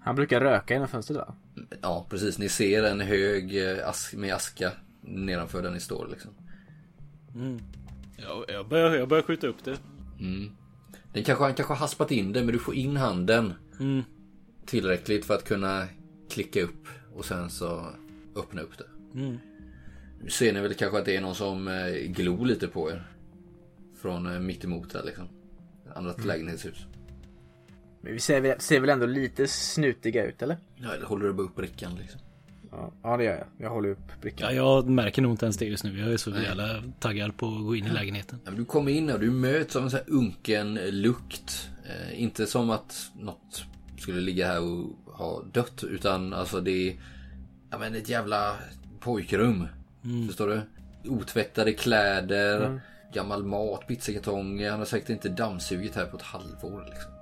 Han 0.00 0.16
brukar 0.16 0.40
röka 0.40 0.74
genom 0.74 0.88
fönstret 0.88 1.18
va? 1.18 1.34
Ja, 1.80 2.06
precis. 2.10 2.38
Ni 2.38 2.48
ser 2.48 2.82
en 2.82 3.00
hög 3.00 3.70
eh, 3.70 3.88
ask, 3.88 4.14
med 4.14 4.34
aska 4.34 4.72
nedanför 5.00 5.62
där 5.62 5.70
ni 5.70 5.80
står 5.80 6.08
liksom. 6.10 6.30
Mm. 7.34 7.60
Ja, 8.16 8.44
jag, 8.48 8.68
börjar, 8.68 8.94
jag 8.94 9.08
börjar 9.08 9.22
skjuta 9.22 9.46
upp 9.46 9.64
det. 9.64 9.78
Mm. 10.20 10.50
Den 11.12 11.24
kanske, 11.24 11.44
han 11.44 11.54
kanske 11.54 11.72
har 11.72 11.78
haspat 11.78 12.10
in 12.10 12.32
det 12.32 12.42
men 12.42 12.52
du 12.52 12.58
får 12.58 12.74
in 12.74 12.96
handen 12.96 13.54
Mm. 13.80 14.02
Tillräckligt 14.66 15.24
för 15.24 15.34
att 15.34 15.44
kunna 15.44 15.86
klicka 16.30 16.62
upp 16.62 16.86
och 17.14 17.24
sen 17.24 17.50
så 17.50 17.86
öppna 18.36 18.62
upp 18.62 18.78
det. 18.78 19.18
Mm. 19.18 19.38
Nu 20.22 20.30
ser 20.30 20.52
ni 20.52 20.60
väl 20.60 20.74
kanske 20.74 20.98
att 20.98 21.04
det 21.04 21.16
är 21.16 21.20
någon 21.20 21.34
som 21.34 21.68
eh, 21.68 21.90
glor 21.92 22.46
lite 22.46 22.68
på 22.68 22.90
er. 22.90 23.06
Från 24.02 24.26
eh, 24.34 24.40
mitt 24.40 24.64
emot 24.64 24.94
här 24.94 25.02
liksom. 25.04 25.28
Ett 25.86 25.96
annat 25.96 26.24
lägenhetshus. 26.24 26.86
Men 28.00 28.12
vi 28.12 28.20
ser, 28.20 28.40
väl- 28.40 28.60
ser 28.60 28.80
väl 28.80 28.90
ändå 28.90 29.06
lite 29.06 29.46
snutiga 29.48 30.24
ut 30.26 30.42
eller? 30.42 30.56
Ja, 30.76 30.94
eller 30.94 31.06
håller 31.06 31.26
du 31.26 31.32
bara 31.32 31.42
upp 31.46 31.56
brickan 31.56 31.94
liksom. 32.00 32.20
Ja, 32.70 32.92
ja 33.02 33.16
det 33.16 33.24
gör 33.24 33.36
jag. 33.36 33.46
Jag 33.58 33.70
håller 33.70 33.88
upp 33.88 34.20
brickan. 34.20 34.48
Ja, 34.48 34.52
jag 34.54 34.88
märker 34.88 35.22
nog 35.22 35.32
inte 35.32 35.44
ens 35.46 35.56
det 35.56 35.64
just 35.64 35.84
nu. 35.84 35.98
Jag 36.00 36.12
är 36.12 36.16
så 36.16 36.30
jävla 36.30 36.82
taggad 37.00 37.36
på 37.36 37.46
att 37.46 37.64
gå 37.64 37.76
in 37.76 37.86
i 37.86 37.90
lägenheten. 37.90 38.38
Ja, 38.44 38.50
men 38.50 38.58
du 38.60 38.64
kommer 38.64 38.92
in 38.92 39.10
och 39.10 39.20
du 39.20 39.30
möts 39.30 39.76
av 39.76 39.82
en 39.82 39.90
sån 39.90 40.00
här 40.06 40.14
unken 40.14 40.74
lukt. 40.74 41.68
Eh, 41.84 42.22
inte 42.22 42.46
som 42.46 42.70
att 42.70 43.10
något 43.20 43.64
skulle 43.98 44.20
ligga 44.20 44.46
här 44.46 44.60
och 44.60 45.14
ha 45.14 45.42
dött. 45.52 45.84
Utan 45.84 46.32
alltså 46.32 46.60
det 46.60 46.88
är 46.90 46.96
ja, 47.70 47.78
men 47.78 47.94
ett 47.94 48.08
jävla 48.08 48.56
pojkrum. 49.00 49.66
Förstår 50.26 50.46
du? 50.48 50.60
Otvättade 51.10 51.72
kläder, 51.72 52.80
gammal 53.12 53.44
mat, 53.44 53.86
pizzakartonger. 53.86 54.70
Han 54.70 54.78
har 54.78 54.86
säkert 54.86 55.08
inte 55.08 55.28
dammsugit 55.28 55.96
här 55.96 56.06
på 56.06 56.16
ett 56.16 56.22
halvår. 56.22 56.86
Liksom. 56.90 57.12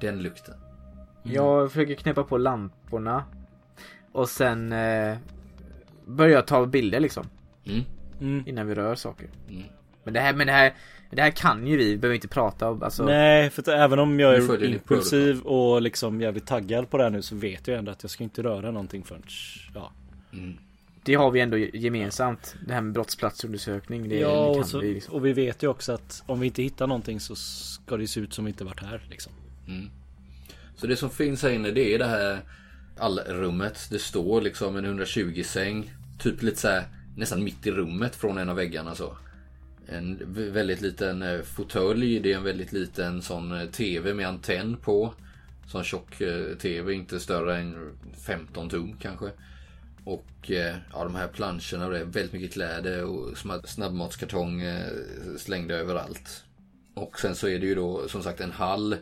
Den 0.00 0.22
lukten. 0.22 0.54
Jag 1.22 1.72
försöker 1.72 1.94
knäppa 1.94 2.24
på 2.24 2.38
lamporna. 2.38 3.24
Och 4.12 4.28
sen 4.28 4.72
eh, 4.72 5.16
börjar 6.06 6.34
jag 6.34 6.46
ta 6.46 6.66
bilder 6.66 7.00
liksom. 7.00 7.28
Mm. 7.64 7.82
Mm. 8.20 8.44
Innan 8.46 8.66
vi 8.66 8.74
rör 8.74 8.94
saker. 8.94 9.28
Mm. 9.48 9.62
Men 10.04 10.14
det 10.14 10.20
här, 10.20 10.34
men 10.34 10.46
det 10.46 10.52
här, 10.52 10.74
det 11.16 11.22
här 11.22 11.30
kan 11.30 11.66
ju 11.66 11.76
vi. 11.76 11.84
Vi 11.84 11.96
behöver 11.96 12.14
inte 12.14 12.28
prata 12.28 12.70
om. 12.70 12.82
Alltså, 12.82 13.04
Nej, 13.04 13.50
för 13.50 13.62
att 13.62 13.68
även 13.68 13.98
om 13.98 14.20
jag 14.20 14.34
är 14.34 14.64
impulsiv 14.64 15.40
och 15.40 15.82
liksom 15.82 16.20
jävligt 16.20 16.46
taggad 16.46 16.90
på 16.90 16.96
det 16.96 17.02
här 17.02 17.10
nu 17.10 17.22
så 17.22 17.36
vet 17.36 17.68
jag 17.68 17.78
ändå 17.78 17.92
att 17.92 18.02
jag 18.02 18.10
ska 18.10 18.24
inte 18.24 18.42
röra 18.42 18.70
någonting 18.70 19.04
förrän, 19.04 19.22
ja. 19.74 19.92
Mm. 20.32 20.58
det 21.02 21.14
har 21.14 21.30
vi 21.30 21.40
ändå 21.40 21.56
gemensamt. 21.56 22.56
Det 22.66 22.74
här 22.74 22.80
med 22.80 22.92
brottsplatsundersökning. 22.92 24.08
Det 24.08 24.18
ja, 24.18 24.52
kan 24.52 24.60
och, 24.60 24.66
så, 24.66 24.78
vi 24.78 24.94
liksom. 24.94 25.14
och 25.14 25.26
vi 25.26 25.32
vet 25.32 25.62
ju 25.62 25.68
också 25.68 25.92
att 25.92 26.22
om 26.26 26.40
vi 26.40 26.46
inte 26.46 26.62
hittar 26.62 26.86
någonting 26.86 27.20
så 27.20 27.36
ska 27.36 27.96
det 27.96 28.06
se 28.06 28.20
ut 28.20 28.34
som 28.34 28.44
vi 28.44 28.50
inte 28.50 28.64
varit 28.64 28.82
här 28.82 29.06
liksom. 29.10 29.32
Mm. 29.68 29.90
Så 30.76 30.86
det 30.86 30.96
som 30.96 31.10
finns 31.10 31.42
här 31.42 31.50
inne 31.50 31.70
det 31.70 31.94
är 31.94 31.98
det 31.98 32.06
här 32.06 32.40
allrummet. 32.98 33.88
Det 33.90 33.98
står 33.98 34.40
liksom 34.40 34.76
en 34.76 34.84
120 34.84 35.42
säng. 35.44 35.90
Typ 36.18 36.42
lite 36.42 36.60
så 36.60 36.68
här, 36.68 36.84
nästan 37.16 37.44
mitt 37.44 37.66
i 37.66 37.70
rummet 37.70 38.16
från 38.16 38.38
en 38.38 38.48
av 38.48 38.56
väggarna 38.56 38.94
så. 38.94 39.16
En 39.88 40.18
väldigt 40.52 40.80
liten 40.80 41.22
eh, 41.22 41.42
fåtölj. 41.42 42.20
Det 42.20 42.32
är 42.32 42.36
en 42.36 42.44
väldigt 42.44 42.72
liten 42.72 43.22
sån 43.22 43.60
eh, 43.60 43.66
TV 43.66 44.14
med 44.14 44.28
antenn 44.28 44.76
på. 44.76 45.14
Sån 45.66 45.84
tjock 45.84 46.20
eh, 46.20 46.56
TV, 46.56 46.92
inte 46.92 47.20
större 47.20 47.58
än 47.58 47.98
15 48.26 48.68
tum 48.68 48.96
kanske. 49.00 49.30
Och 50.04 50.50
ja, 50.92 51.04
de 51.04 51.14
här 51.14 51.28
planscherna 51.28 51.86
och 51.86 51.92
det 51.92 51.98
är 51.98 52.04
väldigt 52.04 52.32
mycket 52.32 52.52
kläder 52.52 53.04
och 53.04 53.38
snabbmatskartong 53.64 54.62
slängda 55.38 55.74
överallt. 55.74 56.44
Och 56.94 57.20
sen 57.20 57.34
så 57.34 57.48
är 57.48 57.58
det 57.58 57.66
ju 57.66 57.74
då 57.74 58.08
som 58.08 58.22
sagt 58.22 58.40
en 58.40 58.52
hall 58.52 58.96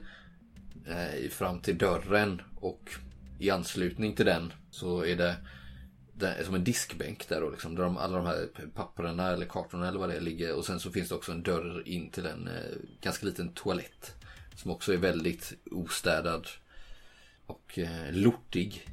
fram 1.31 1.61
till 1.61 1.79
dörren 1.79 2.43
och 2.61 2.91
i 3.39 3.51
anslutning 3.51 4.15
till 4.15 4.27
den 4.27 4.53
så 4.71 5.05
är 5.05 5.17
det, 5.17 5.37
som 6.45 6.55
en 6.55 6.65
diskbänk 6.65 7.29
där 7.29 7.41
då 7.41 7.51
liksom. 7.51 7.75
Där 7.75 7.83
de, 7.83 7.97
alla 7.97 8.17
de 8.17 8.27
här 8.27 8.49
papperna 8.75 9.31
eller 9.31 9.47
kartorna 9.47 9.89
eller 9.89 9.99
vad 9.99 10.09
det 10.09 10.17
är 10.17 10.21
ligger. 10.21 10.55
Och 10.55 10.67
sen 10.67 10.81
så 10.81 10.91
finns 10.91 11.09
det 11.09 11.15
också 11.15 11.33
en 11.33 11.43
dörr 11.43 11.83
in 11.89 12.11
till 12.11 12.27
en 12.27 12.49
eh, 12.49 12.77
ganska 13.01 13.27
liten 13.27 13.49
toalett. 13.49 14.15
Som 14.57 14.71
också 14.71 14.93
är 14.93 14.97
väldigt 14.97 15.53
ostädad. 15.71 16.49
Och 17.47 17.79
eh, 17.79 18.13
lortig. 18.13 18.89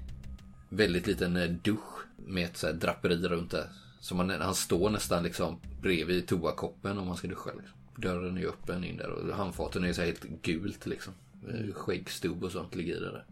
Väldigt 0.69 1.07
liten 1.07 1.35
eh, 1.35 1.49
dusch 1.49 2.05
med 2.15 2.45
ett 2.45 2.57
så 2.57 2.67
här 2.67 2.73
draperi 2.73 3.27
runt 3.27 3.51
det. 3.51 3.69
Så 3.99 4.15
man, 4.15 4.29
han 4.29 4.55
står 4.55 4.89
nästan 4.89 5.23
liksom 5.23 5.59
bredvid 5.81 6.27
toakoppen 6.27 6.97
om 6.97 7.07
man 7.07 7.17
ska 7.17 7.27
duscha. 7.27 7.51
Liksom. 7.53 7.77
Dörren 7.95 8.37
är 8.37 8.41
ju 8.41 8.47
öppen 8.47 8.83
in 8.83 8.97
där 8.97 9.09
och 9.09 9.35
handfaten 9.35 9.83
är 9.83 9.87
ju 9.87 9.93
så 9.93 10.01
här 10.01 10.07
helt 10.07 10.23
gult 10.41 10.85
liksom. 10.85 11.13
Eh, 11.49 11.73
skäggstubb 11.73 12.43
och 12.43 12.51
sånt 12.51 12.75
ligger 12.75 12.95
i 12.95 12.99
det 12.99 13.11
där. 13.11 13.25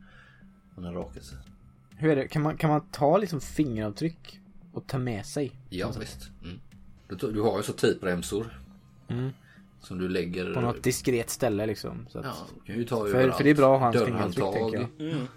Han 0.75 0.83
har 0.83 0.93
rakat 0.93 1.23
sig. 1.23 1.37
Hur 1.99 2.09
är 2.11 2.15
det? 2.15 2.27
Kan 2.27 2.41
man, 2.41 2.57
kan 2.57 2.69
man 2.69 2.81
ta 2.91 3.17
liksom 3.17 3.41
fingeravtryck 3.41 4.39
och 4.73 4.87
ta 4.87 4.97
med 4.97 5.25
sig? 5.25 5.51
Ja 5.69 5.91
visst. 5.99 6.29
Mm. 6.43 6.59
Du, 7.07 7.31
du 7.31 7.41
har 7.41 7.57
ju 7.57 7.63
så 7.63 7.73
tejpremsor. 7.73 8.59
Mm. 9.07 9.29
Som 9.81 9.97
du 9.97 10.09
lägger. 10.09 10.53
På 10.53 10.61
något 10.61 10.83
diskret 10.83 11.29
ställe 11.29 11.65
liksom. 11.65 12.07
Så 12.09 12.19
att, 12.19 12.25
Ja, 12.25 12.33
du 12.55 12.61
kan 12.65 12.75
ju 12.75 12.85
ta 12.85 13.05
för, 13.05 13.31
för 13.31 13.43
det 13.43 13.49
är 13.49 13.55
bra 13.55 13.73
att 13.75 13.79
ha 13.79 13.85
hans 13.87 14.05
fingeravtryck 14.05 14.37
Dörrhandtag. 14.37 14.71
tänker 14.71 15.05
jag. 15.05 15.27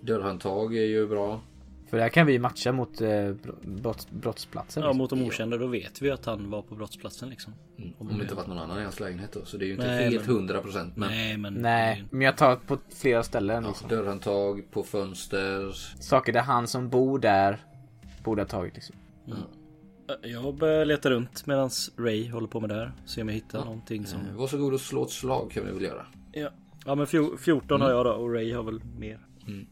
Dörrhandtag 0.00 0.76
är 0.76 0.84
ju 0.84 1.06
bra. 1.06 1.40
För 1.90 1.96
där 1.98 2.08
kan 2.08 2.26
vi 2.26 2.38
matcha 2.38 2.72
mot 2.72 3.00
eh, 3.00 3.32
brott, 3.62 4.10
brottsplatsen. 4.10 4.82
Ja, 4.82 4.88
liksom. 4.88 4.98
mot 4.98 5.10
de 5.10 5.22
okända 5.22 5.56
då 5.56 5.66
vet 5.66 6.02
vi 6.02 6.10
att 6.10 6.24
han 6.26 6.50
var 6.50 6.62
på 6.62 6.74
brottsplatsen 6.74 7.30
liksom. 7.30 7.54
Mm. 7.78 7.92
Om 7.98 8.08
det 8.08 8.22
inte 8.22 8.34
varit 8.34 8.46
någon 8.46 8.58
annan 8.58 8.78
i 8.80 8.82
hans 8.82 9.00
lägenhet 9.00 9.32
då. 9.32 9.44
Så 9.44 9.56
det 9.56 9.64
är 9.64 9.66
ju 9.66 9.72
inte 9.72 9.86
Nej, 9.86 10.04
helt 10.10 10.26
men- 10.26 10.34
hundra 10.36 10.60
procent. 10.60 10.96
Men 10.96 11.08
Nej, 11.10 11.36
men... 11.36 11.54
Nej, 11.54 12.04
men 12.10 12.20
jag 12.20 12.36
tar 12.36 12.56
på 12.56 12.78
flera 12.94 13.22
ställen 13.22 13.64
liksom. 13.64 13.88
dörrhandtag 13.88 14.70
på 14.70 14.82
fönster. 14.82 15.72
Saker 16.00 16.32
där 16.32 16.40
han 16.42 16.66
som 16.66 16.88
bor 16.88 17.18
där 17.18 17.58
borde 18.24 18.42
ha 18.42 18.46
tagit 18.48 18.74
liksom. 18.74 18.96
Jag 20.22 20.54
börjar 20.54 20.84
leta 20.84 21.10
runt 21.10 21.46
medan 21.46 21.70
Ray 21.98 22.30
håller 22.30 22.48
på 22.48 22.60
med 22.60 22.68
det 22.70 22.74
här. 22.74 22.92
Se 23.06 23.22
om 23.22 23.28
jag 23.28 23.34
hittar 23.34 23.64
någonting 23.64 24.06
som... 24.06 24.20
Eh, 24.20 24.36
Varsågod 24.36 24.74
och 24.74 24.80
slå 24.80 25.02
ett 25.04 25.10
slag 25.10 25.50
kan 25.50 25.66
vi 25.66 25.72
väl 25.72 25.82
göra. 25.82 26.06
Ja, 26.32 26.48
ja 26.86 26.94
men 26.94 27.06
fjo- 27.06 27.36
14 27.36 27.80
har 27.80 27.90
jag 27.90 28.04
då 28.06 28.10
och 28.12 28.32
Ray 28.32 28.52
har 28.52 28.62
väl 28.62 28.80
mer. 28.98 29.18
Mm. 29.46 29.66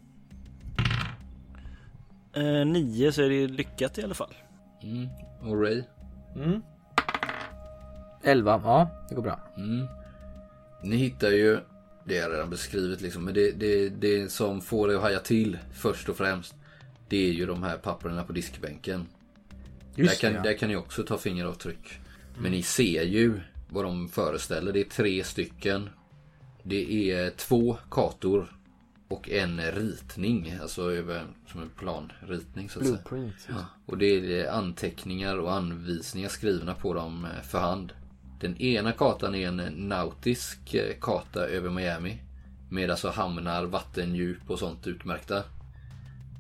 Eh, 2.39 2.67
nio 2.67 3.13
så 3.13 3.23
är 3.23 3.29
det 3.29 3.47
lyckat 3.47 3.99
i 3.99 4.03
alla 4.03 4.15
fall. 4.15 4.35
Mm. 4.83 5.09
Och 5.43 5.63
Ray. 5.63 5.83
Mm. 6.37 6.63
11, 8.23 8.61
ja 8.65 9.07
det 9.09 9.15
går 9.15 9.23
bra. 9.23 9.41
Mm. 9.57 9.87
Ni 10.83 10.97
hittar 10.97 11.31
ju, 11.31 11.59
det 12.05 12.15
jag 12.15 12.33
redan 12.33 12.51
beskrivit 12.51 13.01
liksom, 13.01 13.25
men 13.25 13.35
det, 13.35 13.51
det, 13.51 13.89
det 13.89 14.33
som 14.33 14.61
får 14.61 14.89
det 14.89 14.97
att 14.97 15.03
haja 15.03 15.19
till 15.19 15.59
först 15.73 16.09
och 16.09 16.17
främst. 16.17 16.55
Det 17.09 17.29
är 17.29 17.33
ju 17.33 17.47
de 17.47 17.63
här 17.63 17.77
papperna 17.77 18.25
på 18.25 18.33
diskbänken. 18.33 19.07
Där 19.95 20.03
Just 20.03 20.21
kan, 20.21 20.33
det, 20.33 20.39
ja. 20.39 20.43
där 20.43 20.55
kan 20.55 20.69
ni 20.69 20.77
också 20.77 21.03
ta 21.03 21.19
fingeravtryck. 21.19 22.01
Men 22.39 22.53
ni 22.53 22.63
ser 22.63 23.03
ju 23.03 23.41
vad 23.69 23.85
de 23.85 24.09
föreställer. 24.09 24.73
Det 24.73 24.81
är 24.81 24.85
tre 24.85 25.25
stycken. 25.25 25.91
Det 26.63 27.13
är 27.13 27.31
två 27.31 27.77
kartor. 27.91 28.58
Och 29.09 29.29
en 29.31 29.61
ritning. 29.61 30.55
Alltså 30.63 30.93
över, 30.93 31.27
som 31.47 31.63
en 31.63 31.71
planritning 31.79 32.69
så 32.69 32.79
att 32.79 32.87
säga. 32.87 32.99
Blueprint. 33.09 33.49
Ja, 33.49 33.65
och 33.87 33.99
det 33.99 34.41
är 34.41 34.51
anteckningar 34.51 35.39
och 35.39 35.53
anvisningar 35.53 36.29
skrivna 36.29 36.75
på 36.75 36.95
dem 36.95 37.25
eh, 37.25 37.43
för 37.43 37.59
hand. 37.59 37.93
Den 38.41 38.57
ena 38.57 38.93
kartan 38.93 39.35
är 39.35 39.49
en 39.49 39.89
nautisk 39.89 40.75
eh, 40.75 40.95
karta 41.01 41.41
över 41.41 41.71
Miami. 41.71 42.19
Med 42.71 42.91
alltså 42.91 43.09
hamnar, 43.09 43.65
vattendjup 43.65 44.51
och 44.51 44.59
sånt 44.59 44.87
utmärkta. 44.87 45.45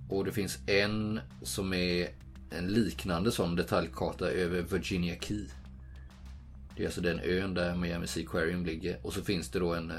Och 0.08 0.24
det 0.24 0.32
finns 0.32 0.58
en 0.66 1.20
som 1.42 1.72
är 1.72 2.08
en 2.50 2.66
liknande 2.66 3.32
sån 3.32 3.56
detaljkarta 3.56 4.30
över 4.30 4.62
Virginia 4.62 5.16
Key. 5.20 5.46
Det 6.76 6.82
är 6.82 6.86
alltså 6.86 7.00
den 7.00 7.20
ön 7.20 7.54
där 7.54 7.76
Miami 7.76 8.06
Seaquarium 8.06 8.64
ligger. 8.64 8.98
Och 9.02 9.12
så 9.12 9.22
finns 9.22 9.48
det 9.48 9.58
då 9.58 9.74
en 9.74 9.90
eh, 9.90 9.96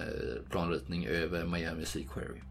planritning 0.49 1.05
över 1.05 1.45
Miami 1.45 1.85
Seaquarium. 1.85 2.48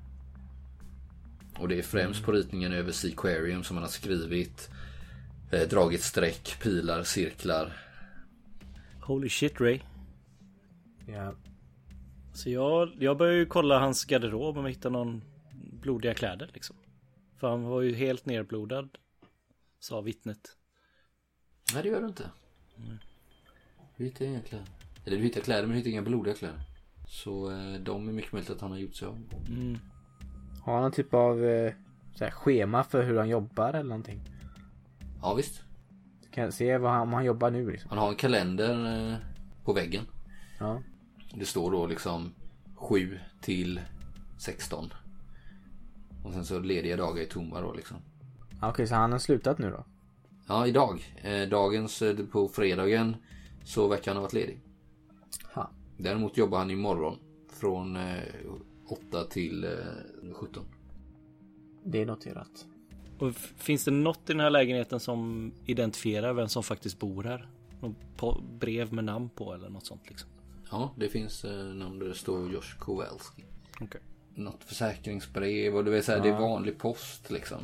Och 1.59 1.69
det 1.69 1.79
är 1.79 1.83
främst 1.83 2.25
på 2.25 2.33
ritningen 2.33 2.73
över 2.73 2.93
Seaquarium 2.93 3.65
som 3.65 3.75
man 3.75 3.83
har 3.83 3.91
skrivit 3.91 4.71
eh, 5.53 5.69
dragit 5.69 6.03
streck, 6.03 6.61
pilar, 6.63 7.03
cirklar. 7.03 7.73
Holy 9.01 9.29
shit 9.29 9.61
Ray. 9.61 9.81
Ja. 11.07 11.35
Så 12.35 12.51
jag, 12.51 12.91
jag 12.99 13.19
börjar 13.19 13.35
ju 13.35 13.47
kolla 13.47 13.79
hans 13.79 14.05
garderob 14.05 14.59
om 14.59 14.65
jag 14.65 14.73
hittar 14.73 14.91
någon 14.91 15.23
blodiga 15.83 16.15
kläder 16.15 16.51
liksom. 16.55 16.77
För 17.37 17.49
han 17.49 17.63
var 17.63 17.83
ju 17.83 17.95
helt 17.95 18.27
nerblodad. 18.27 18.99
Sa 19.81 20.01
vittnet. 20.01 20.57
Nej 21.75 21.83
det 21.83 21.89
gör 21.89 22.01
du 22.01 22.07
inte. 22.07 22.31
Du 23.97 24.05
hittar 24.05 24.25
inga 24.25 24.41
kläder. 24.41 24.67
Eller 25.05 25.17
du 25.17 25.23
hittar 25.23 25.41
kläder 25.41 25.63
men 25.63 25.71
du 25.71 25.77
hittar 25.77 25.91
inga 25.91 26.03
blodiga 26.03 26.35
kläder. 26.35 26.61
Så 27.09 27.51
eh, 27.51 27.75
de 27.81 28.09
är 28.09 28.13
mycket 28.13 28.33
möjligt 28.33 28.51
att 28.51 28.61
han 28.61 28.71
har 28.71 28.79
gjort 28.79 28.95
sig 28.95 29.09
av. 29.09 29.23
Mm. 29.49 29.79
Har 30.69 30.75
han 30.75 30.83
någon 30.83 30.93
typ 30.93 31.15
av 31.15 31.45
eh, 31.45 31.73
här, 32.21 32.31
schema 32.31 32.85
för 32.85 33.03
hur 33.03 33.19
han 33.19 33.29
jobbar 33.29 33.69
eller 33.69 33.89
någonting? 33.89 34.21
Ja 35.23 35.35
visst. 35.35 35.63
Kan 36.31 36.45
jag 36.45 36.55
se 36.55 36.79
vad 36.79 36.93
han, 36.93 37.01
om 37.01 37.13
han 37.13 37.25
jobbar 37.25 37.51
nu 37.51 37.71
liksom? 37.71 37.91
Han 37.91 37.99
har 37.99 38.09
en 38.09 38.15
kalender 38.15 39.11
eh, 39.13 39.17
på 39.65 39.73
väggen. 39.73 40.07
Ja. 40.61 40.83
Det 41.35 41.45
står 41.45 41.71
då 41.71 41.87
liksom 41.87 42.35
7 42.75 43.19
till 43.41 43.81
16. 44.39 44.93
Och 46.25 46.33
sen 46.33 46.45
så 46.45 46.59
lediga 46.59 46.97
dagar 46.97 47.23
är 47.23 47.27
tomma 47.27 47.61
då 47.61 47.73
liksom. 47.73 47.97
Okej, 48.63 48.87
så 48.87 48.95
han 48.95 49.13
har 49.13 49.19
slutat 49.19 49.59
nu 49.59 49.71
då? 49.71 49.85
Ja, 50.49 50.67
idag. 50.67 51.15
Eh, 51.23 51.49
dagens, 51.49 52.03
eh, 52.03 52.17
på 52.17 52.49
fredagen, 52.49 53.17
så 53.65 53.89
verkar 53.89 54.11
han 54.11 54.17
ha 54.17 54.23
varit 54.23 54.33
ledig. 54.33 54.59
Ha. 55.55 55.71
Däremot 55.97 56.37
jobbar 56.37 56.59
han 56.59 56.71
imorgon. 56.71 57.19
Från 57.53 57.97
eh, 57.97 58.23
8 58.89 59.25
till 59.25 59.65
eh, 59.65 60.33
17. 60.35 60.65
Det 61.85 62.03
är 62.03 62.07
noterat. 62.07 62.67
Och 63.19 63.35
finns 63.35 63.85
det 63.85 63.91
något 63.91 64.31
i 64.31 64.33
den 64.33 64.41
här 64.41 64.51
lägenheten 64.51 65.01
som 65.01 65.53
identifierar 65.67 66.33
vem 66.33 66.49
som 66.49 66.63
faktiskt 66.63 66.99
bor 66.99 67.25
här? 67.25 67.49
Någon 67.81 67.95
på, 68.17 68.43
brev 68.59 68.93
med 68.93 69.05
namn 69.05 69.29
på 69.29 69.55
eller 69.55 69.69
något 69.69 69.87
sånt 69.87 70.09
liksom? 70.09 70.31
Ja, 70.71 70.91
det 70.97 71.09
finns 71.09 71.45
eh, 71.45 71.65
namn 71.65 71.99
där 71.99 72.07
det 72.07 72.15
står 72.15 72.53
Josh 72.53 72.79
Kowalski. 72.79 73.45
Okej. 73.81 74.01
Något 74.35 74.65
försäkringsbrev 74.65 75.77
och 75.77 75.85
du 75.85 75.91
vet 75.91 76.05
såhär, 76.05 76.21
det 76.21 76.29
är 76.29 76.41
vanlig 76.41 76.79
post 76.79 77.31
liksom. 77.31 77.59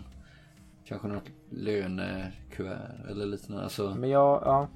Kanske 0.84 1.08
något 1.08 1.30
lönekuvert 1.50 3.10
eller 3.10 3.26
lite 3.26 3.62
alltså. 3.62 3.94
Men 3.94 4.10
jag, 4.10 4.42
ja. 4.44 4.68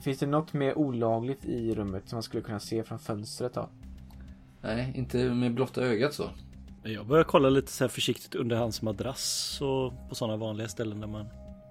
Finns 0.00 0.18
det 0.18 0.26
något 0.26 0.52
mer 0.52 0.78
olagligt 0.78 1.44
i 1.44 1.74
rummet 1.74 2.08
som 2.08 2.16
man 2.16 2.22
skulle 2.22 2.42
kunna 2.42 2.60
se 2.60 2.82
från 2.82 2.98
fönstret 2.98 3.54
då? 3.54 3.68
Nej, 4.60 4.92
inte 4.94 5.34
med 5.34 5.54
blotta 5.54 5.82
ögat 5.82 6.14
så. 6.14 6.30
Jag 6.82 7.06
börjar 7.06 7.24
kolla 7.24 7.50
lite 7.50 7.72
så 7.72 7.84
här 7.84 7.88
försiktigt 7.88 8.34
under 8.34 8.56
hans 8.56 8.82
madrass 8.82 9.58
och 9.60 10.08
på 10.08 10.14
sådana 10.14 10.36
vanliga 10.36 10.68
ställen 10.68 11.00
där 11.00 11.06
man 11.06 11.26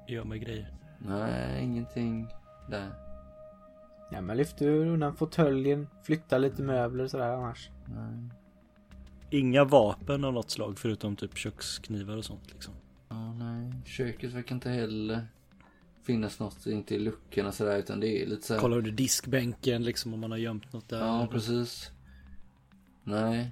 gör 0.08 0.24
med 0.24 0.42
grejer. 0.42 0.74
Nej, 1.00 1.64
ingenting 1.64 2.28
där. 2.70 2.90
Ja, 4.12 4.22
men 4.22 4.38
lyfter 4.38 4.68
undan 4.68 5.16
fåtöljen, 5.16 5.88
flyttar 6.04 6.40
lite 6.40 6.62
möbler 6.62 7.04
och 7.04 7.12
sådär 7.12 7.32
annars. 7.32 7.70
Nej. 7.86 8.30
Inga 9.30 9.64
vapen 9.64 10.24
av 10.24 10.34
något 10.34 10.50
slag 10.50 10.80
förutom 10.80 11.16
typ 11.16 11.38
köksknivar 11.38 12.18
och 12.18 12.26
sånt 12.26 12.52
liksom. 12.52 12.74
Ja, 13.10 13.34
nej. 13.34 13.74
Köket 13.86 14.34
verkar 14.34 14.56
inte 14.56 14.70
heller 14.70 15.28
finnas 16.04 16.40
något, 16.40 16.66
inte 16.66 16.96
i 16.96 17.00
luckorna 17.00 17.52
sådär 17.52 17.78
utan 17.78 18.00
det 18.00 18.24
är 18.24 18.26
lite 18.26 18.48
så 18.48 18.54
här. 18.54 18.62
Kolla 18.62 18.76
under 18.76 18.92
diskbänken 18.92 19.84
liksom 19.84 20.14
om 20.14 20.20
man 20.20 20.32
har 20.32 20.38
gömt 20.38 20.74
något 20.74 20.90
där. 20.90 21.00
Ja, 21.00 21.28
precis. 21.32 21.92
Nej. 23.10 23.52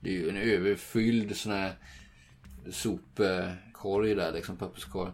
Det 0.00 0.08
är 0.08 0.12
ju 0.12 0.28
en 0.28 0.36
överfylld 0.36 1.36
sån 1.36 1.52
här 1.52 1.74
sopkorg 2.70 4.14
där 4.14 4.32
liksom, 4.32 4.56
papperskorg. 4.56 5.12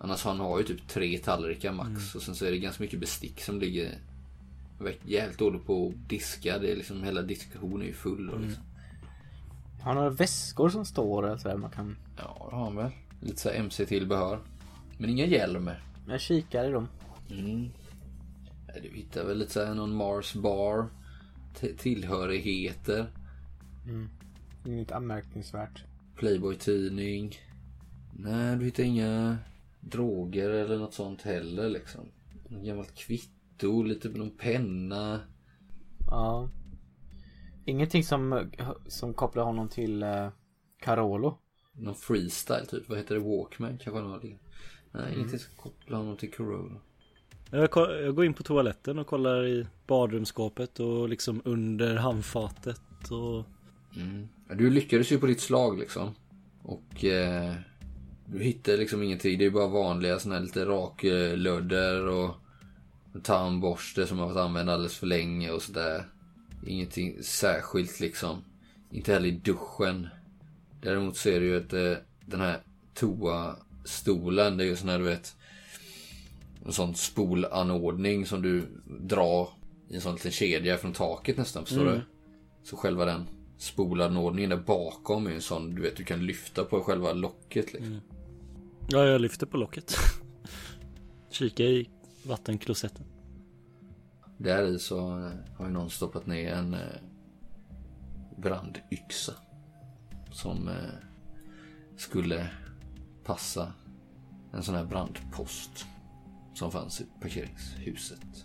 Annars 0.00 0.24
han 0.24 0.40
har 0.40 0.58
ju 0.58 0.64
typ 0.64 0.88
tre 0.88 1.18
tallrikar 1.18 1.72
max. 1.72 2.14
Och 2.14 2.22
sen 2.22 2.34
så 2.34 2.44
är 2.44 2.50
det 2.50 2.58
ganska 2.58 2.82
mycket 2.82 3.00
bestick 3.00 3.40
som 3.40 3.60
ligger 3.60 3.98
jävligt 5.04 5.38
dåligt 5.38 5.66
på 5.66 5.88
att 5.88 6.08
diska. 6.08 6.58
Det 6.58 6.72
är 6.72 6.76
liksom 6.76 7.02
hela 7.02 7.22
disktionen 7.22 7.82
är 7.82 7.86
ju 7.86 7.92
full. 7.92 8.30
Och 8.30 8.40
liksom. 8.40 8.62
Har 9.82 9.94
några 9.94 10.10
väskor 10.10 10.68
som 10.68 10.84
står 10.84 11.26
eller 11.26 11.36
sådär 11.36 11.56
man 11.56 11.70
kan... 11.70 11.96
Ja, 12.16 12.46
det 12.50 12.56
har 12.56 12.64
han 12.64 12.76
väl. 12.76 12.90
Lite 13.20 13.40
så 13.40 13.48
här 13.48 13.56
MC-tillbehör. 13.56 14.38
Men 14.98 15.10
inga 15.10 15.26
hjälm. 15.26 15.70
Jag 16.08 16.20
kikar 16.20 16.64
i 16.64 16.70
dem. 16.70 16.88
Mm. 17.30 17.70
Du 18.82 18.88
hittar 18.88 19.24
väl 19.24 19.38
lite 19.38 19.52
så 19.52 19.64
här 19.64 19.74
någon 19.74 19.94
Mars 19.94 20.34
bar. 20.34 20.86
Tillhörigheter. 21.78 23.12
Inget 24.66 24.92
anmärkningsvärt. 24.92 25.84
Playboy-tidning. 26.16 27.36
Nej, 28.12 28.56
du 28.56 28.64
hittar 28.64 28.82
inga 28.82 29.38
droger 29.80 30.50
eller 30.50 30.78
något 30.78 30.94
sånt 30.94 31.22
heller 31.22 31.68
liksom. 31.68 32.08
Något 32.48 32.64
gammalt 32.64 32.94
kvitto, 32.94 33.82
lite 33.82 34.08
någon 34.08 34.36
penna. 34.36 35.20
Ja. 36.06 36.50
Ingenting 37.64 38.04
som, 38.04 38.50
som 38.86 39.14
kopplar 39.14 39.44
honom 39.44 39.68
till 39.68 40.02
uh, 40.02 40.28
Carolo. 40.80 41.38
Någon 41.72 41.94
freestyle 41.94 42.66
typ. 42.66 42.88
Vad 42.88 42.98
heter 42.98 43.14
det? 43.14 43.20
Walkman 43.20 43.78
kanske 43.78 44.00
han 44.00 44.10
har 44.10 44.20
det. 44.20 44.38
Nej, 44.92 45.14
ingenting 45.14 45.38
som 45.38 45.56
kopplar 45.56 45.98
honom 45.98 46.16
till 46.16 46.32
Corona. 46.32 46.80
Jag, 47.50 47.68
jag 47.74 48.14
går 48.14 48.24
in 48.24 48.34
på 48.34 48.42
toaletten 48.42 48.98
och 48.98 49.06
kollar 49.06 49.46
i 49.46 49.66
badrumsskåpet 49.86 50.80
och 50.80 51.08
liksom 51.08 51.42
under 51.44 51.96
handfatet 51.96 53.10
och... 53.10 53.44
Mm. 53.96 54.28
Du 54.54 54.70
lyckades 54.70 55.12
ju 55.12 55.18
på 55.18 55.26
ditt 55.26 55.40
slag 55.40 55.78
liksom. 55.78 56.14
Och 56.62 57.04
eh, 57.04 57.54
du 58.26 58.38
hittade 58.38 58.76
liksom 58.76 59.02
ingenting. 59.02 59.38
Det 59.38 59.44
är 59.44 59.50
bara 59.50 59.66
vanliga 59.66 60.18
såna 60.18 60.34
här 60.34 60.42
lite 60.42 60.64
raklödder 60.64 62.06
och 62.06 62.34
tandborste 63.22 64.06
som 64.06 64.18
har 64.18 64.26
varit 64.26 64.36
använd 64.36 64.70
alldeles 64.70 64.96
för 64.96 65.06
länge 65.06 65.50
och 65.50 65.62
sådär. 65.62 66.04
Ingenting 66.66 67.22
särskilt 67.22 68.00
liksom. 68.00 68.44
Inte 68.90 69.12
heller 69.12 69.28
i 69.28 69.40
duschen. 69.44 70.08
Däremot 70.82 71.16
ser 71.16 71.40
du 71.40 71.46
ju 71.46 71.56
att 71.56 71.72
eh, 71.72 72.04
den 72.26 72.40
här 72.40 72.60
toastolen, 72.94 74.56
det 74.56 74.64
är 74.64 74.68
ju 74.68 74.76
sån 74.76 74.88
här 74.88 74.98
du 74.98 75.04
vet. 75.04 75.36
En 76.68 76.72
sån 76.72 76.94
spolanordning 76.94 78.26
som 78.26 78.42
du 78.42 78.66
drar 79.00 79.48
i 79.88 79.94
en 79.94 80.00
sån 80.00 80.14
liten 80.14 80.30
kedja 80.30 80.76
från 80.76 80.92
taket 80.92 81.36
nästan, 81.36 81.64
förstår 81.64 81.84
du? 81.84 82.00
Så 82.62 82.76
själva 82.76 83.04
den 83.04 83.28
spolanordningen 83.58 84.50
där 84.50 84.56
bakom 84.56 85.26
är 85.26 85.30
en 85.30 85.40
sån 85.40 85.74
du 85.74 85.82
vet 85.82 85.96
du 85.96 86.04
kan 86.04 86.26
lyfta 86.26 86.64
på 86.64 86.80
själva 86.80 87.12
locket 87.12 87.72
liksom. 87.72 88.00
Ja, 88.88 89.04
jag 89.04 89.20
lyfter 89.20 89.46
på 89.46 89.56
locket. 89.56 89.94
Kika 91.30 91.62
i 91.62 91.88
vattenklosetten. 92.22 93.04
Där 94.36 94.62
i 94.62 94.78
så 94.78 94.98
eh, 94.98 95.32
har 95.56 95.66
ju 95.66 95.72
någon 95.72 95.90
stoppat 95.90 96.26
ner 96.26 96.52
en 96.52 96.74
eh, 96.74 96.80
brandyxa. 98.36 99.32
Som 100.32 100.68
eh, 100.68 100.74
skulle 101.96 102.50
passa 103.24 103.72
en 104.52 104.62
sån 104.62 104.74
här 104.74 104.84
brandpost. 104.84 105.86
Som 106.58 106.70
fanns 106.70 107.00
i 107.00 107.06
parkeringshuset. 107.20 108.44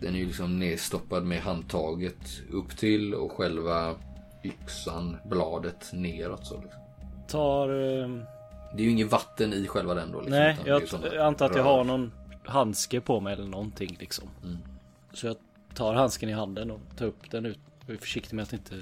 Den 0.00 0.14
är 0.14 0.18
ju 0.18 0.26
liksom 0.26 0.58
nedstoppad 0.58 1.24
med 1.24 1.40
handtaget 1.40 2.42
upp 2.50 2.76
till 2.76 3.14
och 3.14 3.32
själva 3.32 3.94
yxan, 4.44 5.16
bladet 5.24 5.90
neråt 5.92 6.46
så 6.46 6.62
liksom. 6.62 6.80
Tar... 7.28 7.68
ehm, 7.68 8.22
Det 8.74 8.82
är 8.82 8.84
ju 8.84 8.90
inget 8.90 9.10
vatten 9.10 9.52
i 9.52 9.66
själva 9.66 9.94
den 9.94 10.12
då. 10.12 10.20
Liksom, 10.20 10.38
nej, 10.38 10.56
jag, 10.66 11.16
antar 11.16 11.46
att 11.46 11.56
jag 11.56 11.64
har 11.64 11.84
någon 11.84 12.12
handske 12.44 13.00
på 13.00 13.20
mig 13.20 13.32
eller 13.32 13.48
någonting 13.48 13.96
liksom. 14.00 14.28
Mm. 14.44 14.58
Så 15.12 15.26
jag 15.26 15.36
tar 15.74 15.94
handsken 15.94 16.28
i 16.28 16.32
handen 16.32 16.70
och 16.70 16.80
tar 16.96 17.06
upp 17.06 17.30
den 17.30 17.46
ut. 17.46 17.58
Och 17.86 17.90
är 17.90 17.96
försiktig 17.96 18.36
med 18.36 18.42
att 18.42 18.52
inte 18.52 18.74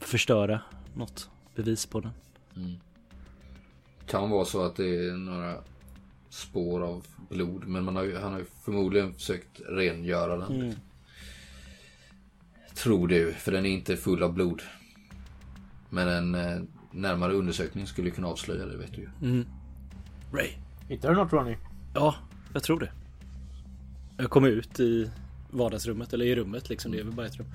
förstöra 0.00 0.60
något 0.94 1.30
bevis 1.54 1.86
på 1.86 2.00
den. 2.00 2.12
Kan 4.06 4.30
vara 4.30 4.44
så 4.44 4.64
att 4.64 4.76
det 4.76 5.08
är 5.08 5.12
några 5.12 5.54
spår 6.30 6.80
av 6.80 7.06
blod. 7.28 7.66
Men 7.66 7.84
man 7.84 7.96
har 7.96 8.04
ju, 8.04 8.18
han 8.18 8.32
har 8.32 8.38
ju 8.38 8.46
förmodligen 8.64 9.14
försökt 9.14 9.60
rengöra 9.68 10.36
den. 10.36 10.60
Mm. 10.60 10.74
Tror 12.74 13.08
du, 13.08 13.32
för 13.32 13.52
den 13.52 13.66
är 13.66 13.70
inte 13.70 13.96
full 13.96 14.22
av 14.22 14.32
blod. 14.32 14.62
Men 15.90 16.08
en 16.08 16.34
eh, 16.34 16.62
närmare 16.90 17.32
undersökning 17.32 17.86
skulle 17.86 18.10
kunna 18.10 18.28
avslöja 18.28 18.66
det 18.66 18.76
vet 18.76 18.94
du 18.94 19.00
ju. 19.00 19.08
Mm. 19.22 19.46
Ray. 20.32 20.50
Hittar 20.88 21.10
du 21.10 21.16
något 21.16 21.32
Ronny? 21.32 21.56
Ja, 21.94 22.14
jag 22.52 22.62
tror 22.62 22.80
det. 22.80 22.90
Jag 24.16 24.30
kommer 24.30 24.48
ut 24.48 24.80
i 24.80 25.10
vardagsrummet, 25.50 26.12
eller 26.12 26.24
i 26.24 26.36
rummet 26.36 26.68
liksom, 26.68 26.92
det 26.92 27.00
är 27.00 27.04
väl 27.04 27.14
bara 27.14 27.26
ett 27.26 27.38
rum. 27.38 27.46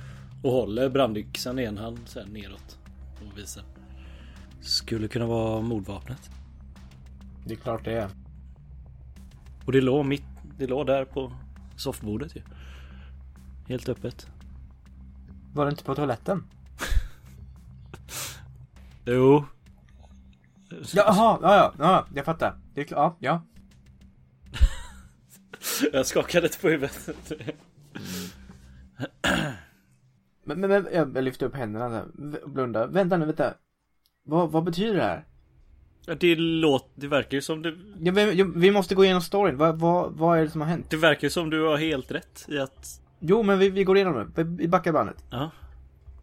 Och 0.44 0.52
håller 0.52 0.90
brandyxan 0.90 1.60
i 1.60 1.64
en 1.64 1.78
hand 1.78 2.00
sen 2.06 2.30
neråt. 2.30 2.78
Och 3.22 3.38
visar. 3.38 3.64
Skulle 4.62 5.08
kunna 5.08 5.26
vara 5.26 5.62
mordvapnet. 5.62 6.30
Det 7.46 7.54
är 7.54 7.58
klart 7.58 7.86
det 7.86 7.92
är. 7.92 8.10
Och 9.66 9.72
det 9.72 9.82
låg 9.82 10.06
mitt, 10.06 10.24
det 10.58 10.68
låg 10.68 10.88
där 10.88 11.06
på 11.06 11.34
soffbordet 11.76 12.36
ju. 12.36 12.42
Helt 13.68 13.90
öppet. 13.90 14.28
Var 15.54 15.66
det 15.66 15.72
inte 15.72 15.84
på 15.84 15.96
toaletten? 15.96 16.44
Jo. 19.06 19.46
Jaha, 20.94 21.40
ja, 21.42 21.56
ja, 21.56 21.74
ja, 21.80 22.06
jag 22.16 22.26
fattar. 22.26 22.58
Det 22.74 22.82
är 22.82 22.86
klart, 22.86 23.16
ja, 23.20 23.42
ja. 23.42 23.42
Jag 25.94 26.06
skakade 26.06 26.42
lite 26.44 26.60
på 26.60 26.70
huvudet. 26.70 27.10
Men, 30.46 30.60
men, 30.60 30.70
men 30.70 30.88
jag 30.94 31.24
lyfter 31.24 31.46
upp 31.46 31.56
händerna 31.56 31.90
där, 31.90 32.06
v- 32.14 32.40
blundar. 32.46 32.88
Vänta 32.88 33.18
nu, 33.18 33.26
vänta. 33.26 33.54
Vad, 34.26 34.52
vad 34.52 34.64
betyder 34.64 34.96
det 34.96 35.04
här? 35.04 35.26
Ja, 36.06 36.16
Det 36.16 36.36
låter, 36.36 36.90
det 36.96 37.08
verkar 37.08 37.38
ju 37.38 37.42
som 37.42 37.62
du, 37.62 37.96
Ja, 38.00 38.12
vi, 38.12 38.44
vi 38.56 38.72
måste 38.72 38.96
gå 38.96 39.04
igenom 39.06 39.22
storyn. 39.22 39.58
Vad, 39.58 39.80
vad, 39.80 40.12
vad 40.14 40.40
är 40.40 40.44
det 40.44 40.50
som 40.50 40.62
har 40.62 40.68
hänt? 40.68 40.90
det 40.90 40.98
verkar 40.98 41.24
ju 41.28 41.30
som 41.30 41.50
du 41.50 41.66
har 41.68 41.78
helt 41.78 42.12
rätt 42.12 42.46
i 42.48 42.60
att, 42.60 43.02
Jo, 43.20 43.44
men 43.44 43.60
vi, 43.60 43.70
vi 43.70 43.84
går 43.84 43.98
igenom 43.98 44.32
det. 44.36 44.44
Vi, 44.44 44.68
backar 44.68 44.92
bandet. 44.92 45.24
ja, 45.30 45.50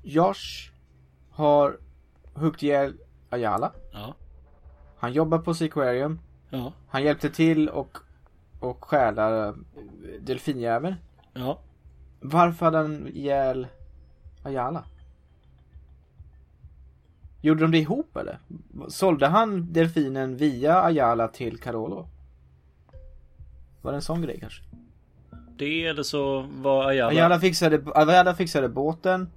Josh 0.02 0.70
har 1.30 1.76
huggit 2.34 2.62
ihjäl 2.62 2.94
Ayala. 3.30 3.72
ja, 3.92 4.14
Han 4.98 5.12
jobbar 5.12 5.38
på 5.38 5.54
Seaquarium. 5.54 6.20
ja, 6.50 6.72
Han 6.88 7.02
hjälpte 7.02 7.30
till 7.30 7.68
och, 7.68 7.98
och 8.60 8.84
stjäla 8.84 9.48
eh, 9.48 9.54
delfinjäveln. 10.20 10.94
ja. 11.34 11.58
Varför 12.22 12.64
hade 12.66 12.78
han 12.78 13.08
ihjäl 13.08 13.66
Ayala? 14.42 14.84
Gjorde 17.40 17.60
de 17.60 17.70
det 17.70 17.78
ihop 17.78 18.16
eller? 18.16 18.38
Sålde 18.88 19.26
han 19.26 19.72
delfinen 19.72 20.36
via 20.36 20.82
Ayala 20.82 21.28
till 21.28 21.58
Carolo? 21.58 22.08
Var 23.82 23.92
det 23.92 23.96
en 23.98 24.02
sån 24.02 24.22
grej 24.22 24.40
kanske? 24.40 24.62
Det 25.56 25.86
eller 25.86 26.02
så 26.02 26.40
var 26.54 26.84
Ayala, 26.88 27.10
Ayala 27.10 27.40
fixade, 27.40 27.82
Ayala 27.94 28.34
fixade 28.34 28.68
båten 28.68 29.28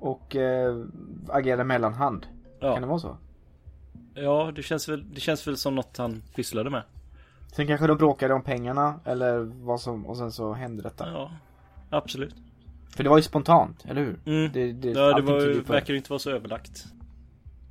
och 0.00 0.36
eh, 0.36 0.84
agerade 1.28 1.64
mellanhand. 1.64 2.26
ja, 2.60 2.72
Kan 2.72 2.82
det 2.82 2.88
vara 2.88 2.98
så? 2.98 3.16
ja 4.14 4.52
det 4.56 4.62
känns 4.62 4.88
väl, 4.88 5.14
det 5.14 5.20
känns 5.20 5.46
väl 5.46 5.56
som 5.56 5.74
något 5.74 5.96
han 5.96 6.22
pysslade 6.34 6.70
med. 6.70 6.82
Sen 7.52 7.66
kanske 7.66 7.86
de 7.86 7.96
bråkade 7.96 8.34
om 8.34 8.42
pengarna 8.42 9.00
eller 9.04 9.38
vad 9.38 9.80
som, 9.80 10.06
och 10.06 10.16
sen 10.16 10.32
så 10.32 10.52
hände 10.52 10.82
detta. 10.82 11.08
Ja, 11.10 11.30
absolut. 11.90 12.34
För 12.96 13.04
det 13.04 13.10
var 13.10 13.16
ju 13.16 13.22
spontant, 13.22 13.84
eller 13.84 14.00
hur? 14.04 14.18
Mm. 14.24 14.52
Det, 14.52 14.72
det, 14.72 14.88
Ja, 14.90 15.16
det 15.16 15.22
var, 15.22 15.62
verkar 15.62 15.94
inte 15.94 16.10
vara 16.10 16.18
så 16.18 16.30
överlagt. 16.30 16.84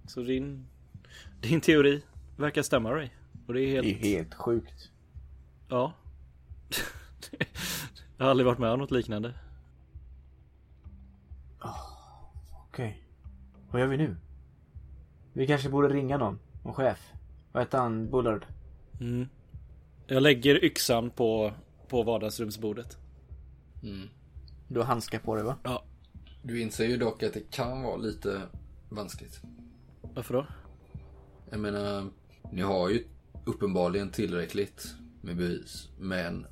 Så 0.07 0.22
din, 0.22 0.65
din 1.41 1.61
teori 1.61 2.01
verkar 2.38 2.61
stämma 2.61 2.91
Ray. 2.91 3.09
Och 3.47 3.53
det 3.53 3.61
är 3.61 3.67
helt, 3.67 3.88
Det 4.01 4.13
är 4.13 4.17
helt 4.17 4.34
sjukt. 4.34 4.89
ja. 5.69 5.93
Jag 8.17 8.26
har 8.26 8.32
aldrig 8.32 8.45
varit 8.45 8.59
med 8.59 8.72
om 8.72 8.80
något 8.80 8.91
liknande. 8.91 9.34
Okej. 12.67 13.03
Vad 13.72 13.82
gör 13.82 13.88
vi 13.88 13.97
nu? 13.97 14.15
Vi 15.34 15.47
kanske 15.47 15.69
borde 15.69 15.88
ringa 15.89 16.17
någon. 16.17 16.39
Någon 16.63 16.74
chef. 16.74 17.11
Vad 17.51 17.63
heter 17.63 17.78
han? 17.78 18.09
Bullard? 18.09 18.45
Mm. 18.99 19.30
Jag 20.07 20.24
lägger 20.24 20.63
yxan 20.65 21.09
på, 21.09 21.53
på 21.88 22.03
vardagsrumsbordet. 22.03 22.97
Mm. 23.84 24.07
Du 24.74 24.80
har 24.80 24.86
handskar 24.88 25.19
på 25.19 25.36
dig 25.36 25.43
va? 25.43 25.55
Ja. 25.63 25.84
Du 26.43 26.61
inser 26.61 26.86
ju 26.86 26.97
dock 26.97 27.24
att 27.24 27.34
det 27.34 27.51
kan 27.51 27.82
vara 27.82 27.97
lite 27.97 28.41
vanskligt. 28.89 29.41
Varför 30.15 30.34
då? 30.34 30.47
Jag 31.49 31.59
menar, 31.59 32.09
ni 32.51 32.61
har 32.61 32.89
ju 32.89 33.03
uppenbarligen 33.45 34.09
tillräckligt 34.11 34.95
med 35.22 35.38
bevis. 35.38 35.89
Men 35.99 36.45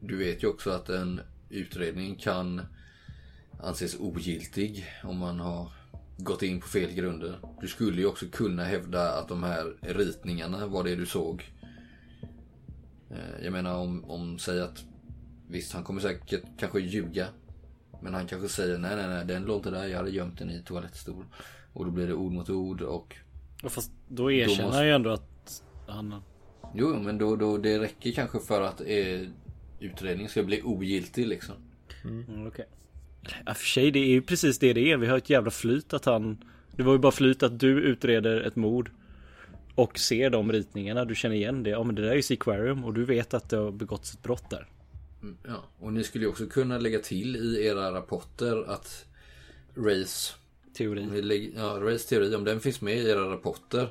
du 0.00 0.16
vet 0.16 0.42
ju 0.42 0.46
också 0.48 0.70
att 0.70 0.88
en 0.88 1.20
utredning 1.48 2.16
kan 2.16 2.60
anses 3.62 3.96
ogiltig 4.00 4.84
om 5.04 5.18
man 5.18 5.40
har 5.40 5.72
gått 6.18 6.42
in 6.42 6.60
på 6.60 6.66
fel 6.68 6.92
grunder. 6.92 7.38
Du 7.60 7.68
skulle 7.68 8.00
ju 8.00 8.06
också 8.06 8.26
kunna 8.32 8.64
hävda 8.64 9.12
att 9.12 9.28
de 9.28 9.42
här 9.42 9.76
ritningarna 9.80 10.66
var 10.66 10.84
det 10.84 10.96
du 10.96 11.06
såg. 11.06 11.52
Eh, 13.10 13.44
Jag 13.44 13.52
menar 13.52 13.74
om, 13.78 14.04
om 14.04 14.38
säg 14.38 14.60
att 14.60 14.84
visst 15.48 15.72
han 15.72 15.84
kommer 15.84 16.00
säkert 16.00 16.42
kanske 16.58 16.80
ljuga. 16.80 17.28
Men 18.02 18.14
han 18.14 18.26
kanske 18.26 18.48
säger 18.48 18.78
nej 18.78 18.96
nej 18.96 19.08
nej 19.08 19.24
den 19.26 19.44
låg 19.44 19.56
inte 19.56 19.70
där 19.70 19.86
jag 19.86 19.96
hade 19.98 20.10
gömt 20.10 20.38
den 20.38 20.50
i 20.50 20.62
toalettstol. 20.62 21.24
Och 21.72 21.84
då 21.84 21.90
blir 21.90 22.06
det 22.06 22.14
ord 22.14 22.32
mot 22.32 22.50
ord 22.50 22.80
och 22.82 23.16
Och 23.62 23.72
Fast 23.72 23.92
då 24.08 24.30
erkänner 24.32 24.62
måste- 24.64 24.76
han 24.76 24.86
ju 24.86 24.92
ändå 24.92 25.10
att 25.10 25.62
han... 25.86 26.14
Jo 26.74 26.98
men 27.02 27.18
då, 27.18 27.36
då 27.36 27.58
det 27.58 27.78
räcker 27.78 28.12
kanske 28.12 28.40
för 28.40 28.62
att 28.62 28.80
eh, 28.80 29.20
utredningen 29.80 30.28
ska 30.30 30.42
bli 30.42 30.62
ogiltig 30.62 31.26
liksom. 31.26 31.54
Mm, 32.04 32.46
okej. 32.46 32.66
Ja, 33.46 33.54
för 33.54 33.64
sig, 33.66 33.90
det 33.90 33.98
är 33.98 34.08
ju 34.08 34.22
precis 34.22 34.58
det 34.58 34.72
det 34.72 34.92
är. 34.92 34.96
Vi 34.96 35.06
har 35.06 35.16
ett 35.18 35.30
jävla 35.30 35.50
flyt 35.50 35.92
att 35.92 36.04
han... 36.04 36.44
Det 36.76 36.82
var 36.82 36.92
ju 36.92 36.98
bara 36.98 37.12
flyt 37.12 37.42
att 37.42 37.58
du 37.60 37.68
utreder 37.82 38.40
ett 38.40 38.56
mord. 38.56 38.90
Och 39.74 39.98
ser 39.98 40.30
de 40.30 40.52
ritningarna, 40.52 41.04
du 41.04 41.14
känner 41.14 41.36
igen 41.36 41.62
det. 41.62 41.70
Ja 41.70 41.82
men 41.82 41.94
det 41.94 42.02
där 42.02 42.10
är 42.10 42.14
ju 42.14 42.22
Seaquarium 42.22 42.84
och 42.84 42.94
du 42.94 43.04
vet 43.04 43.34
att 43.34 43.50
det 43.50 43.56
har 43.56 43.70
begåtts 43.70 44.14
ett 44.14 44.22
brott 44.22 44.50
där. 44.50 44.66
Mm, 45.22 45.36
Ja, 45.46 45.64
och 45.78 45.92
ni 45.92 46.04
skulle 46.04 46.24
ju 46.24 46.30
också 46.30 46.46
kunna 46.46 46.78
lägga 46.78 46.98
till 46.98 47.36
i 47.36 47.66
era 47.66 47.92
rapporter 47.94 48.64
att 48.70 49.04
Race, 49.76 50.32
Teori. 50.76 51.52
ja, 51.56 51.78
Race 51.80 52.08
teori, 52.08 52.34
om 52.34 52.44
den 52.44 52.60
finns 52.60 52.80
med 52.80 52.96
i 52.98 53.08
era 53.08 53.30
rapporter 53.32 53.88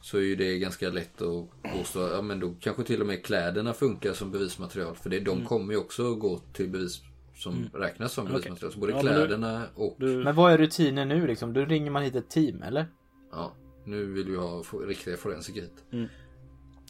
så 0.00 0.16
är 0.18 0.22
ju 0.22 0.36
det 0.36 0.58
ganska 0.58 0.88
lätt 0.90 1.22
att 1.22 1.62
påstå, 1.76 2.08
ja 2.12 2.22
men 2.22 2.40
då 2.40 2.54
kanske 2.60 2.84
till 2.84 3.00
och 3.00 3.06
med 3.06 3.24
kläderna 3.24 3.72
funkar 3.74 4.12
som 4.12 4.30
bevismaterial. 4.30 4.94
För 4.96 5.10
det, 5.10 5.20
de 5.20 5.44
kommer 5.44 5.72
ju 5.72 5.78
också 5.78 6.14
gå 6.14 6.38
till 6.52 6.68
bevis 6.68 7.00
som 7.36 7.70
räknas 7.74 8.12
som 8.12 8.26
bevismaterial. 8.26 8.72
Så 8.72 8.78
både 8.78 8.92
Ja, 8.92 9.02
men 9.02 9.06
du- 9.14 9.20
kläderna 9.20 9.64
och, 9.74 9.96
Du... 9.98 10.06
Men 10.24 10.34
vad 10.34 10.52
är 10.52 10.58
rutinen 10.58 11.08
nu 11.08 11.26
liksom? 11.26 11.52
Då 11.52 11.64
ringer 11.64 11.90
man 11.90 12.02
hit 12.02 12.14
ett 12.14 12.30
team, 12.30 12.62
eller? 12.62 12.86
ja, 13.32 13.52
nu 13.84 14.04
vill 14.06 14.30
vi 14.30 14.36
ha 14.36 14.62
få- 14.62 14.80
riktiga 14.80 15.16
forensiker 15.16 15.60
hit. 15.60 16.08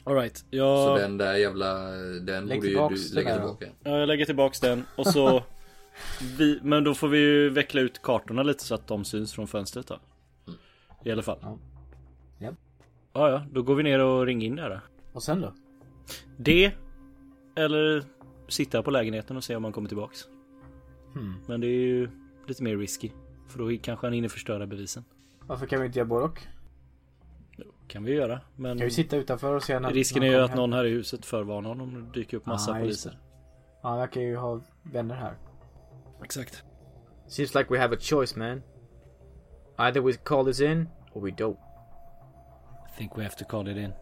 Alright, 0.09 0.37
Så 0.37 0.45
jag... 0.51 0.99
den 0.99 1.19
där 1.19 1.35
jävla, 1.35 1.89
den 2.21 2.47
Lägg 2.47 2.61
borde 2.61 2.95
ju 2.95 3.09
du 3.09 3.15
lägga 3.15 3.35
tillbaka. 3.35 3.67
Ja, 3.83 3.99
jag 3.99 4.07
lägger 4.07 4.25
tillbaks 4.25 4.61
den 4.61 4.85
och 4.97 5.07
så... 5.07 5.43
vi... 6.39 6.61
Men 6.63 6.85
då 6.85 6.95
får 6.95 7.09
vi 7.09 7.19
ju 7.19 7.51
veckla 7.51 7.81
ut 7.81 8.03
kartorna 8.03 8.43
lite 8.43 8.65
så 8.65 8.75
att 8.75 8.87
de 8.87 9.05
syns 9.05 9.33
från 9.33 9.47
fönstret 9.47 9.87
då. 9.87 9.99
I 11.05 11.13
alla 11.13 11.23
fall. 11.23 11.39
Ja. 11.43 11.59
Japp. 12.39 12.55
Ja, 13.13 13.31
ja, 13.31 13.45
då 13.53 13.63
går 13.63 13.75
vi 13.75 13.83
ner 13.83 13.99
och 13.99 14.27
ringer 14.27 14.47
in 14.47 14.57
där 14.57 14.71
då. 14.71 14.81
Och 15.13 15.23
sen 15.23 15.41
då? 15.41 15.55
Det 16.37 16.73
eller 17.57 18.05
sitta 18.49 18.83
på 18.83 18.91
lägenheten 18.91 19.37
och 19.37 19.45
se 19.45 19.57
om 19.57 19.65
han 19.65 19.73
kommer 19.73 19.89
tillbaks. 19.89 20.29
Hmm. 21.15 21.35
Men 21.47 21.61
det 21.61 21.67
är 21.67 21.81
ju 21.87 22.09
lite 22.47 22.63
mer 22.63 22.77
risky. 22.77 23.11
För 23.49 23.59
då 23.59 23.83
kanske 23.83 24.07
han 24.07 24.13
hinner 24.13 24.29
förstöra 24.29 24.67
bevisen. 24.67 25.05
Varför 25.47 25.67
kan 25.67 25.81
vi 25.81 25.87
inte 25.87 25.99
göra 25.99 26.09
både 26.09 26.25
och? 26.25 26.41
Kan 27.89 28.05
vi 28.05 28.13
göra. 28.15 28.41
Men 28.57 28.79
Kan 28.79 28.85
vi 28.85 28.91
sitta 28.91 29.17
utanför 29.17 29.55
och 29.55 29.63
se 29.63 29.79
när 29.79 29.91
risken 29.93 30.21
när 30.23 30.29
är 30.29 30.33
ju 30.33 30.41
att 30.45 30.51
hem? 30.51 30.57
någon 30.59 30.73
här 30.73 30.85
i 30.85 30.91
huset 30.91 31.27
förvarnar 31.27 31.69
honom 31.69 31.89
om 31.95 32.05
det 32.05 32.21
dyker 32.21 32.37
upp 32.37 32.47
massa 32.47 32.73
Ah, 32.73 32.79
poliser. 32.81 33.19
Ja, 33.83 33.89
han 33.89 33.99
verkar 33.99 34.21
ju 34.21 34.37
ha 34.37 34.61
vänner 34.83 35.15
här. 35.15 35.35
Exakt. 36.25 36.65
Seems 37.29 37.55
like 37.55 37.67
we 37.75 37.79
have 37.81 37.95
a 37.97 37.99
choice 38.01 38.37
man. 38.37 38.63
Either 39.79 40.01
we 40.01 40.13
call 40.13 40.45
this 40.45 40.61
in, 40.61 40.89
or 41.13 41.21
we 41.25 41.31
don't. 41.31 41.57
I 42.89 42.99
think 42.99 43.19
we 43.19 43.23
have 43.23 43.35
to 43.37 43.45
call 43.45 43.69
it 43.69 43.77
in. 43.77 43.93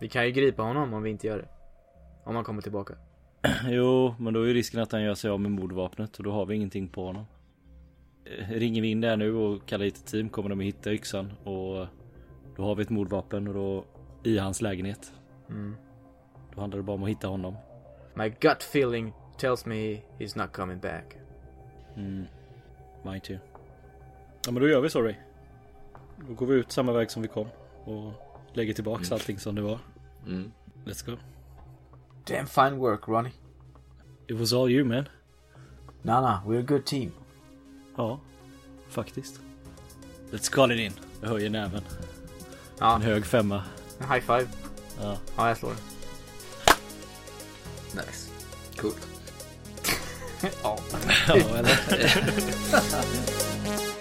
Vi 0.00 0.08
kan 0.08 0.24
ju 0.26 0.30
gripa 0.32 0.62
honom 0.62 0.94
om 0.94 1.02
vi 1.02 1.10
inte 1.10 1.26
gör 1.26 1.38
det. 1.38 1.48
Om 2.24 2.34
han 2.34 2.44
kommer 2.44 2.62
tillbaka. 2.62 2.94
Jo, 3.68 4.14
men 4.18 4.34
då 4.34 4.42
är 4.42 4.46
ju 4.46 4.54
risken 4.54 4.80
att 4.80 4.92
han 4.92 5.02
gör 5.02 5.14
sig 5.14 5.30
av 5.30 5.40
med 5.40 5.50
mordvapnet 5.50 6.16
och 6.18 6.24
då 6.24 6.32
har 6.32 6.46
vi 6.46 6.54
ingenting 6.54 6.88
på 6.88 7.04
honom. 7.06 7.24
Eh, 8.24 8.48
Ringer 8.50 8.82
vi 8.82 8.88
in 8.90 9.00
där 9.00 9.16
nu 9.16 9.34
och 9.34 9.66
kallar 9.68 9.84
hit 9.84 9.96
ett 9.96 10.06
team 10.06 10.28
kommer 10.28 10.48
de 10.48 10.58
att 10.58 10.64
hitta 10.64 10.92
yxan 10.92 11.32
och 11.44 11.86
då 12.56 12.62
har 12.62 12.74
vi 12.74 12.82
ett 12.82 12.90
mordvapen 12.90 13.48
och 13.48 13.54
då 13.54 13.84
i 14.22 14.38
hans 14.38 14.60
lägenhet. 14.60 15.12
Mm. 15.48 15.76
Då 16.54 16.60
handlar 16.60 16.76
det 16.76 16.82
bara 16.82 16.96
om 16.96 17.02
att 17.02 17.10
hitta 17.10 17.28
honom. 17.28 17.56
My 18.14 18.28
gut 18.28 18.62
feeling 18.62 19.12
tells 19.38 19.66
me 19.66 20.02
he's 20.18 20.38
not 20.38 20.52
coming 20.52 20.80
back. 20.80 21.16
Mm. 21.96 22.24
Mine 23.04 23.20
too. 23.20 23.38
Ja 24.46 24.52
men 24.52 24.62
då 24.62 24.68
gör 24.68 24.80
vi 24.80 24.90
så 24.90 25.02
Ray. 25.02 25.14
Då 26.28 26.34
går 26.34 26.46
vi 26.46 26.54
ut 26.54 26.72
samma 26.72 26.92
väg 26.92 27.10
som 27.10 27.22
vi 27.22 27.28
kom 27.28 27.46
och 27.84 28.12
lägger 28.52 28.74
tillbaks 28.74 29.12
allting 29.12 29.38
som 29.38 29.54
det 29.54 29.62
var. 29.62 29.78
Mm. 30.26 30.52
Let's 30.84 31.06
go. 31.06 31.16
Damn 32.24 32.46
fine 32.46 32.78
work 32.78 33.08
Ronnie. 33.08 33.32
It 34.26 34.36
was 34.36 34.52
all 34.52 34.70
you 34.70 34.84
man. 34.84 35.08
Nana, 36.02 36.42
we're 36.46 36.58
a 36.58 36.62
good 36.62 36.84
team. 36.84 37.10
Ja, 37.96 38.20
faktiskt. 38.88 39.40
Let's 40.30 40.52
call 40.52 40.72
it 40.72 40.80
in. 40.80 40.92
Jag 41.20 41.28
höjer 41.28 41.50
näven. 41.50 41.82
Ja, 42.82 42.94
En 42.94 43.02
hög 43.02 43.26
femma. 43.26 43.62
en 44.00 44.10
high 44.12 44.26
five. 44.26 44.46
Ja. 45.00 45.16
Ja, 45.36 45.48
jag 45.48 45.56
slår 45.58 45.70
den. 45.70 45.78
Nice. 48.06 48.28
Coolt. 48.76 49.06
Ja. 50.62 50.78
ja 51.28 51.34
eller? 51.34 51.78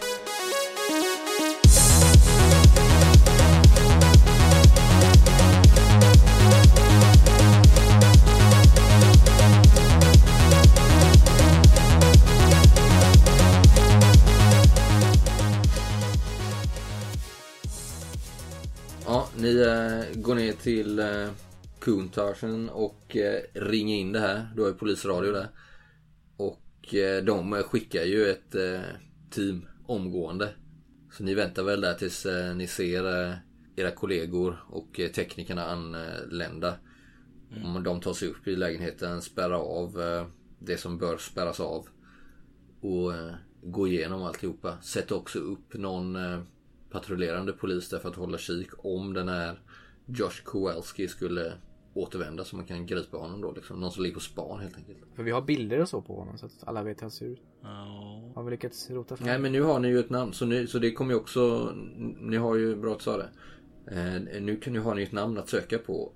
ni 19.41 19.61
eh, 19.61 20.21
går 20.21 20.35
ner 20.35 20.53
till 20.53 20.99
eh, 20.99 21.29
Kuntarsen 21.79 22.69
och 22.69 23.17
eh, 23.17 23.41
ringer 23.53 23.95
in 23.95 24.11
det 24.11 24.19
här. 24.19 24.51
Du 24.55 24.61
har 24.61 24.69
ju 24.69 24.75
polisradio 24.75 25.31
där. 25.31 25.47
Och 26.37 26.95
eh, 26.95 27.23
de 27.23 27.53
skickar 27.53 28.03
ju 28.03 28.29
ett 28.29 28.55
eh, 28.55 28.81
team 29.29 29.65
omgående. 29.85 30.49
Så 31.11 31.23
ni 31.23 31.33
väntar 31.33 31.63
väl 31.63 31.81
där 31.81 31.93
tills 31.93 32.25
eh, 32.25 32.55
ni 32.55 32.67
ser 32.67 33.29
eh, 33.29 33.35
era 33.75 33.91
kollegor 33.91 34.63
och 34.69 34.99
teknikerna 35.15 35.65
anlända. 35.65 36.73
Om 37.63 37.83
de 37.83 38.01
tar 38.01 38.13
sig 38.13 38.27
upp 38.27 38.47
i 38.47 38.55
lägenheten, 38.55 39.21
spärrar 39.21 39.59
av 39.59 40.01
det 40.59 40.77
som 40.77 40.97
bör 40.97 41.17
spärras 41.17 41.59
av. 41.59 41.87
Och 42.81 43.11
gå 43.63 43.87
igenom 43.87 44.23
alltihopa. 44.23 44.81
Sätt 44.81 45.11
också 45.11 45.39
upp 45.39 45.73
någon 45.73 46.17
patrullerande 46.91 47.53
polis 47.53 47.89
där 47.89 47.99
för 47.99 48.09
att 48.09 48.15
hålla 48.15 48.37
kik 48.37 48.69
om 48.77 49.13
den 49.13 49.27
här 49.29 49.59
Josh 50.05 50.43
Kowalski 50.43 51.07
skulle 51.07 51.53
återvända 51.93 52.43
så 52.43 52.55
man 52.55 52.65
kan 52.65 52.85
gripa 52.85 53.17
honom 53.17 53.41
då 53.41 53.51
liksom. 53.51 53.79
Någon 53.79 53.91
som 53.91 54.03
ligger 54.03 54.13
på 54.13 54.19
span 54.19 54.59
helt 54.59 54.77
enkelt. 54.77 54.97
För 55.15 55.23
vi 55.23 55.31
har 55.31 55.41
bilder 55.41 55.81
och 55.81 55.89
så 55.89 56.01
på 56.01 56.15
honom 56.19 56.37
så 56.37 56.45
att 56.45 56.63
alla 56.63 56.83
vet 56.83 56.97
hur 56.97 57.01
han 57.01 57.11
ser 57.11 57.25
ut. 57.25 57.41
Ja. 57.61 58.31
Har 58.35 58.43
vi 58.43 58.51
lyckats 58.51 58.89
rota 58.89 59.15
fram? 59.17 59.27
Nej 59.27 59.39
men 59.39 59.51
nu 59.51 59.61
har 59.61 59.79
ni 59.79 59.87
ju 59.87 59.99
ett 59.99 60.09
namn 60.09 60.33
så, 60.33 60.45
nu, 60.45 60.67
så 60.67 60.79
det 60.79 60.91
kommer 60.91 61.13
ju 61.13 61.19
också 61.19 61.71
Ni 62.19 62.37
har 62.37 62.55
ju, 62.55 62.75
bra 62.75 62.93
att 62.95 63.01
sa 63.01 63.17
det 63.17 63.29
eh, 64.35 64.41
Nu 64.41 64.55
kan 64.55 64.73
ni 64.73 64.79
ha 64.79 64.93
ni 64.93 65.03
ett 65.03 65.11
namn 65.11 65.37
att 65.37 65.49
söka 65.49 65.77
på 65.77 66.11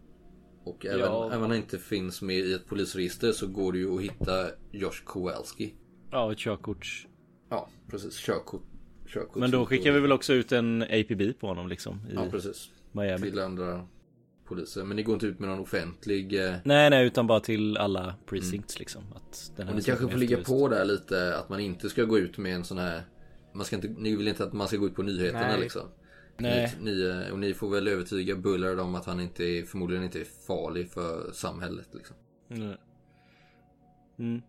Och 0.63 0.85
även, 0.85 0.99
Ja. 0.99 1.27
även 1.27 1.43
om 1.43 1.49
han 1.49 1.57
inte 1.57 1.77
finns 1.77 2.21
med 2.21 2.35
i 2.37 2.53
ett 2.53 2.67
polisregister 2.67 3.31
så 3.31 3.47
går 3.47 3.71
det 3.71 3.77
ju 3.79 3.95
att 3.95 4.01
hitta 4.01 4.47
Josh 4.71 5.03
Kowalski 5.05 5.73
Ja, 6.11 6.31
ett 6.31 6.37
körkorts. 6.37 7.07
Ja 7.49 7.69
precis, 7.89 8.17
körkort, 8.17 8.63
körkort 9.07 9.35
Men 9.35 9.51
då 9.51 9.65
skickar 9.65 9.91
vi 9.91 9.99
väl 9.99 10.11
också 10.11 10.33
ut 10.33 10.51
en 10.51 10.81
APB 10.81 11.39
på 11.39 11.47
honom 11.47 11.67
liksom 11.67 12.01
i 12.09 12.13
Ja 12.13 12.25
precis 12.31 12.69
Miami. 12.91 13.29
Till 13.29 13.39
andra 13.39 13.87
poliser 14.47 14.83
Men 14.83 14.97
ni 14.97 15.03
går 15.03 15.13
inte 15.13 15.25
ut 15.25 15.39
med 15.39 15.49
någon 15.49 15.59
offentlig 15.59 16.45
eh, 16.45 16.55
Nej, 16.63 16.89
nej, 16.89 17.05
utan 17.05 17.27
bara 17.27 17.39
till 17.39 17.77
alla 17.77 18.15
precincts 18.25 18.79
liksom. 18.79 19.03
Att 19.15 19.51
den 19.55 19.67
här 19.67 19.73
Och 19.73 19.79
ni 19.79 19.83
kanske 19.83 20.07
får 20.07 20.17
ligga 20.17 20.43
på 20.43 20.67
där 20.67 20.85
lite 20.85 21.37
att 21.37 21.49
man 21.49 21.59
inte 21.59 21.89
ska 21.89 22.03
gå 22.03 22.19
ut 22.19 22.37
med 22.37 22.55
en 22.55 22.63
sån 22.63 22.77
här 22.77 23.03
man 23.53 23.65
ska 23.65 23.75
inte, 23.75 23.87
Ni 23.87 24.15
vill 24.15 24.27
inte 24.27 24.43
att 24.43 24.53
man 24.53 24.67
ska 24.67 24.77
gå 24.77 24.85
ut 24.85 24.95
på 24.95 25.03
nyheterna 25.03 25.47
Nej. 25.47 25.59
liksom 25.59 25.89
Nej. 26.37 26.75
Ni, 26.81 26.91
ni, 26.91 27.31
och 27.31 27.39
ni 27.39 27.53
får 27.53 27.69
väl 27.69 27.87
övertyga 27.87 28.35
Bullard 28.35 28.79
om 28.79 28.95
att 28.95 29.05
han 29.05 29.19
inte 29.19 29.43
är, 29.43 29.63
förmodligen 29.63 30.03
inte 30.03 30.19
är 30.19 30.25
farlig 30.47 30.89
för 30.89 31.31
samhället 31.31 31.87
liksom. 31.93 32.15
Nej. 32.47 32.77
Mm. 34.19 34.41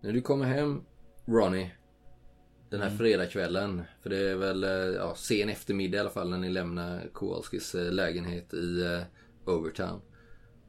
När 0.00 0.12
du 0.12 0.20
kommer 0.20 0.44
hem 0.44 0.82
Ronnie 1.24 1.70
Den 2.70 2.80
Mm. 2.80 2.90
här 2.92 2.98
fredagskvällen 2.98 3.82
För 4.02 4.10
det 4.10 4.30
är 4.30 4.36
väl 4.36 4.64
eh, 4.64 4.70
ja, 4.70 5.14
sen 5.16 5.48
eftermiddag 5.48 5.96
i 5.96 6.00
alla 6.00 6.10
fall 6.10 6.30
när 6.30 6.38
ni 6.38 6.48
lämnar 6.48 7.08
Kowalskis 7.12 7.74
eh, 7.74 7.92
lägenhet 7.92 8.54
i 8.54 8.82
eh, 8.84 9.02
Overtown. 9.54 10.00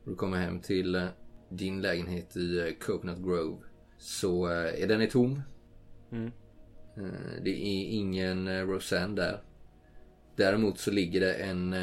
Och 0.04 0.10
du 0.10 0.16
kommer 0.16 0.38
hem 0.38 0.60
till 0.62 1.08
din 1.50 1.82
lägenhet 1.82 2.38
i 2.38 2.78
Coconut 2.82 3.18
Grove. 3.18 3.58
Så 3.98 4.46
är 4.46 4.88
den 4.88 5.02
är 5.02 5.08
tom. 5.08 5.42
Mm. 6.12 6.32
Det 7.44 7.50
är 7.50 7.92
ingen 7.94 8.68
Roseanne 8.68 9.16
där. 9.16 9.42
Däremot 10.36 10.80
så 10.80 10.92
ligger 10.92 11.20
det 11.20 11.34
en, 11.34 11.74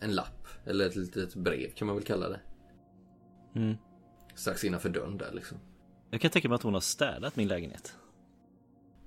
en 0.00 0.14
lapp. 0.14 0.48
Eller 0.64 0.86
ett 0.86 0.96
litet 0.96 1.34
brev 1.34 1.70
kan 1.74 1.86
man 1.86 1.96
väl 1.96 2.04
kalla 2.04 2.28
det. 2.28 2.40
Mm. 3.56 3.76
Strax 4.34 4.64
innanför 4.64 4.88
dörren 4.88 5.18
där 5.18 5.32
liksom. 5.32 5.58
Jag 6.10 6.20
kan 6.20 6.30
tänka 6.30 6.48
mig 6.48 6.56
att 6.56 6.62
hon 6.62 6.74
har 6.74 6.80
städat 6.80 7.36
min 7.36 7.48
lägenhet. 7.48 7.94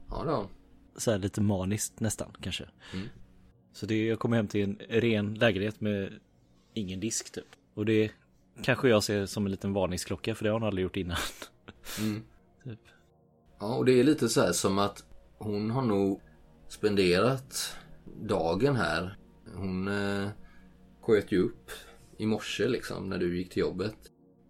Ja 0.10 0.24
då. 0.24 0.50
så 0.96 1.12
här 1.12 1.18
lite 1.18 1.42
maniskt 1.42 2.00
nästan 2.00 2.32
kanske. 2.42 2.66
Mm. 2.94 3.08
Så 3.74 3.86
det, 3.86 4.06
jag 4.06 4.20
kommer 4.20 4.38
hem 4.38 4.48
till 4.48 4.64
en 4.64 4.78
ren 4.90 5.34
lägenhet 5.34 5.82
med 5.82 6.14
ingen 6.74 7.00
disk 7.00 7.32
typ. 7.32 7.48
Och 7.74 7.86
det 7.86 8.12
kanske 8.62 8.90
jag 8.90 9.04
ser 9.04 9.26
som 9.26 9.46
en 9.46 9.52
liten 9.52 9.74
varningsklocka 9.74 10.36
för 10.36 10.44
det 10.44 10.50
har 10.50 10.60
hon 10.60 10.68
aldrig 10.68 10.84
gjort 10.84 10.98
innan. 10.98 11.18
Mm. 12.00 12.24
Typ. 12.64 12.80
Ja, 13.60 13.76
och 13.76 13.86
det 13.86 14.00
är 14.00 14.04
lite 14.04 14.30
så 14.30 14.42
här 14.42 14.52
som 14.52 14.80
att 14.80 15.04
hon 15.38 15.72
har 15.72 15.82
nog 15.82 16.22
spenderat 16.68 17.76
dagen 18.22 18.76
här. 18.76 19.18
Hon 19.56 19.88
eh, 19.88 20.30
sköt 21.02 21.32
ju 21.32 21.40
upp 21.40 21.72
i 22.18 22.26
morse 22.26 22.68
liksom 22.68 23.10
när 23.10 23.18
du 23.18 23.38
gick 23.38 23.50
till 23.50 23.62
jobbet. 23.62 23.98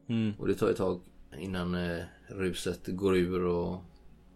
Mm. 0.10 0.34
Och 0.40 0.48
det 0.48 0.56
tar 0.56 0.70
ett 0.70 0.78
tag 0.78 1.02
innan 1.38 1.76
eh, 1.76 2.04
ruset 2.28 2.88
går 2.88 3.18
ur 3.18 3.46
och 3.46 3.84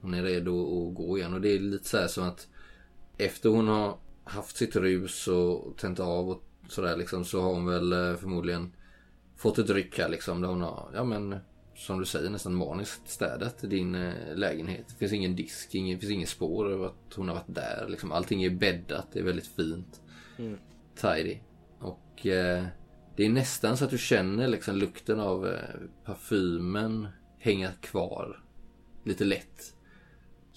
hon 0.02 0.14
är 0.14 0.24
redo 0.24 0.88
att 0.88 0.96
gå 0.96 1.18
igen. 1.18 1.34
Och 1.34 1.42
det 1.42 1.50
är 1.50 1.60
lite 1.60 1.90
så 1.90 1.98
här 1.98 2.08
som 2.08 2.24
att 2.24 2.48
efter 3.18 3.50
hon 3.50 3.68
har 3.68 3.98
haft 4.24 4.58
sitt 4.58 4.76
rus 4.76 5.28
och 5.28 5.78
tänt 5.78 6.00
av 6.00 6.30
och 6.30 6.44
sådär 6.68 6.98
liksom 6.98 7.26
så 7.26 7.42
har 7.42 7.54
hon 7.54 7.66
väl 7.66 7.94
eh, 7.94 8.16
förmodligen 8.16 8.74
fått 9.36 9.58
ett 9.58 9.70
ryck 9.70 10.00
här 10.00 10.10
liksom 10.10 10.42
där 10.42 10.48
hon 10.48 10.62
har, 10.62 10.92
ja 10.94 11.04
men 11.04 11.36
som 11.80 12.00
du 12.00 12.06
säger 12.06 12.30
nästan 12.30 12.56
maniskt 12.56 13.10
städat 13.10 13.62
din 13.62 13.96
eh, 13.96 14.36
lägenhet. 14.36 14.86
Det 14.88 14.96
finns 14.96 15.14
ingen 15.14 15.36
disk, 15.36 15.76
ingen, 15.76 15.96
det 15.96 16.00
finns 16.00 16.14
ingen 16.14 16.28
spår 16.28 16.74
av 16.74 16.84
att 16.84 17.14
hon 17.16 17.28
har 17.28 17.36
varit 17.36 17.56
där. 17.56 17.86
Liksom, 17.90 18.12
allting 18.12 18.44
är 18.44 18.50
bäddat, 18.50 19.08
det 19.14 19.20
är 19.20 19.24
väldigt 19.24 19.48
fint. 19.48 20.02
Mm. 20.38 20.58
Tidy. 20.96 21.38
Och 21.80 22.28
eh, 22.28 22.66
det 23.16 23.26
är 23.26 23.30
nästan 23.30 23.78
så 23.78 23.86
att 23.86 23.92
du 23.92 23.98
känner 23.98 24.48
liksom 24.48 24.76
lukten 24.76 25.20
av 25.20 25.48
eh, 25.48 25.60
parfymen 26.06 27.08
hänga 27.38 27.72
kvar. 27.72 28.44
Lite 29.04 29.26
lätt. 29.26 29.76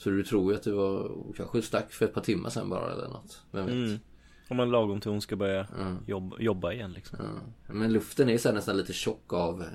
Så 0.03 0.11
du 0.11 0.23
tror 0.25 0.53
ju 0.53 0.57
att 0.57 0.63
du 0.63 0.71
var 0.73 1.11
kanske 1.37 1.63
stack 1.63 1.93
för 1.93 2.05
ett 2.05 2.15
par 2.15 2.21
timmar 2.21 2.51
sedan 2.51 2.69
bara 2.71 2.93
eller 2.93 3.09
något. 3.09 3.43
Vem 3.51 3.67
vet? 3.67 3.75
Mm. 3.75 3.99
Om 4.49 4.57
man 4.57 4.71
lagom 4.71 5.01
till 5.01 5.11
hon 5.11 5.21
ska 5.21 5.37
börja 5.37 5.67
Mm. 5.81 5.97
jobba, 6.07 6.37
jobba 6.41 6.73
igen 6.73 6.93
liksom. 6.93 7.19
Ja. 7.67 7.73
Men 7.75 7.93
luften 7.93 8.29
är 8.29 8.39
så 8.39 8.49
här 8.49 8.55
nästan 8.55 8.77
lite 8.77 8.93
tjock 8.93 9.33
av 9.33 9.61
eh, 9.63 9.67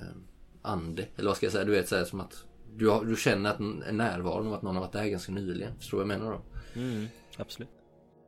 ande. 0.62 1.06
Eller 1.16 1.28
vad 1.28 1.36
ska 1.36 1.46
jag 1.46 1.52
säga? 1.52 1.64
Du 1.64 1.72
vet 1.72 1.88
så 1.88 1.96
här 1.96 2.04
som 2.04 2.20
att 2.20 2.44
du, 2.76 2.88
har, 2.88 3.04
du 3.04 3.16
känner 3.16 3.50
att 3.50 3.60
en 3.60 3.96
närvaron 3.96 4.46
av 4.46 4.52
att 4.54 4.62
någon 4.62 4.74
har 4.76 4.82
varit 4.82 4.92
där 4.92 5.06
ganska 5.06 5.32
nyligen. 5.32 5.72
Förstår 5.78 5.98
du 5.98 6.04
vad 6.04 6.14
jag 6.14 6.18
menar 6.20 6.32
då? 6.32 6.80
Mm. 6.80 7.06
Absolut. 7.36 7.68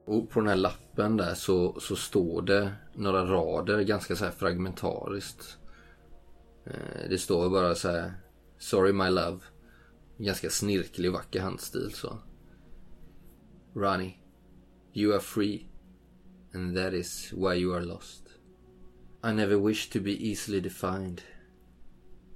Och 0.07 0.30
på 0.30 0.40
den 0.40 0.48
här 0.48 0.57
lappen 0.57 1.16
där 1.16 1.34
så, 1.34 1.80
så 1.80 1.96
står 1.96 2.42
det 2.42 2.72
några 2.94 3.24
rader 3.24 3.80
ganska 3.82 4.16
så 4.16 4.24
här 4.24 4.32
fragmentariskt. 4.32 5.59
Eh, 6.64 7.09
Det 7.11 7.18
står 7.18 7.51
bara 7.51 7.74
så 7.74 7.88
här 7.88 8.12
Sorry 8.59 8.92
my 8.92 9.09
love. 9.11 9.38
Ganska 10.20 10.50
snirklig 10.50 11.12
vacker 11.12 11.40
handstil 11.40 11.90
så. 11.90 12.18
Ronnie. 13.74 14.16
You 14.92 15.12
are 15.12 15.20
free. 15.20 15.66
And 16.52 16.76
that 16.76 16.94
is 16.94 17.32
why 17.32 17.54
you 17.54 17.74
are 17.74 17.84
lost. 17.84 18.22
I 19.22 19.32
never 19.32 19.58
wish 19.58 19.90
to 19.90 20.00
be 20.00 20.30
easily 20.30 20.60
defined. 20.60 21.22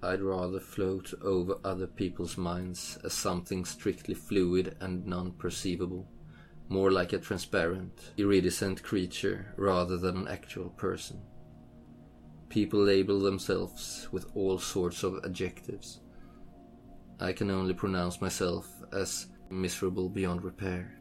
I'd 0.03 0.23
rather 0.23 0.61
float 0.61 1.15
over 1.23 1.55
other 1.65 1.87
people's 1.87 2.37
minds 2.37 2.99
as 3.05 3.13
something 3.13 3.65
strictly 3.65 4.15
fluid 4.15 4.77
and 4.81 5.07
non-perceivable 5.07 6.07
more 6.69 6.91
like 6.91 7.13
a 7.13 7.19
transparent, 7.19 8.13
iridescent 8.17 8.83
creature 8.83 9.55
rather 9.57 9.99
than 9.99 10.17
an 10.17 10.29
actual 10.29 10.71
person. 10.71 11.21
People 12.49 12.81
label 12.81 13.21
themselves 13.21 14.09
with 14.13 14.27
all 14.35 14.59
sorts 14.59 15.03
of 15.03 15.21
adjectives. 15.25 16.01
I 17.21 17.33
can 17.33 17.51
only 17.51 17.75
pronounce 17.75 18.21
myself 18.21 18.69
as 18.93 19.27
miserable 19.51 20.09
beyond 20.09 20.43
repair. 20.43 20.99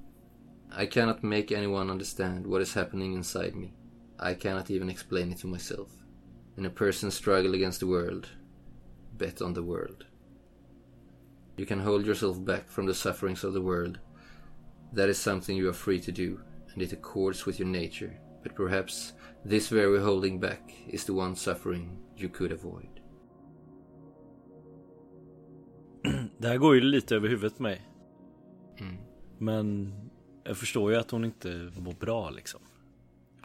I 0.72 0.86
cannot 0.86 1.24
make 1.24 1.52
anyone 1.52 1.90
understand 1.90 2.46
what 2.46 2.62
is 2.62 2.74
happening 2.74 3.14
inside 3.14 3.56
me. 3.56 3.74
I 4.20 4.34
cannot 4.34 4.72
even 4.72 4.90
explain 4.90 5.32
it 5.32 5.40
to 5.40 5.48
myself. 5.48 5.90
In 6.58 6.66
a 6.66 6.70
person's 6.70 7.16
struggle 7.16 7.56
against 7.56 7.80
the 7.80 7.88
world, 7.88 8.30
bet 9.18 9.42
on 9.42 9.54
the 9.54 9.64
world. 9.64 10.06
You 11.58 11.66
can 11.66 11.80
hold 11.80 12.06
yourself 12.06 12.44
back 12.44 12.68
from 12.68 12.86
the 12.86 12.94
sufferings 12.94 13.44
of 13.44 13.54
the 13.54 13.62
world 13.62 14.00
that 14.94 15.10
is 15.10 15.18
something 15.18 15.58
you 15.58 15.68
are 15.70 15.74
free 15.74 16.00
to 16.00 16.12
do, 16.12 16.40
and 16.74 16.82
it 16.82 16.94
accords 16.94 17.46
with 17.46 17.60
your 17.60 17.68
nature. 17.68 18.20
But 18.44 18.56
perhaps 18.56 19.14
this 19.44 19.70
very 19.70 20.00
holding 20.00 20.40
back 20.40 20.72
is 20.88 21.04
the 21.06 21.14
one 21.14 21.36
suffering 21.36 22.00
you 22.16 22.30
could 22.30 22.52
avoid. 22.52 22.93
Det 26.38 26.48
här 26.48 26.58
går 26.58 26.76
ju 26.76 26.82
lite 26.82 27.16
över 27.16 27.30
huvudet 27.30 27.58
på 27.58 27.64
mig. 27.64 27.82
Mm. 28.80 28.96
Men 29.38 29.94
jag 30.44 30.58
förstår 30.58 30.92
ju 30.92 30.98
att 30.98 31.12
hon 31.12 31.26
inte 31.26 31.72
mår 31.78 31.94
bra 31.94 32.30
liksom. 32.30 32.62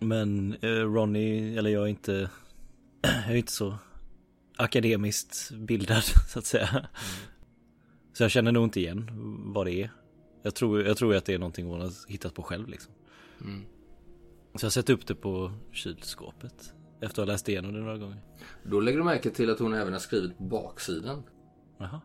Men 0.01 0.57
eh, 0.61 0.69
Ronny, 0.69 1.57
eller 1.57 1.71
jag 1.71 1.83
är 1.83 1.89
inte, 1.89 2.31
jag 3.03 3.33
är 3.33 3.37
inte 3.37 3.53
så 3.53 3.75
akademiskt 4.57 5.51
bildad 5.51 6.03
så 6.29 6.39
att 6.39 6.47
säga. 6.47 6.89
Så 8.13 8.25
jag 8.25 8.31
känner 8.31 8.53
nog 8.53 8.65
inte 8.65 8.81
igen 8.81 9.11
vad 9.55 9.67
det 9.67 9.83
är. 9.83 9.91
Jag 10.43 10.55
tror, 10.55 10.83
jag 10.83 10.97
tror 10.97 11.15
att 11.15 11.25
det 11.25 11.35
är 11.35 11.39
någonting 11.39 11.67
hon 11.67 11.81
har 11.81 11.93
hittat 12.09 12.35
på 12.35 12.43
själv 12.43 12.69
liksom. 12.69 12.93
Mm. 13.41 13.65
Så 14.55 14.67
jag 14.67 14.73
sätter 14.73 14.93
upp 14.93 15.07
det 15.07 15.15
på 15.15 15.53
kylskåpet. 15.73 16.73
Efter 17.01 17.23
att 17.23 17.29
ha 17.29 17.33
läst 17.33 17.49
igenom 17.49 17.73
det 17.73 17.81
några 17.81 17.99
gånger. 17.99 18.23
Då 18.65 18.81
lägger 18.81 18.99
du 18.99 19.05
märke 19.05 19.31
till 19.31 19.51
att 19.51 19.59
hon 19.59 19.75
även 19.75 19.93
har 19.93 20.01
skrivit 20.01 20.39
på 20.39 20.43
baksidan. 20.43 21.23
Jaha. 21.79 22.01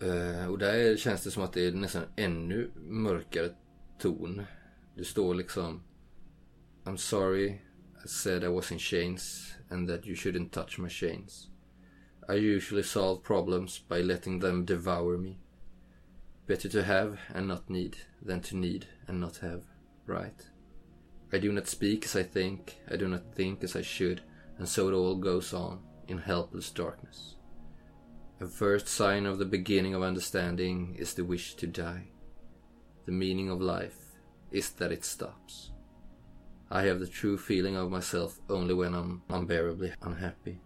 Eh, 0.00 0.50
och 0.50 0.58
där 0.58 0.96
känns 0.96 1.24
det 1.24 1.30
som 1.30 1.42
att 1.42 1.52
det 1.52 1.66
är 1.66 1.72
nästan 1.72 2.04
ännu 2.16 2.70
mörkare 2.76 3.50
ton. 3.98 4.42
Det 4.94 5.04
står 5.04 5.34
liksom 5.34 5.82
I'm 6.84 6.96
sorry 6.96 7.60
I 8.04 8.08
said 8.08 8.44
I 8.44 8.48
was 8.48 8.72
in 8.72 8.78
chains 8.78 9.54
and 9.68 9.88
that 9.88 10.06
you 10.06 10.14
shouldn't 10.14 10.50
touch 10.50 10.78
my 10.78 10.88
chains. 10.88 11.48
I 12.28 12.34
usually 12.34 12.82
solve 12.82 13.22
problems 13.22 13.88
by 13.88 14.02
letting 14.02 14.40
them 14.40 14.66
devour 14.66 15.18
me. 15.18 15.38
Better 16.46 16.68
to 16.68 16.82
have 16.82 17.18
and 17.34 17.48
not 17.48 17.70
need 17.70 17.96
than 18.26 18.40
to 18.40 18.56
need 18.56 18.86
and 19.08 19.20
not 19.20 19.36
have, 19.38 19.62
right? 20.06 20.46
I 21.32 21.38
do 21.38 21.52
not 21.52 21.66
speak 21.66 22.04
as 22.04 22.16
I 22.16 22.22
think, 22.22 22.76
I 22.90 22.96
do 22.96 23.08
not 23.08 23.34
think 23.34 23.64
as 23.64 23.76
I 23.76 23.82
should, 23.82 24.22
and 24.58 24.68
so 24.68 24.88
it 24.88 24.94
all 24.94 25.16
goes 25.16 25.52
on 25.52 25.80
in 26.08 26.18
helpless 26.18 26.70
darkness. 26.70 27.35
A 28.38 28.46
first 28.46 28.86
sign 28.86 29.24
of 29.24 29.38
the 29.38 29.46
beginning 29.46 29.94
of 29.94 30.02
understanding 30.02 30.94
is 30.98 31.14
the 31.14 31.24
wish 31.24 31.54
to 31.54 31.66
die. 31.66 32.08
The 33.06 33.12
meaning 33.12 33.48
of 33.48 33.62
life 33.62 33.96
is 34.50 34.70
that 34.72 34.92
it 34.92 35.04
stops. 35.06 35.72
I 36.70 36.82
have 36.82 37.00
the 37.00 37.06
true 37.06 37.38
feeling 37.38 37.76
of 37.76 37.90
myself 37.90 38.38
only 38.50 38.74
when 38.74 38.94
I'm 38.94 39.22
unbearably 39.30 39.94
unhappy. 40.02 40.60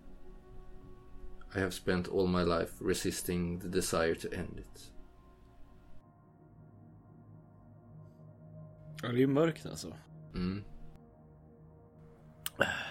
I 1.54 1.60
have 1.60 1.72
spent 1.72 2.08
all 2.08 2.26
my 2.26 2.42
life 2.42 2.72
resisting 2.80 3.60
the 3.60 3.68
desire 3.68 4.16
to 4.16 4.34
end 4.34 4.58
it. 4.58 4.92
Ja 9.02 9.08
det 9.08 9.16
är 9.16 9.20
ju 9.20 9.26
mörkt 9.26 9.66
alltså. 9.66 9.96
Mm. 10.34 10.64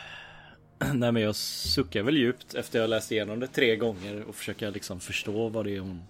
Nej 0.94 1.12
men 1.12 1.22
jag 1.22 1.36
suckar 1.36 2.04
väl 2.04 2.18
djupt 2.18 2.56
efter 2.56 2.80
jag 2.80 2.90
läst 2.90 3.12
igenom 3.12 3.40
det 3.40 3.48
tre 3.48 3.76
gånger 3.76 4.24
och 4.24 4.36
försöker 4.36 4.72
liksom 4.72 5.00
förstå 5.00 5.50
vad 5.50 5.66
det 5.66 5.76
är 5.76 5.80
hon 5.80 6.04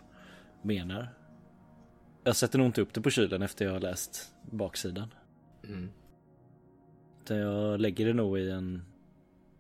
menar. 0.62 1.08
Jag 2.24 2.36
sätter 2.36 2.58
nog 2.58 2.68
inte 2.68 2.82
upp 2.82 2.94
det 2.94 3.02
på 3.02 3.10
kylen 3.10 3.42
efter 3.42 3.66
jag 3.66 3.72
har 3.72 3.80
läst 3.80 4.32
baksidan. 4.52 5.14
Mm. 5.64 5.90
Utan 7.22 7.38
jag 7.38 7.80
lägger 7.80 8.06
det 8.06 8.14
nog 8.14 8.40
i 8.40 8.50
en 8.50 8.82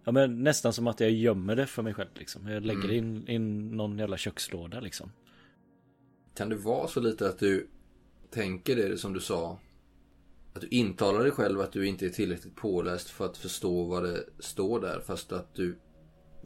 Ja 0.03 0.11
men 0.11 0.43
nästan 0.43 0.73
som 0.73 0.87
att 0.87 0.99
jag 0.99 1.11
gömmer 1.11 1.55
det 1.55 1.65
för 1.65 1.83
mig 1.83 1.93
själv 1.93 2.09
liksom. 2.13 2.47
Jag 2.47 2.65
lägger 2.65 2.87
det 2.87 2.95
in 2.95 3.27
i 3.27 3.39
någon 3.39 3.99
jävla 3.99 4.17
kökslåda 4.17 4.79
liksom. 4.79 5.11
Kan 6.35 6.49
det 6.49 6.55
vara 6.55 6.87
så 6.87 6.99
lite 6.99 7.27
att 7.29 7.39
du 7.39 7.67
tänker 8.29 8.75
det 8.75 8.97
som 8.97 9.13
du 9.13 9.19
sa? 9.19 9.57
Att 10.59 10.69
du 10.69 10.77
intalar 10.77 11.23
dig 11.23 11.31
själv 11.31 11.61
att 11.61 11.71
du 11.71 11.87
inte 11.87 12.05
är 12.05 12.09
tillräckligt 12.09 12.55
påläst 12.55 13.09
för 13.09 13.25
att 13.25 13.37
förstå 13.37 13.83
vad 13.83 14.03
det 14.03 14.23
står 14.39 14.79
där. 14.81 15.01
Fast 15.05 15.31
att 15.31 15.55
du 15.55 15.79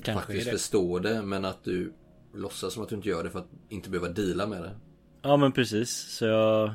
Kanske 0.04 0.26
faktiskt 0.26 0.46
det. 0.46 0.52
förstår 0.52 1.00
det. 1.00 1.22
Men 1.22 1.46
att 1.46 1.64
du 1.64 1.94
låtsas 2.34 2.74
som 2.74 2.84
att 2.84 2.90
du 2.90 2.96
inte 2.96 3.10
gör 3.10 3.24
det 3.24 3.30
för 3.30 3.40
att 3.40 3.50
inte 3.70 3.90
behöva 3.90 4.10
deala 4.10 4.48
med 4.48 4.62
det. 4.62 4.80
Ja 5.22 5.38
men 5.38 5.52
precis. 5.52 5.90
Så 5.92 6.26
jag 6.26 6.74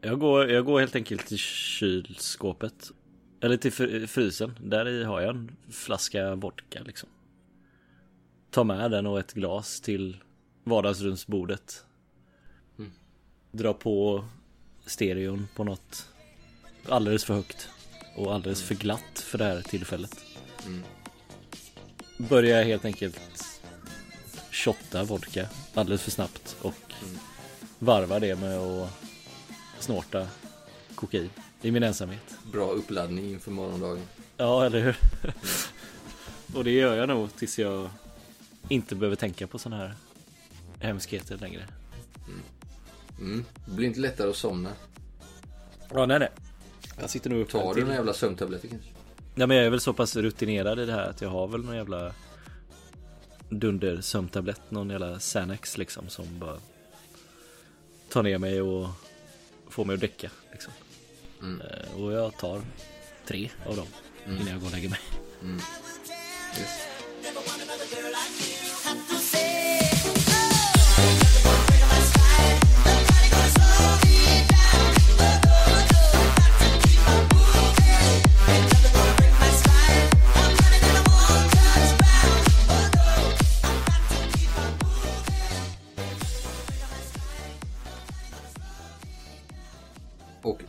jag 0.00 0.18
går, 0.20 0.50
jag 0.50 0.64
går 0.64 0.80
helt 0.80 0.96
enkelt 0.96 1.26
till 1.26 1.38
kylskåpet. 1.38 2.90
Eller 3.40 3.56
till 3.56 3.72
fr- 3.72 4.06
frysen. 4.06 4.58
Där 4.64 4.88
i 4.88 5.04
har 5.04 5.20
jag 5.20 5.36
en 5.36 5.56
flaska 5.70 6.34
vodka 6.34 6.82
liksom. 6.82 7.08
Tar 8.50 8.64
med 8.64 8.90
den 8.90 9.06
och 9.06 9.18
ett 9.18 9.32
glas 9.32 9.80
till 9.80 10.16
vardagsrumsbordet. 10.64 11.84
Mm. 12.78 12.90
Drar 13.52 13.72
på 13.72 14.24
stereon 14.86 15.48
på 15.56 15.64
något 15.64 16.09
alldeles 16.90 17.24
för 17.24 17.34
högt. 17.34 17.68
Och 18.16 18.34
alldeles 18.34 18.62
för 18.62 18.74
glatt 18.74 19.18
för 19.18 19.38
det 19.38 19.44
här 19.44 19.62
tillfället. 19.62 20.16
Mm. 20.66 20.82
Börjar 22.16 22.64
helt 22.64 22.84
enkelt 22.84 23.20
shotta 24.52 25.04
vodka 25.04 25.48
alldeles 25.74 26.02
för 26.02 26.10
snabbt 26.10 26.56
och 26.62 26.74
Mm. 27.02 27.18
varva 27.78 28.18
det 28.20 28.34
med 28.36 28.58
att 28.58 28.90
snorta 29.78 30.28
kokain 30.94 31.30
i 31.62 31.70
min 31.70 31.82
ensamhet. 31.82 32.34
Bra 32.52 32.70
uppladdning 32.70 33.30
inför 33.30 33.50
morgondagen. 33.50 34.02
Ja, 34.36 34.66
eller 34.66 34.80
hur? 34.80 34.96
Och 36.54 36.64
det 36.64 36.70
gör 36.70 36.96
jag 36.96 37.08
nog 37.08 37.36
tills 37.36 37.58
jag 37.58 37.90
inte 38.68 38.94
behöver 38.94 39.16
tänka 39.16 39.46
på 39.46 39.58
sådana 39.58 39.82
här 39.82 39.94
hemskheter 40.80 41.36
längre. 41.38 41.66
Mm. 43.18 43.44
Det 43.66 43.70
blir 43.72 43.86
inte 43.86 44.00
lättare 44.00 44.30
att 44.30 44.36
somna. 44.36 44.70
Ja, 45.94 46.06
nej, 46.06 46.18
nej. 46.18 46.28
Jag 47.00 47.10
sitter 47.10 47.30
nog 47.30 47.40
uppe 47.40 47.52
Tar 47.52 47.74
du 47.74 47.80
några 47.80 47.94
jävla 47.94 48.12
sömntabletter 48.12 48.68
kanske? 48.68 48.88
Ja, 49.34 49.46
men 49.46 49.56
jag 49.56 49.66
är 49.66 49.70
väl 49.70 49.80
så 49.80 49.92
pass 49.92 50.16
rutinerad 50.16 50.80
i 50.80 50.86
det 50.86 50.92
här 50.92 51.08
att 51.10 51.20
jag 51.20 51.28
har 51.28 51.48
väl 51.48 51.64
någon 51.64 51.76
jävla 51.76 52.12
dunder 53.48 54.00
sömntablett, 54.00 54.70
någon 54.70 54.90
jävla 54.90 55.18
Xanax 55.18 55.78
liksom 55.78 56.08
som 56.08 56.38
bara 56.38 56.56
tar 58.08 58.22
ner 58.22 58.38
mig 58.38 58.62
och 58.62 58.88
får 59.68 59.84
mig 59.84 59.94
att 59.94 60.00
däcka 60.00 60.30
liksom. 60.52 60.72
Mm. 61.42 61.60
Eh, 61.60 62.02
Och 62.02 62.12
jag 62.12 62.36
tar 62.36 62.60
tre 63.26 63.50
av 63.66 63.76
dem 63.76 63.86
innan 64.26 64.46
jag 64.46 64.60
går 64.60 64.66
och 64.66 64.72
lägger 64.72 64.88
mig. 64.90 65.00
Yes. 66.58 66.89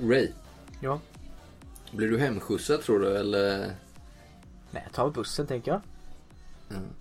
Ray, 0.02 0.32
Ja. 0.80 1.00
blir 1.92 2.08
du 2.08 2.18
hemskjutsad 2.20 2.82
tror 2.82 3.00
du 3.00 3.18
eller? 3.18 3.58
Nej, 4.72 4.84
jag 4.84 4.94
tar 4.94 5.10
bussen 5.12 5.48
tänker 5.48 5.72
jag. 5.72 5.82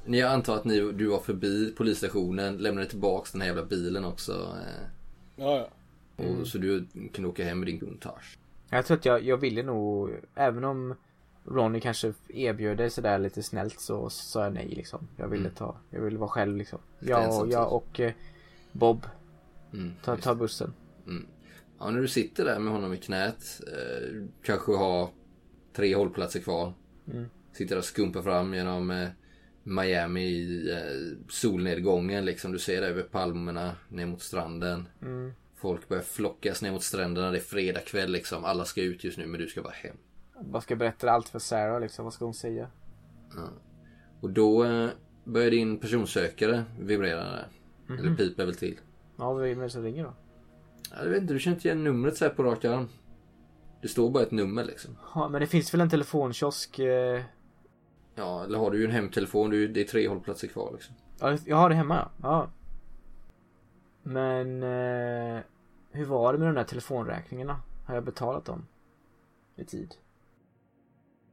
Ni 0.04 0.18
jag 0.18 0.32
antar 0.32 0.56
att 0.56 0.64
ni, 0.64 0.92
du 0.92 1.06
var 1.06 1.18
förbi 1.20 1.74
polisstationen, 1.76 2.56
lämnade 2.56 2.86
tillbaks 2.88 3.32
den 3.32 3.40
här 3.40 3.48
jävla 3.48 3.64
bilen 3.64 4.04
också. 4.04 4.32
eh, 4.32 4.86
Ja, 5.36 5.68
ja. 6.16 6.24
Och 6.24 6.46
så 6.46 6.58
du 6.58 6.86
kunde 7.12 7.28
åka 7.28 7.44
hem 7.44 7.58
med 7.58 7.68
din 7.68 7.80
Countach. 7.80 8.36
Jag 8.70 8.86
tror 8.86 8.96
att 8.96 9.04
jag, 9.04 9.22
jag 9.24 9.36
ville 9.36 9.62
nog, 9.62 10.10
även 10.34 10.64
om 10.64 10.94
Ronny 11.44 11.80
kanske 11.80 12.12
erbjöd 12.28 12.76
det 12.76 12.90
sådär 12.90 13.18
lite 13.18 13.42
snällt 13.42 13.80
så 13.80 14.10
sa 14.10 14.44
jag 14.44 14.52
nej 14.52 14.68
liksom. 14.68 15.08
Jag 15.16 15.28
ville 15.28 15.42
Mm. 15.44 15.54
ta, 15.54 15.76
jag 15.90 16.00
ville 16.00 16.18
vara 16.18 16.30
själv 16.30 16.56
liksom. 16.56 16.78
Jag, 16.98 17.50
jag 17.52 17.72
och 17.72 18.00
eh, 18.00 18.12
Bob 18.72 19.06
Mm, 19.72 19.92
tar, 20.04 20.16
tar 20.16 20.34
bussen. 20.34 20.72
Mm. 21.06 21.26
Ja, 21.80 21.90
när 21.90 22.00
du 22.00 22.08
sitter 22.08 22.44
där 22.44 22.58
med 22.58 22.72
honom 22.72 22.94
i 22.94 22.96
knät, 22.96 23.60
eh, 23.66 24.24
kanske 24.42 24.72
har 24.72 25.10
tre 25.76 25.94
hållplatser 25.94 26.40
kvar. 26.40 26.72
Mm. 27.12 27.26
Sitter 27.52 27.78
och 27.78 27.84
skumpar 27.84 28.22
fram 28.22 28.54
genom 28.54 28.90
eh, 28.90 29.08
Miami 29.62 30.22
i 30.22 30.70
eh, 30.70 31.18
solnedgången 31.28 32.24
liksom. 32.24 32.52
Du 32.52 32.58
ser 32.58 32.80
det 32.80 32.86
över 32.86 33.02
palmerna 33.02 33.76
ner 33.88 34.06
mot 34.06 34.22
stranden. 34.22 34.88
Mm. 35.02 35.32
Folk 35.56 35.88
börjar 35.88 36.02
flockas 36.02 36.62
ner 36.62 36.72
mot 36.72 36.82
stränderna. 36.82 37.30
Det 37.30 37.38
är 37.38 37.40
fredag 37.40 37.80
kväll 37.80 38.10
liksom. 38.12 38.44
Alla 38.44 38.64
ska 38.64 38.82
ut 38.82 39.04
just 39.04 39.18
nu 39.18 39.26
men 39.26 39.40
du 39.40 39.46
ska 39.46 39.62
bara 39.62 39.72
hem. 39.72 39.96
Vad 40.40 40.62
ska 40.62 40.72
jag 40.72 40.78
berätta 40.78 41.10
allt 41.10 41.28
för 41.28 41.38
Sarah 41.38 41.80
liksom? 41.80 42.04
Vad 42.04 42.14
ska 42.14 42.24
hon 42.24 42.34
säga? 42.34 42.70
Och 44.20 44.30
då 44.30 44.64
eh, 44.64 44.88
börjar 45.24 45.50
din 45.50 45.78
personsökare 45.78 46.64
vibrera 46.80 47.24
där. 47.24 47.48
Eller 47.98 48.16
piper 48.16 48.46
väl 48.46 48.54
till. 48.54 48.78
Ja, 49.18 49.32
vem 49.32 49.60
är 49.60 49.64
det 49.64 49.70
som 49.70 49.82
ringer 49.82 50.04
då? 50.04 50.14
Jag 50.90 51.04
vet 51.04 51.22
inte, 51.22 51.34
du 51.34 51.40
känner 51.40 51.56
inte 51.56 51.68
igen 51.68 51.84
numret 51.84 52.16
så 52.16 52.24
här 52.24 52.32
på 52.32 52.42
rak 52.42 52.64
arm. 52.64 52.88
Det 53.82 53.88
står 53.88 54.10
bara 54.10 54.22
ett 54.22 54.30
nummer 54.30 54.64
liksom. 54.64 54.96
Ja, 55.14 55.28
men 55.28 55.40
det 55.40 55.46
finns 55.46 55.74
väl 55.74 55.80
en 55.80 55.90
telefonkiosk? 55.90 56.78
Eh... 56.78 57.22
Ja, 58.14 58.44
eller 58.44 58.58
har 58.58 58.70
du 58.70 58.78
ju 58.78 58.84
en 58.84 58.90
hemtelefon, 58.90 59.50
det 59.50 59.80
är 59.80 59.84
tre 59.84 60.08
hållplatser 60.08 60.48
kvar 60.48 60.70
liksom. 60.72 60.94
Ja, 61.20 61.38
jag 61.46 61.56
har 61.56 61.68
det 61.68 61.74
hemma 61.74 61.94
ja. 61.96 62.10
ja. 62.22 62.50
Men 64.02 64.62
eh... 64.62 65.42
hur 65.90 66.04
var 66.04 66.32
det 66.32 66.38
med 66.38 66.48
de 66.48 66.54
där 66.54 66.64
telefonräkningarna? 66.64 67.60
Har 67.86 67.94
jag 67.94 68.04
betalat 68.04 68.44
dem? 68.44 68.66
I 69.56 69.64
tid? 69.64 69.94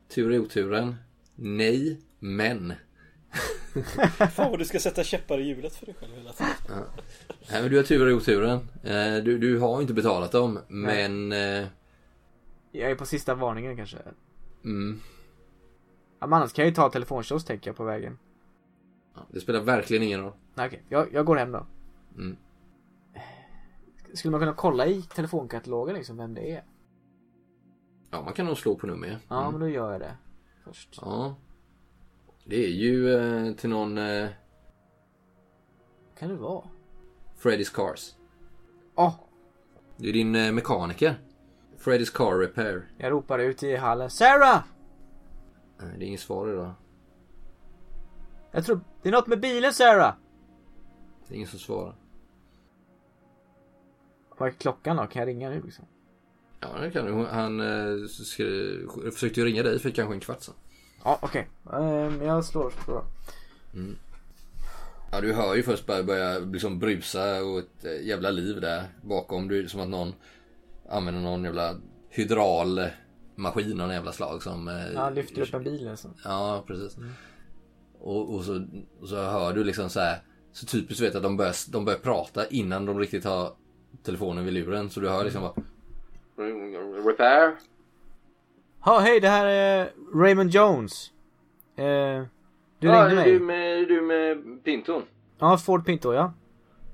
Tur 0.09 0.33
i 0.33 0.39
oturen. 0.39 0.95
Nej, 1.35 2.01
men. 2.19 2.73
Fan 4.31 4.51
vad 4.51 4.59
du 4.59 4.65
ska 4.65 4.79
sätta 4.79 5.03
käppar 5.03 5.37
i 5.39 5.43
hjulet 5.43 5.75
för 5.75 5.85
dig 5.85 5.95
själv 5.99 6.13
hela 6.15 6.31
tiden. 6.33 6.53
Nej, 7.51 7.61
men 7.61 7.71
du 7.71 7.77
har 7.77 7.83
tur 7.83 8.09
i 8.09 8.13
oturen. 8.13 8.59
Du, 9.23 9.37
du 9.37 9.59
har 9.59 9.81
inte 9.81 9.93
betalat 9.93 10.31
dem, 10.31 10.59
men... 10.67 11.31
eh, 11.31 11.67
Jag 12.71 12.91
är 12.91 12.95
på 12.95 13.05
sista 13.05 13.35
varningen 13.35 13.77
kanske. 13.77 13.97
Mm, 14.65 14.99
Ja, 16.19 16.27
men 16.27 16.33
annars 16.37 16.53
kan 16.53 16.63
jag 16.65 16.69
ju 16.69 16.75
ta 16.75 16.89
telefonkiosk 16.89 17.47
tänker 17.47 17.69
jag 17.69 17.77
på 17.77 17.83
vägen. 17.83 18.17
ja, 19.15 19.21
det 19.29 19.39
spelar 19.39 19.61
verkligen 19.61 20.03
ingen 20.03 20.21
roll. 20.21 20.33
Nej, 20.55 20.67
okej. 20.67 20.83
Jag, 20.89 21.13
jag 21.13 21.25
går 21.25 21.35
hem 21.35 21.51
då. 21.51 21.65
Mm. 22.17 22.37
Skulle 24.13 24.31
man 24.31 24.39
kunna 24.39 24.53
kolla 24.53 24.85
i 24.85 25.01
telefonkatalogen 25.01 25.95
liksom 25.95 26.17
vem 26.17 26.33
det 26.33 26.51
är? 26.51 26.63
Ja, 28.11 28.21
man 28.21 28.33
kan 28.33 28.45
nog 28.45 28.57
slå 28.57 28.75
på 28.75 28.87
nummer. 28.87 29.19
Ja, 29.27 29.39
Mm. 29.41 29.51
men 29.51 29.61
då 29.61 29.69
gör 29.69 29.91
jag 29.91 30.01
det. 30.01 30.17
Först. 30.63 30.99
Ja. 31.01 31.35
Det 32.49 32.65
är 32.65 32.69
ju 32.69 33.13
eh, 33.13 33.53
till 33.53 33.69
någon 33.69 33.97
eh, 33.97 34.27
kan 36.19 36.29
det 36.29 36.35
vara? 36.35 36.63
Freddy's 37.39 37.73
Cars. 37.75 38.15
Åh! 38.95 39.13
Det 39.97 40.09
är 40.09 40.13
din 40.13 40.35
eh, 40.35 40.51
mekaniker. 40.51 41.15
Freddy's 41.79 42.13
Car 42.15 42.37
Repair. 42.39 42.87
jag 42.97 43.11
ropar 43.11 43.39
ut 43.39 43.63
i 43.63 43.75
hallen. 43.75 44.09
Sarah! 44.09 44.63
Nej, 45.79 45.95
det 45.97 46.05
är 46.05 46.07
inget 46.07 46.19
svar 46.19 46.49
idag. 46.53 46.73
Jag 48.51 48.65
tror 48.65 48.79
det 49.01 49.09
är 49.09 49.13
något 49.13 49.27
med 49.27 49.39
bilen 49.39 49.73
Sarah! 49.73 50.13
Det 51.27 51.33
är 51.33 51.35
ingen 51.35 51.47
som 51.47 51.59
svarar. 51.59 51.95
Vad 54.37 54.47
är 54.49 54.53
klockan 54.53 54.97
då? 54.97 55.07
Kan 55.07 55.19
jag 55.19 55.27
ringa 55.27 55.49
nu 55.49 55.61
liksom? 55.61 55.85
Ja, 56.59 56.67
det 56.81 56.91
kan 56.91 57.05
du. 57.05 57.25
Han 57.25 57.59
eh, 57.59 58.05
skri- 58.07 59.11
försökte 59.13 59.39
ju 59.39 59.45
ringa 59.45 59.63
dig 59.63 59.79
för 59.79 59.89
kanske 59.89 60.13
en 60.13 60.19
kvart 60.19 60.41
sedan. 60.41 60.55
Ja, 61.03 61.19
okej. 61.21 61.47
Ehm, 61.73 62.21
jag 62.21 62.45
slår. 62.45 62.73
Bra. 62.85 63.05
Ja, 65.11 65.21
du 65.21 65.33
hör 65.33 65.55
ju 65.55 65.63
först 65.63 65.85
bara 65.85 66.03
börja 66.03 66.39
liksom 66.39 66.79
brusa 66.79 67.43
och 67.43 67.59
ett 67.59 67.85
eh, 67.85 68.07
jävla 68.07 68.31
liv 68.31 68.61
där 68.61 68.83
bakom. 69.01 69.47
Det 69.47 69.57
är 69.57 69.67
som 69.67 69.79
att 69.81 69.89
någon 69.89 70.13
använder 70.89 71.21
någon 71.21 71.43
jävla 71.43 71.75
hydraulmaskin 72.09 73.81
av 73.81 73.91
jävla 73.91 74.11
slag 74.11 74.43
som... 74.43 74.67
eh, 74.67 74.75
Han 74.95 75.13
lyfter 75.13 75.41
upp 75.41 75.53
en 75.53 75.63
bil 75.63 75.89
liksom. 75.89 76.13
Ja, 76.23 76.63
precis. 76.67 76.97
Och, 77.99 78.35
och, 78.35 78.43
så, 78.43 78.65
och 79.01 79.07
så 79.09 79.15
hör 79.15 79.53
du 79.53 79.63
liksom 79.63 79.89
så 79.89 79.99
här. 79.99 80.21
Så 80.51 80.65
typiskt 80.65 81.03
vet 81.03 81.15
att 81.15 81.23
de 81.23 81.37
börjar, 81.37 81.71
de 81.71 81.85
börjar 81.85 81.99
prata 81.99 82.47
innan 82.47 82.85
de 82.85 82.99
riktigt 82.99 83.25
har 83.25 83.51
telefonen 84.03 84.45
vid 84.45 84.53
luren. 84.53 84.89
Så 84.89 84.99
du 84.99 85.09
hör 85.09 85.23
liksom 85.23 85.41
bara... 85.41 85.53
Repair? 87.09 87.55
Ja, 88.85 88.99
hej 88.99 89.19
det 89.19 89.27
här 89.29 89.45
är 89.45 89.91
Raymond 90.15 90.49
Jones. 90.49 91.11
Eh, 91.75 91.83
du 92.79 92.87
ja, 92.87 93.07
ringde 93.07 93.15
det 93.15 93.21
är 93.21 93.25
mig. 93.25 93.31
du 93.33 93.39
med, 93.39 93.87
du 93.87 94.01
med 94.01 94.63
Pinton. 94.63 95.03
Ja, 95.39 95.57
Ford 95.57 95.85
Pinto 95.85 96.13
ja. 96.13 96.33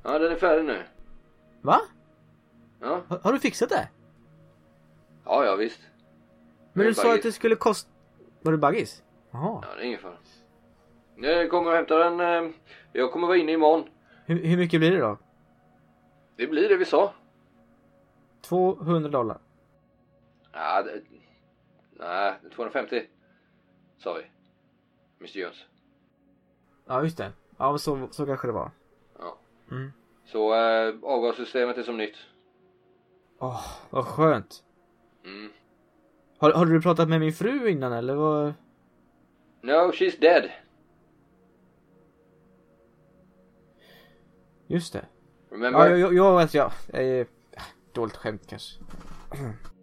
Ja, 0.03 0.19
den 0.19 0.31
är 0.31 0.35
färdig 0.35 0.65
nu. 0.65 0.83
Va? 1.61 1.81
Ja, 2.81 3.01
Har, 3.07 3.19
har 3.23 3.33
du 3.33 3.39
fixat 3.39 3.69
det? 3.69 3.89
ja, 5.25 5.45
ja 5.45 5.55
visst. 5.55 5.79
Men 6.73 6.85
du 6.85 6.93
sa 6.93 7.03
baggis. 7.03 7.17
att 7.17 7.23
det 7.23 7.31
skulle 7.31 7.55
kosta... 7.55 7.89
Var 8.41 8.51
det 8.51 8.57
baggis? 8.57 9.03
Jaha. 9.31 9.63
Ja, 9.69 9.75
det 9.75 9.81
är 9.81 9.85
ingen 9.85 9.99
fara. 9.99 10.13
Jag 11.15 11.49
kommer 11.49 11.69
och 11.71 11.75
hämtar 11.75 11.99
den. 11.99 12.19
eh, 12.45 12.51
Jag 12.93 13.11
kommer 13.11 13.27
vara 13.27 13.37
inne 13.37 13.51
imorgon. 13.51 13.87
Hur, 14.25 14.43
hur 14.43 14.57
mycket 14.57 14.79
blir 14.79 14.91
det 14.91 14.97
då? 14.99 15.17
Det 16.35 16.47
blir 16.47 16.69
det 16.69 16.77
vi 16.77 16.85
sa. 16.85 17.13
200 18.41 19.09
dollar. 19.09 19.37
Ja, 20.53 20.83
det, 20.83 21.01
nej, 22.03 22.51
250. 22.55 23.01
Sa 23.97 24.13
vi. 24.13 24.23
Mr 25.19 25.37
Jones. 25.37 25.65
Ja, 26.85 27.03
just 27.03 27.17
det. 27.17 27.31
Ja, 27.57 27.77
så, 27.77 28.07
så 28.11 28.25
kanske 28.25 28.47
det 28.47 28.51
var. 28.51 28.71
Ja. 29.19 29.37
Mm. 29.71 29.91
Så 30.25 30.53
äh, 30.53 30.95
avgassystemet 31.03 31.77
är 31.77 31.83
som 31.83 31.97
nytt. 31.97 32.15
Åh, 33.39 33.65
vad 33.89 34.05
skönt. 34.05 34.63
Mm. 35.25 35.51
Har, 36.37 36.51
har 36.51 36.65
du 36.65 36.81
pratat 36.81 37.09
med 37.09 37.19
min 37.19 37.33
fru 37.33 37.69
innan 37.69 37.93
eller 37.93 38.15
vad? 38.15 38.53
No, 39.61 39.91
she's 39.91 40.19
dead. 40.21 40.51
Just 44.67 44.93
det. 44.93 45.05
Remember? 45.49 45.79
Ja, 45.79 45.87
jag, 45.89 45.99
jag, 45.99 46.13
jag 46.13 46.37
vet, 46.37 46.53
ja. 46.53 46.71
Dåligt 47.93 48.15
skämt 48.15 48.47
kanske. 48.47 48.79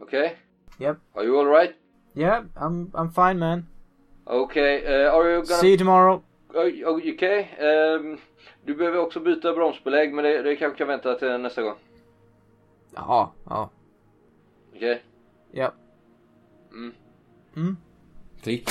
Okay? 0.00 0.30
Yep. 0.78 0.98
Are 1.14 1.24
you 1.24 1.38
alright? 1.38 1.74
Yeah, 2.14 2.42
I'm, 2.56 2.90
I'm 2.94 3.10
fine 3.10 3.38
man. 3.38 3.66
Okay, 4.26 4.84
uh, 4.84 5.14
are 5.14 5.30
you 5.30 5.42
gonna... 5.42 5.60
See 5.60 5.70
you 5.70 5.76
tomorrow. 5.76 6.22
Okay? 6.54 7.48
Ehm, 7.58 8.18
du 8.64 8.74
behöver 8.74 8.98
också 8.98 9.20
byta 9.20 9.52
bromsbelägg 9.52 10.14
men 10.14 10.24
det, 10.24 10.42
det 10.42 10.56
kanske 10.56 10.78
kan 10.78 10.88
vänta 10.88 11.14
till 11.14 11.38
nästa 11.38 11.62
gång. 11.62 11.76
Ja, 12.94 13.32
ja. 13.44 13.70
Okej. 14.74 15.02
Ja. 15.50 15.72
Mm. 16.70 16.94
Mm. 17.56 17.76
Klick. 18.42 18.70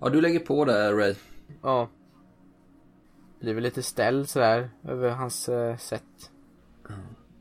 ja, 0.00 0.08
du 0.08 0.20
lägger 0.20 0.40
på 0.40 0.64
där 0.64 0.94
Ray. 0.94 1.14
Ja. 1.62 1.88
Blir 3.40 3.54
väl 3.54 3.62
lite 3.62 3.82
ställd 3.82 4.28
sådär 4.28 4.70
över 4.84 5.10
hans 5.10 5.48
eh, 5.48 5.76
sätt. 5.76 6.30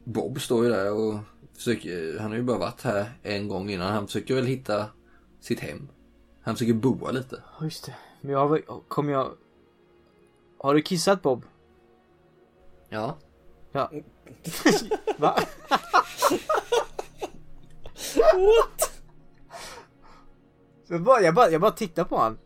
Bob 0.06 0.42
står 0.42 0.64
ju 0.64 0.70
där 0.70 0.94
och 0.94 1.20
försöker, 1.54 2.20
han 2.20 2.32
har 2.32 2.38
ju 2.38 2.44
bara 2.44 2.58
varit 2.58 2.82
här 2.82 3.12
en 3.24 3.48
gång 3.48 3.70
innan. 3.70 3.94
Han 3.94 4.08
försöker 4.08 4.36
väl 4.36 4.46
hitta 4.46 4.86
sitt 5.40 5.60
hem. 5.60 5.88
Han 6.42 6.56
försöker 6.56 6.74
boa 6.74 7.12
lite. 7.12 7.44
Ja, 7.60 7.66
just 7.66 7.86
det. 7.86 7.96
Men 8.22 8.32
jag 8.32 8.48
har 8.48 8.62
kommer 8.88 9.14
jag... 9.14 9.32
Har 10.58 10.74
du 10.74 10.82
kissat 10.82 11.22
Bob? 11.22 11.46
Ja. 12.90 13.18
Ja. 13.72 13.92
Va? 15.18 15.40
What? 18.34 19.02
Jag, 20.88 21.04
bara, 21.04 21.22
jag, 21.22 21.36
bara, 21.36 21.50
jag 21.50 21.62
bara 21.62 21.72
tittar 21.72 22.04
på 22.04 22.18
han. 22.18 22.38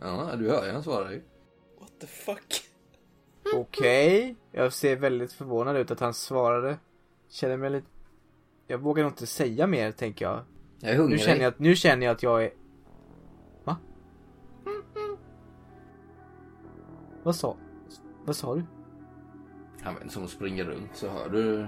Ja, 0.00 0.36
du 0.38 0.50
hör 0.50 0.66
ju, 0.66 0.72
han 0.72 0.82
svarar 0.82 1.10
ju. 1.10 1.22
What 1.80 2.00
the 2.00 2.06
fuck? 2.06 2.71
Okej. 3.54 4.36
Jag 4.52 4.72
ser 4.72 4.96
väldigt 4.96 5.32
förvånad 5.32 5.76
ut 5.76 5.90
att 5.90 6.00
han 6.00 6.14
svarade. 6.14 6.78
Känner 7.28 7.56
mig 7.56 7.70
lite... 7.70 7.86
Jag 8.66 8.78
vågar 8.78 9.02
nog 9.02 9.12
inte 9.12 9.26
säga 9.26 9.66
mer 9.66 9.92
tänker 9.92 10.24
jag. 10.24 10.40
Jag 10.80 10.90
är 10.92 10.96
hungrig. 10.96 11.18
Nu 11.18 11.24
känner 11.24 11.40
jag, 11.42 11.48
att- 11.52 11.58
nu 11.58 11.74
känner 11.76 12.06
jag 12.06 12.12
att 12.14 12.22
jag 12.22 12.44
är... 12.44 12.50
Va? 13.64 13.76
Vad 17.22 17.36
sa... 17.36 17.56
Vad 18.24 18.36
sa 18.36 18.54
du? 18.54 18.62
Han 19.82 19.94
vet 19.94 20.10
som 20.12 20.28
springer 20.28 20.64
runt 20.64 20.90
så 20.96 21.08
hör 21.08 21.28
du. 21.28 21.66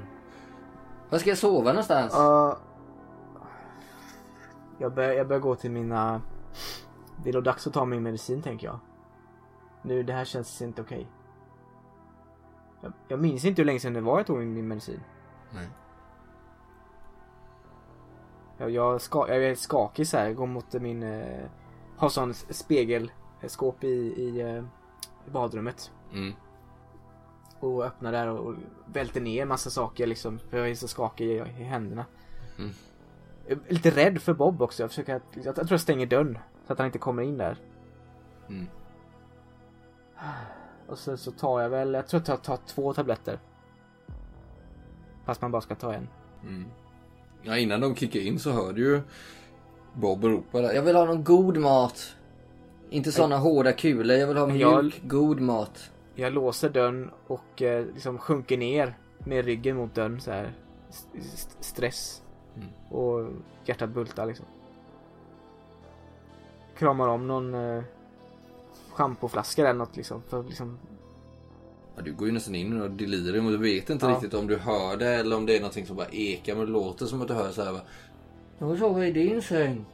Var 1.10 1.18
ska 1.18 1.28
jag 1.28 1.38
sova 1.38 1.68
någonstans? 1.70 2.14
Uh, 2.14 2.56
jag, 4.78 4.94
bör, 4.94 5.12
jag 5.12 5.28
börjar 5.28 5.40
gå 5.40 5.54
till 5.54 5.70
mina... 5.70 6.22
Det 7.22 7.28
är 7.30 7.34
nog 7.34 7.44
dags 7.44 7.66
att 7.66 7.72
ta 7.72 7.84
min 7.84 8.02
medicin 8.02 8.42
tänker 8.42 8.66
jag. 8.66 8.78
Nu, 9.82 10.02
det 10.02 10.12
här 10.12 10.24
känns 10.24 10.62
inte 10.62 10.82
okej. 10.82 11.06
Jag, 12.84 12.92
jag 13.08 13.18
minns 13.18 13.44
inte 13.44 13.62
hur 13.62 13.66
länge 13.66 13.80
sedan 13.80 13.92
det 13.92 14.00
var 14.00 14.18
jag 14.18 14.26
tog 14.26 14.38
min, 14.38 14.54
min 14.54 14.68
medicin. 14.68 15.00
Nej. 15.54 15.68
Jag, 18.58 18.70
jag, 18.70 19.00
ska, 19.00 19.28
jag 19.28 19.44
är 19.44 19.54
skakig 19.54 20.08
så 20.08 20.16
här, 20.16 20.32
går 20.32 20.46
mot 20.46 20.72
min... 20.72 21.02
Eh, 21.02 21.48
har 21.96 22.08
sån 22.08 22.34
spegelskåp 22.34 23.84
i, 23.84 23.88
i, 23.88 24.40
eh, 24.40 24.64
i 25.26 25.30
badrummet. 25.30 25.92
Mm. 26.12 26.32
Och 27.60 27.84
öppnar 27.84 28.12
där 28.12 28.28
och, 28.28 28.46
och 28.46 28.54
välter 28.86 29.20
ner 29.20 29.44
massa 29.44 29.70
saker 29.70 30.06
liksom. 30.06 30.38
För 30.38 30.58
jag 30.58 30.70
är 30.70 30.74
så 30.74 30.88
skakig 30.88 31.26
i, 31.26 31.34
i 31.34 31.62
händerna. 31.62 32.04
Mm. 32.58 32.70
Jag 33.46 33.58
är 33.68 33.72
lite 33.72 33.90
rädd 33.90 34.22
för 34.22 34.34
Bob 34.34 34.62
också. 34.62 34.82
Jag, 34.82 34.90
försöker, 34.90 35.12
jag, 35.12 35.46
jag 35.46 35.54
tror 35.54 35.70
jag 35.70 35.80
stänger 35.80 36.06
dörren. 36.06 36.38
Så 36.66 36.72
att 36.72 36.78
han 36.78 36.86
inte 36.86 36.98
kommer 36.98 37.22
in 37.22 37.38
där. 37.38 37.56
Mm. 38.48 38.66
Och 40.88 40.98
sen 40.98 41.18
så 41.18 41.30
tar 41.30 41.60
jag 41.60 41.68
väl, 41.70 41.94
jag 41.94 42.06
tror 42.06 42.20
att 42.20 42.28
jag 42.28 42.42
tar 42.42 42.58
två 42.66 42.92
tabletter. 42.94 43.38
Fast 45.24 45.42
man 45.42 45.50
bara 45.50 45.62
ska 45.62 45.74
ta 45.74 45.92
en. 45.94 46.08
Mm. 46.42 46.64
Ja, 47.42 47.58
innan 47.58 47.80
de 47.80 47.94
kickar 47.94 48.20
in 48.20 48.38
så 48.38 48.50
hör 48.50 48.72
du 48.72 48.82
ju 48.82 49.00
Bob 49.92 50.24
ropa 50.24 50.60
där. 50.60 50.72
Jag 50.72 50.82
vill 50.82 50.96
ha 50.96 51.04
någon 51.04 51.24
god 51.24 51.56
mat. 51.56 52.16
Inte 52.90 53.12
såna 53.12 53.36
hårda 53.38 53.72
kulor. 53.72 54.16
Jag 54.16 54.26
vill 54.26 54.36
ha 54.36 54.46
mjölk, 54.46 55.00
jag- 55.02 55.08
god 55.10 55.40
mat. 55.40 55.90
Jag 56.14 56.32
låser 56.32 56.70
dörren 56.70 57.10
och 57.26 57.62
eh, 57.62 57.86
liksom 57.86 58.18
sjunker 58.18 58.58
ner 58.58 58.98
med 59.18 59.44
ryggen 59.44 59.76
mot 59.76 59.94
dörren 59.94 60.20
så 60.20 60.30
här. 60.30 60.52
S- 60.90 61.06
s- 61.14 61.56
stress. 61.60 62.22
Mm. 62.56 62.68
Och 62.90 63.28
hjärtat 63.64 63.90
bultar 63.90 64.26
liksom. 64.26 64.46
Kramar 66.78 67.08
om 67.08 67.26
någon 67.26 67.54
eh, 67.54 67.82
schampoflaska 68.92 69.62
eller 69.62 69.78
något 69.78 69.96
liksom. 69.96 70.22
För 70.28 70.42
liksom 70.42 70.78
Ja, 71.96 72.02
du 72.02 72.12
går 72.12 72.26
ju 72.26 72.32
nästan 72.32 72.54
in 72.54 72.70
något 72.70 72.98
delirium 72.98 73.46
och 73.46 73.52
du 73.52 73.58
vet 73.58 73.90
inte 73.90 74.06
Ja. 74.06 74.12
riktigt 74.12 74.34
om 74.34 74.46
du 74.46 74.56
hör 74.56 74.96
det 74.96 75.08
eller 75.14 75.36
om 75.36 75.46
det 75.46 75.56
är 75.56 75.60
någonting 75.60 75.86
som 75.86 75.96
bara 75.96 76.08
ekar. 76.08 76.54
Men 76.54 76.66
det 76.66 76.72
låter 76.72 77.06
som 77.06 77.22
att 77.22 77.28
du 77.28 77.34
hör 77.34 77.50
så 77.52 77.62
här. 77.64 77.72
va, 77.72 77.80
Jag 78.58 78.66
vill 78.66 78.78
sova 78.78 79.06
i 79.06 79.12
din 79.12 79.42
säng. 79.42 79.86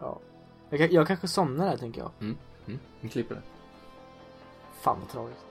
ja. 0.00 0.20
Jag, 0.70 0.92
jag 0.92 1.06
kanske 1.06 1.28
somnar 1.28 1.66
där 1.70 1.76
tänker 1.76 2.00
jag. 2.00 2.10
Mm. 2.20 2.36
Mm. 2.66 2.78
Vi 3.00 3.08
klipper 3.08 3.34
det. 3.34 3.42
Fan 4.80 4.96
vad 5.00 5.08
tragiskt. 5.08 5.45